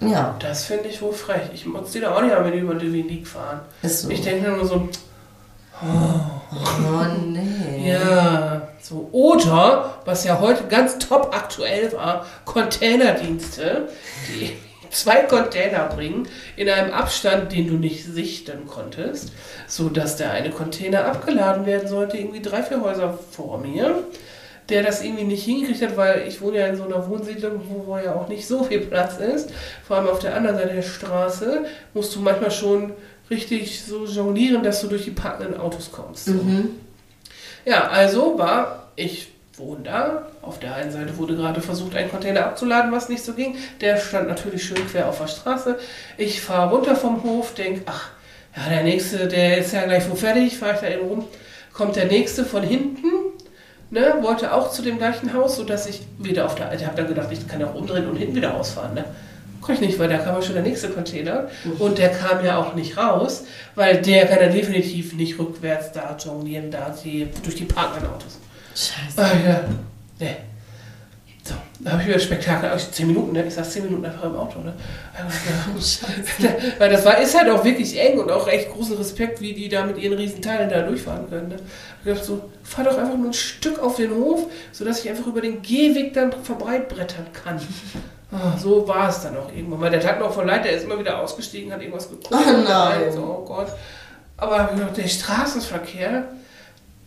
Ja, 0.00 0.36
Das 0.38 0.64
finde 0.64 0.88
ich 0.88 1.00
wohl 1.00 1.12
frech. 1.12 1.48
Ich 1.54 1.66
muss 1.66 1.92
die 1.92 2.00
da 2.00 2.14
auch 2.14 2.22
nicht 2.22 2.34
an, 2.34 2.44
wenn 2.44 2.52
die 2.52 2.58
über 2.58 2.74
den 2.74 2.92
League 2.92 3.26
fahren. 3.26 3.60
ist 3.82 4.02
so. 4.02 4.10
Ich 4.10 4.22
denke 4.22 4.50
nur 4.50 4.66
so, 4.66 4.88
oh 5.82 7.04
nee. 7.26 7.90
ja, 7.90 8.68
so. 8.80 9.08
Oder, 9.12 9.94
was 10.04 10.24
ja 10.24 10.40
heute 10.40 10.64
ganz 10.64 10.98
top 10.98 11.34
aktuell 11.34 11.92
war, 11.92 12.26
Containerdienste, 12.44 13.88
die 14.28 14.52
zwei 14.90 15.22
Container 15.22 15.86
bringen 15.86 16.28
in 16.56 16.68
einem 16.68 16.92
Abstand, 16.92 17.52
den 17.52 17.68
du 17.68 17.74
nicht 17.74 18.04
sichten 18.04 18.66
konntest, 18.66 19.32
so 19.66 19.88
dass 19.88 20.16
der 20.16 20.30
eine 20.32 20.50
Container 20.50 21.06
abgeladen 21.06 21.66
werden 21.66 21.88
sollte, 21.88 22.16
irgendwie 22.16 22.42
drei, 22.42 22.62
vier 22.62 22.80
Häuser 22.80 23.18
vor 23.30 23.58
mir, 23.58 24.04
der 24.68 24.82
das 24.82 25.02
irgendwie 25.02 25.24
nicht 25.24 25.44
hingekriegt 25.44 25.82
hat, 25.82 25.96
weil 25.96 26.26
ich 26.26 26.40
wohne 26.40 26.58
ja 26.58 26.66
in 26.66 26.76
so 26.76 26.84
einer 26.84 27.08
Wohnsiedlung, 27.08 27.60
wo, 27.68 27.86
wo 27.86 27.98
ja 27.98 28.14
auch 28.14 28.28
nicht 28.28 28.46
so 28.46 28.64
viel 28.64 28.80
Platz 28.80 29.18
ist. 29.18 29.50
Vor 29.86 29.96
allem 29.96 30.08
auf 30.08 30.18
der 30.18 30.34
anderen 30.34 30.56
Seite 30.56 30.74
der 30.74 30.82
Straße 30.82 31.64
musst 31.94 32.14
du 32.16 32.20
manchmal 32.20 32.50
schon 32.50 32.92
richtig 33.30 33.82
so 33.84 34.04
jonglieren, 34.04 34.62
dass 34.62 34.80
du 34.80 34.88
durch 34.88 35.04
die 35.04 35.10
parkenden 35.10 35.58
Autos 35.58 35.90
kommst. 35.90 36.26
So. 36.26 36.34
Ja, 37.64 37.88
also 37.88 38.38
war 38.38 38.90
ich 38.96 39.28
wohne 39.58 39.84
da. 39.84 40.26
Auf 40.42 40.58
der 40.60 40.74
einen 40.74 40.90
Seite 40.90 41.16
wurde 41.16 41.36
gerade 41.36 41.60
versucht, 41.60 41.96
einen 41.96 42.10
Container 42.10 42.46
abzuladen, 42.46 42.92
was 42.92 43.08
nicht 43.08 43.24
so 43.24 43.32
ging. 43.32 43.56
Der 43.80 43.96
stand 43.96 44.28
natürlich 44.28 44.64
schön 44.64 44.86
quer 44.88 45.08
auf 45.08 45.18
der 45.18 45.28
Straße. 45.28 45.78
Ich 46.18 46.40
fahre 46.40 46.74
runter 46.74 46.94
vom 46.96 47.22
Hof, 47.22 47.54
denke, 47.54 47.82
ach, 47.86 48.10
ja, 48.56 48.68
der 48.68 48.84
nächste, 48.84 49.26
der 49.26 49.58
ist 49.58 49.72
ja 49.72 49.84
gleich 49.84 50.08
wo 50.10 50.14
fertig, 50.14 50.56
fahre 50.58 50.74
ich 50.74 50.80
da 50.80 50.88
eben 50.88 51.08
rum. 51.08 51.24
Kommt 51.72 51.96
der 51.96 52.06
nächste 52.06 52.44
von 52.44 52.62
hinten, 52.62 53.06
ne, 53.90 54.14
wollte 54.20 54.52
auch 54.52 54.70
zu 54.70 54.82
dem 54.82 54.98
gleichen 54.98 55.32
Haus, 55.32 55.56
sodass 55.56 55.86
ich 55.86 56.02
wieder 56.18 56.46
auf 56.46 56.54
der, 56.54 56.72
ich 56.74 56.84
habe 56.84 56.96
dann 56.96 57.08
gedacht, 57.08 57.28
ich 57.30 57.46
kann 57.46 57.60
ja 57.60 57.66
auch 57.66 57.74
umdrehen 57.74 58.08
und 58.08 58.16
hinten 58.16 58.36
wieder 58.36 58.54
ausfahren, 58.54 58.94
ne. 58.94 59.04
Konnte 59.60 59.82
ich 59.82 59.88
nicht, 59.88 59.98
weil 59.98 60.08
da 60.08 60.18
kam 60.18 60.36
ja 60.36 60.42
schon 60.42 60.54
der 60.54 60.62
nächste 60.62 60.90
Container 60.90 61.48
und 61.80 61.98
der 61.98 62.10
kam 62.10 62.44
ja 62.44 62.56
auch 62.58 62.74
nicht 62.74 62.96
raus, 62.96 63.44
weil 63.74 64.00
der 64.00 64.26
kann 64.26 64.38
ja 64.38 64.48
definitiv 64.48 65.14
nicht 65.14 65.38
rückwärts 65.40 65.90
da 65.90 66.16
jonglieren, 66.16 66.70
da 66.70 66.94
die, 67.02 67.26
durch 67.42 67.56
die 67.56 67.64
parkenden 67.64 68.10
Autos. 68.10 68.38
Scheiße. 68.76 69.16
Ah 69.16 69.32
ja, 69.44 69.60
nee. 70.20 70.36
Da 71.80 71.92
habe 71.92 72.02
ich 72.02 72.08
wieder 72.08 72.18
Spektakel. 72.18 72.70
Also 72.70 72.90
zehn 72.90 73.06
Minuten, 73.06 73.32
ne? 73.32 73.44
Ich 73.46 73.54
saß 73.54 73.70
zehn 73.70 73.84
Minuten 73.84 74.04
einfach 74.04 74.24
im 74.24 74.36
Auto, 74.36 74.60
ne? 74.60 74.72
Weil 76.78 76.90
das 76.90 77.04
war, 77.04 77.18
ist 77.18 77.38
halt 77.38 77.50
auch 77.50 77.64
wirklich 77.64 77.98
eng 78.00 78.18
und 78.18 78.30
auch 78.30 78.48
echt 78.48 78.72
großen 78.72 78.96
Respekt, 78.96 79.40
wie 79.40 79.52
die 79.52 79.68
da 79.68 79.84
mit 79.84 79.98
ihren 79.98 80.16
riesen 80.16 80.40
Teilen 80.40 80.70
da 80.70 80.82
durchfahren 80.82 81.28
können. 81.28 81.48
Ne? 81.48 81.56
Ich 82.04 82.12
dachte 82.12 82.24
so, 82.24 82.50
fahr 82.62 82.84
doch 82.84 82.96
einfach 82.96 83.16
nur 83.16 83.28
ein 83.28 83.34
Stück 83.34 83.78
auf 83.78 83.96
den 83.96 84.14
Hof, 84.14 84.46
sodass 84.72 85.04
ich 85.04 85.10
einfach 85.10 85.26
über 85.26 85.40
den 85.40 85.60
Gehweg 85.60 86.14
dann 86.14 86.32
vorbeibrettern 86.32 87.26
kann. 87.32 87.60
Ah, 88.32 88.58
so 88.58 88.86
war 88.88 89.08
es 89.08 89.22
dann 89.22 89.36
auch 89.36 89.52
irgendwann. 89.54 89.80
Weil 89.80 89.90
der 89.92 90.00
tat 90.00 90.18
mir 90.18 90.26
auch 90.26 90.32
voll 90.32 90.46
leid, 90.46 90.64
der 90.64 90.72
ist 90.72 90.82
immer 90.82 90.98
wieder 90.98 91.20
ausgestiegen, 91.20 91.72
hat 91.72 91.80
irgendwas 91.80 92.10
geguckt. 92.10 92.28
Oh 92.32 92.62
nein. 92.64 93.12
So, 93.12 93.20
oh 93.20 93.44
Gott. 93.46 93.68
Aber 94.36 94.64
ich 94.64 94.76
gedacht, 94.76 94.96
der 94.96 95.06
Straßenverkehr, 95.06 96.24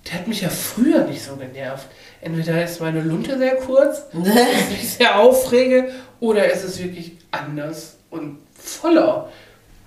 der 0.09 0.19
hat 0.19 0.27
mich 0.27 0.41
ja 0.41 0.49
früher 0.49 1.05
nicht 1.05 1.23
so 1.23 1.35
genervt. 1.35 1.87
Entweder 2.21 2.63
ist 2.63 2.81
meine 2.81 3.01
Lunte 3.01 3.37
sehr 3.37 3.55
kurz, 3.57 4.09
dass 4.13 4.25
ich 4.25 4.77
mich 4.77 4.89
sehr 4.89 5.17
aufrege, 5.17 5.91
oder 6.19 6.51
es 6.51 6.63
ist 6.63 6.81
wirklich 6.83 7.13
anders 7.31 7.97
und 8.09 8.39
voller. 8.55 9.29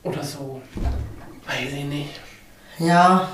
Oder 0.03 0.23
so. 0.23 0.61
Weiß 1.47 1.73
ich 1.73 1.85
nicht. 1.85 2.21
Ja, 2.79 3.29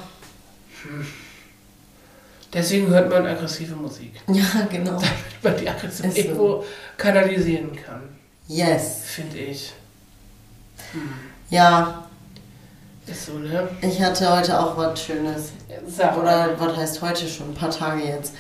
Deswegen 2.53 2.89
hört 2.89 3.11
man 3.11 3.27
aggressive 3.27 3.75
Musik. 3.77 4.13
ja, 4.29 4.67
genau. 4.71 4.93
Damit 4.93 5.43
man 5.43 5.57
die 5.57 5.69
Aggression 5.69 6.11
so. 6.11 6.17
irgendwo 6.17 6.65
kanalisieren 6.97 7.77
kann. 7.77 8.03
Yes. 8.47 9.03
Finde 9.05 9.37
ich. 9.39 9.73
Ja, 11.51 12.09
Ist 13.09 13.27
so, 13.27 13.33
ne? 13.39 13.69
ich 13.81 14.01
hatte 14.03 14.37
heute 14.37 14.59
auch 14.61 14.77
was 14.77 15.01
Schönes. 15.03 15.53
Sag. 15.87 16.17
Oder 16.17 16.51
was 16.59 16.77
heißt 16.77 17.03
heute 17.03 17.27
schon? 17.29 17.51
Ein 17.51 17.55
paar 17.55 17.71
Tage 17.71 18.03
jetzt. 18.05 18.35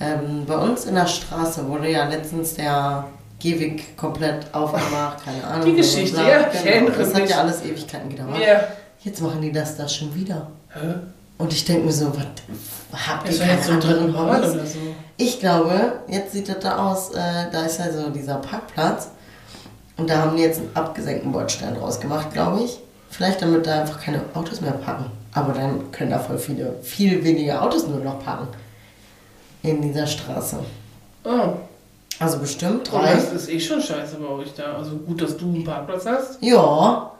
Ähm, 0.00 0.44
bei 0.46 0.56
uns 0.56 0.84
in 0.86 0.94
der 0.94 1.06
Straße 1.06 1.66
wurde 1.68 1.90
ja 1.90 2.06
letztens 2.08 2.54
der 2.54 3.04
Gehweg 3.38 3.96
komplett 3.96 4.46
aufgemacht. 4.52 5.18
Keine 5.24 5.44
Ahnung. 5.44 5.66
Die 5.66 5.74
Geschichte, 5.76 6.16
bla. 6.16 6.28
ja, 6.28 6.48
Genau. 6.62 6.90
Das 6.96 7.14
hat 7.14 7.28
ja 7.28 7.38
alles 7.38 7.62
Ewigkeiten 7.62 8.08
gedauert. 8.10 8.38
Ja. 8.38 8.60
Jetzt 9.02 9.20
machen 9.22 9.40
die 9.40 9.52
das 9.52 9.76
da 9.76 9.88
schon 9.88 10.14
wieder. 10.14 10.48
Hä? 10.72 10.94
Und 11.38 11.52
ich 11.52 11.64
denke 11.64 11.86
mir 11.86 11.92
so, 11.92 12.12
was 12.14 13.06
habt 13.08 13.24
ihr 13.24 13.30
Ist 13.30 13.40
doch 13.40 13.46
keine 13.46 13.56
jetzt 13.58 13.66
so 13.66 13.72
anderen 13.72 14.18
Hobbys? 14.18 14.72
so. 14.74 14.78
Ich 15.16 15.40
glaube, 15.40 16.00
jetzt 16.08 16.32
sieht 16.32 16.48
das 16.50 16.58
da 16.60 16.90
aus, 16.90 17.10
äh, 17.14 17.50
da 17.50 17.64
ist 17.64 17.78
ja 17.78 17.90
so 17.90 18.10
dieser 18.10 18.34
Parkplatz. 18.36 19.08
Und 19.96 20.08
da 20.10 20.18
haben 20.18 20.36
die 20.36 20.42
jetzt 20.42 20.58
einen 20.58 20.70
abgesenkten 20.74 21.32
Bordstein 21.32 21.74
draus 21.74 21.98
gemacht, 22.00 22.32
glaube 22.32 22.62
ich. 22.62 22.78
Vielleicht 23.10 23.42
damit 23.42 23.66
da 23.66 23.82
einfach 23.82 24.00
keine 24.00 24.22
Autos 24.34 24.60
mehr 24.60 24.72
parken. 24.72 25.10
Aber 25.32 25.52
dann 25.52 25.90
können 25.92 26.10
da 26.10 26.18
voll 26.18 26.38
viele, 26.38 26.74
viel 26.82 27.22
weniger 27.22 27.62
Autos 27.62 27.86
nur 27.86 28.00
noch 28.00 28.22
parken. 28.24 28.48
In 29.62 29.82
dieser 29.82 30.06
Straße. 30.06 30.58
Oh. 31.24 31.52
Also 32.18 32.38
bestimmt 32.38 32.92
Und 32.92 33.02
drei. 33.02 33.14
das 33.14 33.32
ist 33.32 33.48
eh 33.50 33.60
schon 33.60 33.80
scheiße 33.80 34.16
bei 34.16 34.28
euch 34.28 34.54
da. 34.54 34.74
Also 34.76 34.96
gut, 34.96 35.20
dass 35.22 35.36
du 35.36 35.46
einen 35.46 35.64
Parkplatz 35.64 36.06
hast. 36.06 36.42
Ja, 36.42 37.10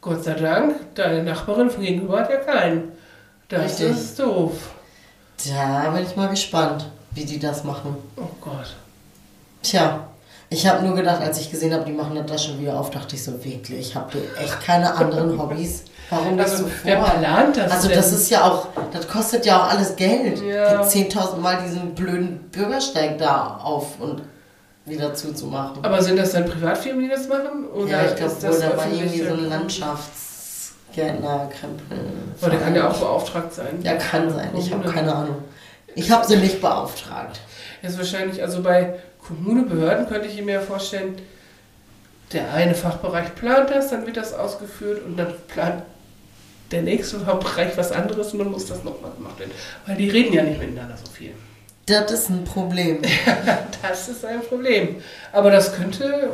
Gott 0.00 0.22
sei 0.22 0.34
Dank, 0.34 0.94
deine 0.94 1.24
Nachbarin 1.24 1.68
von 1.68 1.82
gegenüber 1.82 2.20
hat 2.20 2.30
ja 2.30 2.36
keinen. 2.36 2.92
Das 3.48 3.80
Richtig. 3.80 3.90
ist 3.90 4.18
doof. 4.18 4.52
da 5.48 5.90
bin 5.90 6.04
ich 6.04 6.14
mal 6.14 6.28
gespannt, 6.28 6.86
wie 7.10 7.24
die 7.24 7.38
das 7.38 7.64
machen. 7.64 7.96
Oh 8.16 8.28
Gott. 8.40 8.76
Tja, 9.62 10.05
ich 10.48 10.64
habe 10.66 10.86
nur 10.86 10.94
gedacht, 10.94 11.20
als 11.22 11.40
ich 11.40 11.50
gesehen 11.50 11.74
habe, 11.74 11.84
die 11.84 11.92
machen 11.92 12.14
das 12.14 12.26
da 12.26 12.38
schon 12.38 12.60
wieder 12.60 12.78
auf, 12.78 12.90
dachte 12.90 13.16
ich 13.16 13.24
so, 13.24 13.44
wirklich, 13.44 13.96
habt 13.96 14.14
ihr 14.14 14.22
echt 14.40 14.60
keine 14.64 14.94
anderen 14.94 15.36
Hobbys? 15.40 15.82
Warum 16.08 16.36
nicht 16.36 16.44
Also, 16.44 16.64
so 16.64 16.70
wer 16.84 16.98
vor? 17.02 17.10
plant 17.18 17.56
das 17.56 17.72
Also 17.72 17.88
denn? 17.88 17.96
das 17.96 18.12
ist 18.12 18.30
ja 18.30 18.44
auch, 18.44 18.68
das 18.92 19.08
kostet 19.08 19.44
ja 19.44 19.60
auch 19.60 19.70
alles 19.72 19.96
Geld. 19.96 20.40
Ja. 20.44 20.82
10.000 20.82 21.38
Mal 21.38 21.58
diesen 21.64 21.96
blöden 21.96 22.38
Bürgersteig 22.52 23.18
da 23.18 23.56
auf 23.62 23.98
und 24.00 24.22
wieder 24.84 25.12
zuzumachen. 25.14 25.84
Aber 25.84 26.00
sind 26.00 26.16
das 26.16 26.30
dann 26.30 26.44
Privatfirmen, 26.44 27.02
die 27.02 27.08
das 27.10 27.26
machen? 27.28 27.66
Oder 27.74 27.90
ja, 27.90 28.04
ich 28.04 28.14
glaube 28.14 28.34
wohl, 28.40 28.50
das 28.50 28.60
da 28.60 28.76
war 28.76 28.86
irgendwie 28.88 29.24
so 29.24 29.34
ein 29.34 29.48
Landschaftsgärtner-Krempel. 29.48 31.98
Aber 32.40 32.50
der 32.50 32.60
kann 32.60 32.74
ja 32.76 32.88
auch 32.88 32.96
beauftragt 32.98 33.52
sein. 33.52 33.80
Ja, 33.82 33.96
kann 33.96 34.30
sein. 34.32 34.50
Ich 34.56 34.72
habe 34.72 34.88
keine 34.88 35.12
Ahnung. 35.12 35.38
Ich 35.96 36.08
habe 36.10 36.24
sie 36.26 36.36
nicht 36.36 36.60
beauftragt. 36.60 37.40
Ist 37.82 37.98
wahrscheinlich, 37.98 38.42
also 38.42 38.62
bei 38.62 38.94
Kommune, 39.26 39.62
Behörden 39.62 40.06
könnte 40.06 40.28
ich 40.28 40.40
mir 40.42 40.54
ja 40.54 40.60
vorstellen, 40.60 41.16
der 42.32 42.52
eine 42.52 42.74
Fachbereich 42.74 43.34
plant 43.34 43.70
das, 43.70 43.90
dann 43.90 44.06
wird 44.06 44.16
das 44.16 44.32
ausgeführt 44.32 45.04
und 45.04 45.16
dann 45.16 45.34
plant 45.48 45.82
der 46.70 46.82
nächste 46.82 47.20
Fachbereich 47.20 47.76
was 47.76 47.92
anderes 47.92 48.32
und 48.32 48.40
dann 48.40 48.50
muss 48.50 48.66
das 48.66 48.82
nochmal 48.82 49.12
gemacht 49.12 49.38
werden. 49.38 49.52
Weil 49.86 49.96
die 49.96 50.10
reden 50.10 50.32
ja 50.32 50.42
nicht 50.42 50.58
miteinander 50.58 50.96
so 50.96 51.10
viel. 51.10 51.32
Das 51.86 52.10
ist 52.10 52.30
ein 52.30 52.44
Problem. 52.44 53.00
Das 53.82 54.08
ist 54.08 54.24
ein 54.24 54.40
Problem. 54.40 54.96
Aber 55.32 55.50
das 55.52 55.72
könnte 55.72 56.30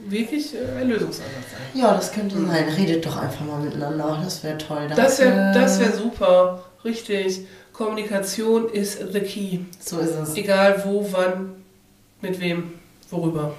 wirklich 0.00 0.54
äh, 0.54 0.80
ein 0.80 0.88
Lösungsansatz 0.88 1.52
sein. 1.52 1.80
Ja, 1.80 1.94
das 1.94 2.10
könnte 2.10 2.34
sein. 2.34 2.68
Redet 2.76 3.06
doch 3.06 3.16
einfach 3.16 3.44
mal 3.44 3.60
miteinander. 3.60 4.20
Das 4.24 4.42
wäre 4.42 4.58
toll. 4.58 4.88
Das 4.96 5.20
wäre 5.20 5.30
Danke. 5.30 5.60
das 5.60 5.78
wär 5.78 5.92
super. 5.92 6.64
Richtig. 6.84 7.46
Kommunikation 7.72 8.68
ist 8.70 8.98
the 9.12 9.20
key. 9.20 9.60
So 9.78 9.98
ist 10.00 10.14
es. 10.14 10.34
Egal 10.34 10.82
wo, 10.84 11.06
wann, 11.12 11.65
mit 12.20 12.40
wem, 12.40 12.74
worüber. 13.10 13.54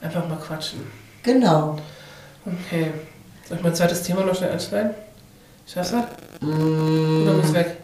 Einfach 0.00 0.28
mal 0.28 0.36
quatschen. 0.36 0.80
Genau. 1.22 1.76
Okay. 2.44 2.92
Soll 3.48 3.56
ich 3.58 3.62
mein 3.62 3.74
zweites 3.74 4.02
Thema 4.02 4.22
noch 4.24 4.34
schnell 4.34 4.52
anschneiden? 4.52 4.90
Schaffst 5.66 5.92
du 5.92 5.96
das? 5.96 6.06
Mm, 6.40 7.22
Oder 7.22 7.32
muss 7.34 7.54
weg? 7.54 7.76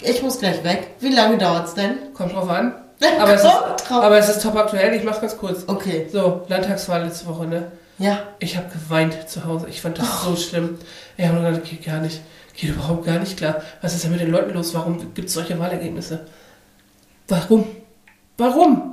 Ich 0.00 0.22
muss 0.22 0.38
gleich 0.38 0.62
weg. 0.64 0.88
Wie 1.00 1.12
lange 1.12 1.38
dauert's 1.38 1.74
denn? 1.74 2.12
Kommt 2.14 2.32
drauf 2.32 2.48
an. 2.48 2.74
Aber 3.20 3.32
es, 3.34 3.44
ist, 3.44 3.90
aber 3.92 4.18
es 4.18 4.28
ist 4.28 4.42
top 4.42 4.56
aktuell. 4.56 4.92
Ich 4.94 5.04
mach's 5.04 5.20
ganz 5.20 5.36
kurz. 5.36 5.62
Okay. 5.68 6.08
So, 6.10 6.44
Landtagswahl 6.48 7.04
letzte 7.04 7.26
Woche, 7.26 7.46
ne? 7.46 7.70
Ja. 7.98 8.24
Ich 8.40 8.56
habe 8.56 8.68
geweint 8.70 9.28
zu 9.30 9.44
Hause. 9.44 9.68
Ich 9.68 9.80
fand 9.80 9.98
das 10.00 10.24
so 10.24 10.34
schlimm. 10.34 10.78
Ich 11.16 11.24
habe 11.24 11.38
nur 11.40 11.48
gedacht, 11.48 11.70
geht 11.70 11.84
gar 11.84 12.00
nicht. 12.00 12.20
Geht 12.54 12.70
überhaupt 12.70 13.06
gar 13.06 13.20
nicht 13.20 13.36
klar. 13.36 13.62
Was 13.82 13.94
ist 13.94 14.02
denn 14.02 14.10
mit 14.10 14.20
den 14.20 14.32
Leuten 14.32 14.52
los? 14.52 14.74
Warum 14.74 14.98
gibt 15.14 15.28
es 15.28 15.34
solche 15.34 15.56
Wahlergebnisse? 15.60 16.26
Warum? 17.28 17.66
Warum? 18.36 18.90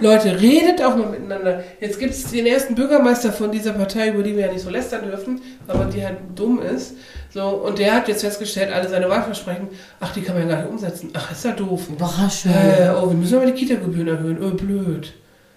Leute, 0.00 0.40
redet 0.40 0.82
auch 0.82 0.96
mal 0.96 1.08
miteinander. 1.08 1.62
Jetzt 1.80 1.98
gibt 1.98 2.12
es 2.12 2.30
den 2.30 2.46
ersten 2.46 2.74
Bürgermeister 2.74 3.32
von 3.32 3.50
dieser 3.50 3.72
Partei, 3.72 4.08
über 4.08 4.22
die 4.22 4.36
wir 4.36 4.46
ja 4.46 4.52
nicht 4.52 4.62
so 4.62 4.70
lästern 4.70 5.04
dürfen, 5.04 5.40
man 5.66 5.90
die 5.90 6.04
halt 6.04 6.18
dumm 6.34 6.60
ist. 6.60 6.94
So, 7.32 7.48
und 7.48 7.78
der 7.78 7.94
hat 7.94 8.08
jetzt 8.08 8.22
festgestellt, 8.22 8.72
alle 8.72 8.88
seine 8.88 9.08
Wahlversprechen, 9.08 9.68
ach, 10.00 10.12
die 10.12 10.22
kann 10.22 10.38
man 10.38 10.48
ja 10.48 10.54
gar 10.54 10.62
nicht 10.62 10.70
umsetzen. 10.70 11.10
Ach, 11.12 11.30
ist 11.30 11.44
ja 11.44 11.52
doof. 11.52 11.88
Überraschung. 11.88 12.52
Äh, 12.52 12.90
oh, 12.96 13.08
wir 13.08 13.16
müssen 13.16 13.36
aber 13.36 13.46
die 13.46 13.52
Kita-Gebühren 13.52 14.08
erhöhen. 14.08 14.42
Oh, 14.42 14.54
blöd. 14.54 15.12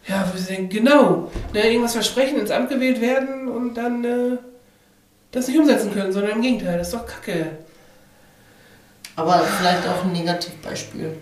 Ja, 0.08 0.26
wir 0.34 0.42
denken, 0.42 0.70
genau. 0.70 1.32
Ne, 1.54 1.70
irgendwas 1.70 1.94
versprechen, 1.94 2.40
ins 2.40 2.52
Amt 2.52 2.70
gewählt 2.70 3.00
werden 3.00 3.48
und 3.48 3.76
dann 3.76 4.04
äh, 4.04 4.38
das 5.32 5.48
nicht 5.48 5.60
umsetzen 5.60 5.94
können, 5.94 6.12
sondern 6.12 6.34
im 6.34 6.42
Gegenteil. 6.42 6.78
Das 6.78 6.88
ist 6.88 6.94
doch 6.94 7.06
kacke. 7.06 7.46
Aber 9.16 9.44
vielleicht 9.60 9.88
auch 9.88 10.04
ein 10.04 10.14
Negativbeispiel. 10.14 11.16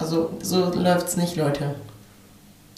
Also, 0.00 0.30
so 0.42 0.72
läuft's 0.74 1.16
nicht, 1.16 1.36
Leute. 1.36 1.74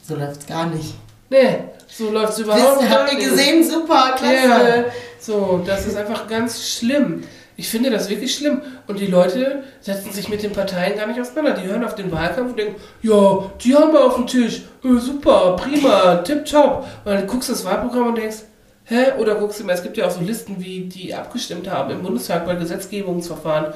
So 0.06 0.16
läuft's 0.16 0.46
gar 0.46 0.66
nicht. 0.66 0.94
Nee, 1.30 1.60
so 1.86 2.10
läuft 2.10 2.32
es 2.34 2.40
überhaupt 2.40 2.80
Wisst 2.80 2.82
ihr, 2.82 2.90
habt 2.90 3.06
gar 3.06 3.12
ihr 3.12 3.18
nicht. 3.18 3.30
gesehen? 3.30 3.64
Super, 3.70 4.14
klasse. 4.16 4.48
Ja, 4.48 4.84
so, 5.20 5.62
das 5.64 5.86
ist 5.86 5.96
einfach 5.96 6.26
ganz 6.26 6.68
schlimm. 6.68 7.22
Ich 7.56 7.68
finde 7.68 7.90
das 7.90 8.08
wirklich 8.08 8.34
schlimm. 8.34 8.60
Und 8.88 8.98
die 8.98 9.06
Leute 9.06 9.62
setzen 9.80 10.10
sich 10.12 10.28
mit 10.28 10.42
den 10.42 10.52
Parteien 10.52 10.96
gar 10.98 11.06
nicht 11.06 11.20
auseinander. 11.20 11.52
Die 11.52 11.68
hören 11.68 11.84
auf 11.84 11.94
den 11.94 12.10
Wahlkampf 12.10 12.50
und 12.50 12.58
denken, 12.58 12.80
ja, 13.02 13.50
die 13.62 13.74
haben 13.74 13.92
wir 13.92 14.04
auf 14.04 14.16
dem 14.16 14.26
Tisch. 14.26 14.62
Äh, 14.84 14.98
super, 14.98 15.56
prima, 15.56 16.16
tipptopp. 16.16 16.86
Und 17.04 17.12
dann 17.12 17.26
guckst 17.26 17.48
du 17.48 17.52
das 17.52 17.64
Wahlprogramm 17.64 18.08
und 18.08 18.18
denkst, 18.18 18.38
hä? 18.84 19.12
Oder 19.18 19.36
guckst 19.36 19.60
du 19.60 19.64
mal, 19.64 19.74
es 19.74 19.82
gibt 19.82 19.96
ja 19.96 20.06
auch 20.06 20.10
so 20.10 20.20
Listen, 20.20 20.56
wie 20.58 20.80
die 20.86 21.14
abgestimmt 21.14 21.70
haben 21.70 21.90
im 21.92 22.02
Bundestag 22.02 22.44
bei 22.46 22.56
Gesetzgebungsverfahren. 22.56 23.74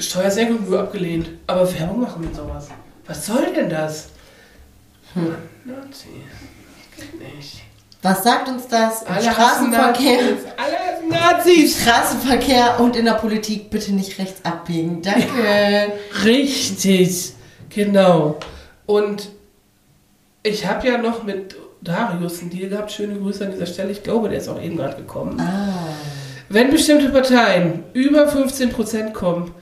Steuersenkung 0.00 0.68
nur 0.68 0.80
abgelehnt. 0.80 1.30
Aber 1.46 1.72
Werbung 1.78 2.00
machen 2.00 2.22
mit 2.22 2.34
sowas. 2.34 2.68
Was 3.06 3.26
soll 3.26 3.52
denn 3.54 3.68
das? 3.68 4.08
Hm. 5.14 5.34
Nazi. 5.64 6.08
Nicht. 7.18 7.62
Was 8.02 8.22
sagt 8.22 8.48
uns 8.48 8.66
das? 8.66 9.02
Im 9.02 9.12
Alle 9.12 9.22
Straßenverkehr. 9.22 10.22
Nazis. 10.22 10.46
Alle 10.56 11.10
Nazis. 11.10 11.82
Straßenverkehr 11.82 12.80
und 12.80 12.96
in 12.96 13.04
der 13.04 13.14
Politik 13.14 13.70
bitte 13.70 13.92
nicht 13.92 14.18
rechts 14.18 14.44
abbiegen. 14.44 15.02
Danke. 15.02 15.92
Richtig. 16.24 17.32
Genau. 17.68 18.38
Und 18.86 19.28
ich 20.42 20.66
habe 20.66 20.88
ja 20.88 20.98
noch 20.98 21.24
mit 21.24 21.56
Darius 21.82 22.40
einen 22.40 22.50
Deal 22.50 22.70
gehabt. 22.70 22.90
Schöne 22.90 23.18
Grüße 23.18 23.44
an 23.44 23.52
dieser 23.52 23.66
Stelle. 23.66 23.90
Ich 23.90 24.02
glaube, 24.02 24.28
der 24.28 24.38
ist 24.38 24.48
auch 24.48 24.60
eben 24.60 24.76
gerade 24.76 24.96
gekommen. 24.96 25.38
Ah. 25.40 25.74
Wenn 26.48 26.70
bestimmte 26.70 27.10
Parteien 27.10 27.84
über 27.92 28.28
15% 28.28 29.12
kommen, 29.12 29.54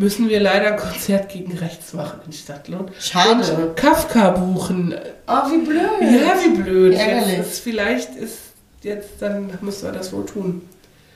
müssen 0.00 0.28
wir 0.28 0.40
leider 0.40 0.68
ein 0.72 0.76
Konzert 0.78 1.28
gegen 1.28 1.56
rechts 1.58 1.92
machen 1.92 2.20
in 2.26 2.32
Stadtlohn. 2.32 2.90
Schade. 2.98 3.52
Und 3.54 3.76
Kafka 3.76 4.30
buchen. 4.30 4.94
Oh, 5.28 5.50
wie 5.50 5.58
blöd. 5.58 5.80
Ja, 6.00 6.34
wie 6.42 6.60
blöd. 6.62 6.94
Ärgerlich. 6.94 7.36
Jetzt 7.36 7.52
ist, 7.52 7.58
vielleicht 7.60 8.16
ist 8.16 8.38
jetzt, 8.82 9.08
dann 9.20 9.50
müssen 9.60 9.84
wir 9.84 9.92
das 9.92 10.12
wohl 10.12 10.24
tun. 10.26 10.62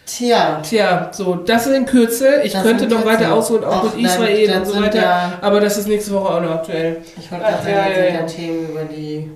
Tja. 0.07 0.61
Tja, 0.63 1.11
so, 1.15 1.35
das 1.37 1.67
ist 1.67 1.75
in 1.75 1.87
Kürze. 1.87 2.43
Ich 2.45 2.53
Das 2.53 2.63
könnte 2.63 2.85
noch 2.87 3.03
Kürze. 3.03 3.07
weiter 3.21 3.33
ausholen, 3.35 3.65
auch 3.65 3.87
Ach, 3.89 3.95
mit 3.97 4.05
Israel 4.05 4.47
dann 4.49 4.59
und 4.63 4.67
so 4.67 4.83
weiter. 4.83 4.99
ja- 5.01 5.39
Aber 5.41 5.61
das 5.61 5.79
ist 5.79 5.89
nächste 5.89 6.13
Woche 6.13 6.35
auch 6.35 6.41
noch 6.43 6.51
aktuell. 6.51 6.99
Ich 7.19 7.31
wollte 7.33 7.45
gerade 7.47 7.65
sagen, 7.65 7.75
das 7.89 7.95
sind 7.95 8.05
ja. 8.05 8.21
ja 8.21 8.27
Themen, 8.27 8.69
über 8.71 8.85
die, 8.85 9.31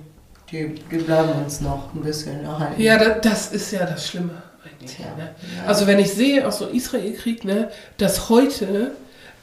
die, 0.51 0.75
die 0.91 0.97
bleiben 0.97 1.29
uns 1.43 1.59
noch 1.61 1.91
ein 1.95 2.01
bisschen 2.01 2.43
erhalten. 2.45 2.79
Ja, 2.79 2.99
da, 2.99 3.09
das 3.15 3.51
ist 3.51 3.71
ja 3.71 3.83
das 3.83 4.07
Schlimme 4.07 4.29
eigentlich. 4.63 4.95
Tja, 4.95 5.07
ne? 5.17 5.29
ja. 5.57 5.67
Also 5.67 5.87
wenn 5.87 5.97
ich 5.97 6.13
sehe 6.13 6.47
aus 6.47 6.59
so 6.59 6.67
Israel-Krieg, 6.67 7.43
ne, 7.45 7.69
dass 7.97 8.29
heute 8.29 8.91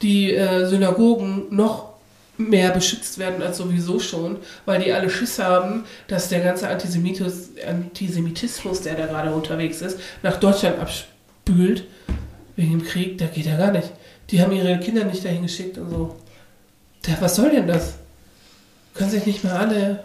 die 0.01 0.33
äh, 0.33 0.65
Synagogen 0.65 1.45
noch 1.49 1.87
mehr 2.37 2.69
beschützt 2.69 3.17
werden 3.17 3.41
als 3.41 3.57
sowieso 3.57 3.99
schon, 3.99 4.37
weil 4.65 4.83
die 4.83 4.93
alle 4.93 5.09
Schiss 5.09 5.39
haben, 5.39 5.85
dass 6.07 6.29
der 6.29 6.41
ganze 6.41 6.69
Antisemitis, 6.69 7.51
Antisemitismus, 7.67 8.81
der 8.81 8.95
da 8.95 9.07
gerade 9.07 9.31
unterwegs 9.31 9.81
ist, 9.81 9.99
nach 10.21 10.37
Deutschland 10.37 10.79
abspült 10.79 11.85
wegen 12.55 12.71
dem 12.79 12.83
Krieg. 12.83 13.17
Da 13.17 13.25
geht 13.25 13.45
ja 13.45 13.57
gar 13.57 13.71
nicht. 13.71 13.91
Die 14.29 14.41
haben 14.41 14.51
ihre 14.51 14.79
Kinder 14.79 15.03
nicht 15.05 15.25
dahin 15.25 15.43
geschickt 15.43 15.77
und 15.77 15.89
so. 15.89 16.15
Ja, 17.07 17.17
was 17.19 17.35
soll 17.35 17.51
denn 17.51 17.67
das? 17.67 17.95
Können 18.93 19.09
sich 19.09 19.25
nicht 19.25 19.43
mal 19.43 19.53
alle 19.53 20.03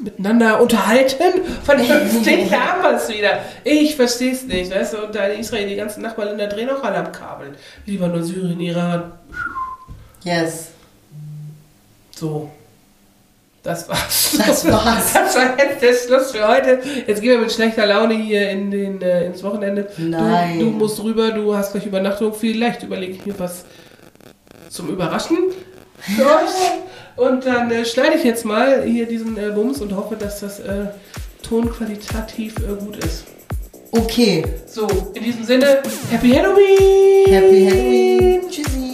miteinander 0.00 0.60
unterhalten? 0.60 1.42
Vernünftig 1.64 2.52
haben 2.58 2.82
wir 2.82 2.96
es 2.96 3.08
wieder. 3.08 3.40
Ich 3.64 3.96
verstehe 3.96 4.32
es 4.32 4.44
nicht. 4.44 4.74
Weißt 4.74 4.94
du, 4.94 5.04
und 5.04 5.14
da 5.14 5.26
in 5.26 5.40
Israel, 5.40 5.68
die 5.68 5.76
ganzen 5.76 6.02
Nachbarländer 6.02 6.46
drehen 6.46 6.70
auch 6.70 6.82
alle 6.82 6.96
am 6.96 7.12
Kabel. 7.12 7.54
Libanon, 7.86 8.22
Syrien, 8.22 8.60
Iran. 8.60 9.12
Yes. 10.24 10.68
So. 12.14 12.50
Das 13.62 13.88
war's. 13.88 14.36
Das 14.38 14.66
war's. 14.70 15.12
Das 15.14 15.34
war 15.34 15.58
jetzt 15.58 15.82
der 15.82 15.92
Schluss 15.92 16.30
für 16.30 16.46
heute. 16.48 16.80
Jetzt 17.06 17.20
gehen 17.20 17.32
wir 17.32 17.38
mit 17.40 17.52
schlechter 17.52 17.86
Laune 17.86 18.14
hier 18.14 18.48
in 18.50 18.70
den, 18.70 19.02
äh, 19.02 19.26
ins 19.26 19.42
Wochenende. 19.42 19.88
Nein. 19.98 20.58
Du, 20.58 20.66
du 20.66 20.70
musst 20.70 21.02
rüber, 21.02 21.32
du 21.32 21.54
hast 21.54 21.72
gleich 21.72 21.84
Übernachtung. 21.84 22.32
Vielleicht 22.32 22.82
überlege 22.82 23.12
ich 23.12 23.26
mir 23.26 23.38
was 23.38 23.64
zum 24.70 24.88
Überraschen 24.88 25.36
für 26.00 26.22
euch. 26.26 26.87
Und 27.18 27.44
dann 27.46 27.70
äh, 27.70 27.84
schneide 27.84 28.16
ich 28.16 28.24
jetzt 28.24 28.44
mal 28.44 28.84
hier 28.84 29.06
diesen 29.06 29.36
äh, 29.36 29.50
Bums 29.50 29.80
und 29.80 29.94
hoffe, 29.94 30.16
dass 30.16 30.40
das 30.40 30.60
äh, 30.60 30.86
tonqualitativ 31.42 32.54
äh, 32.58 32.84
gut 32.84 32.96
ist. 33.04 33.24
Okay. 33.90 34.44
So, 34.66 34.86
in 35.14 35.24
diesem 35.24 35.44
Sinne, 35.44 35.82
Happy 36.10 36.30
Halloween! 36.30 37.32
Happy 37.32 37.66
Halloween. 37.66 38.87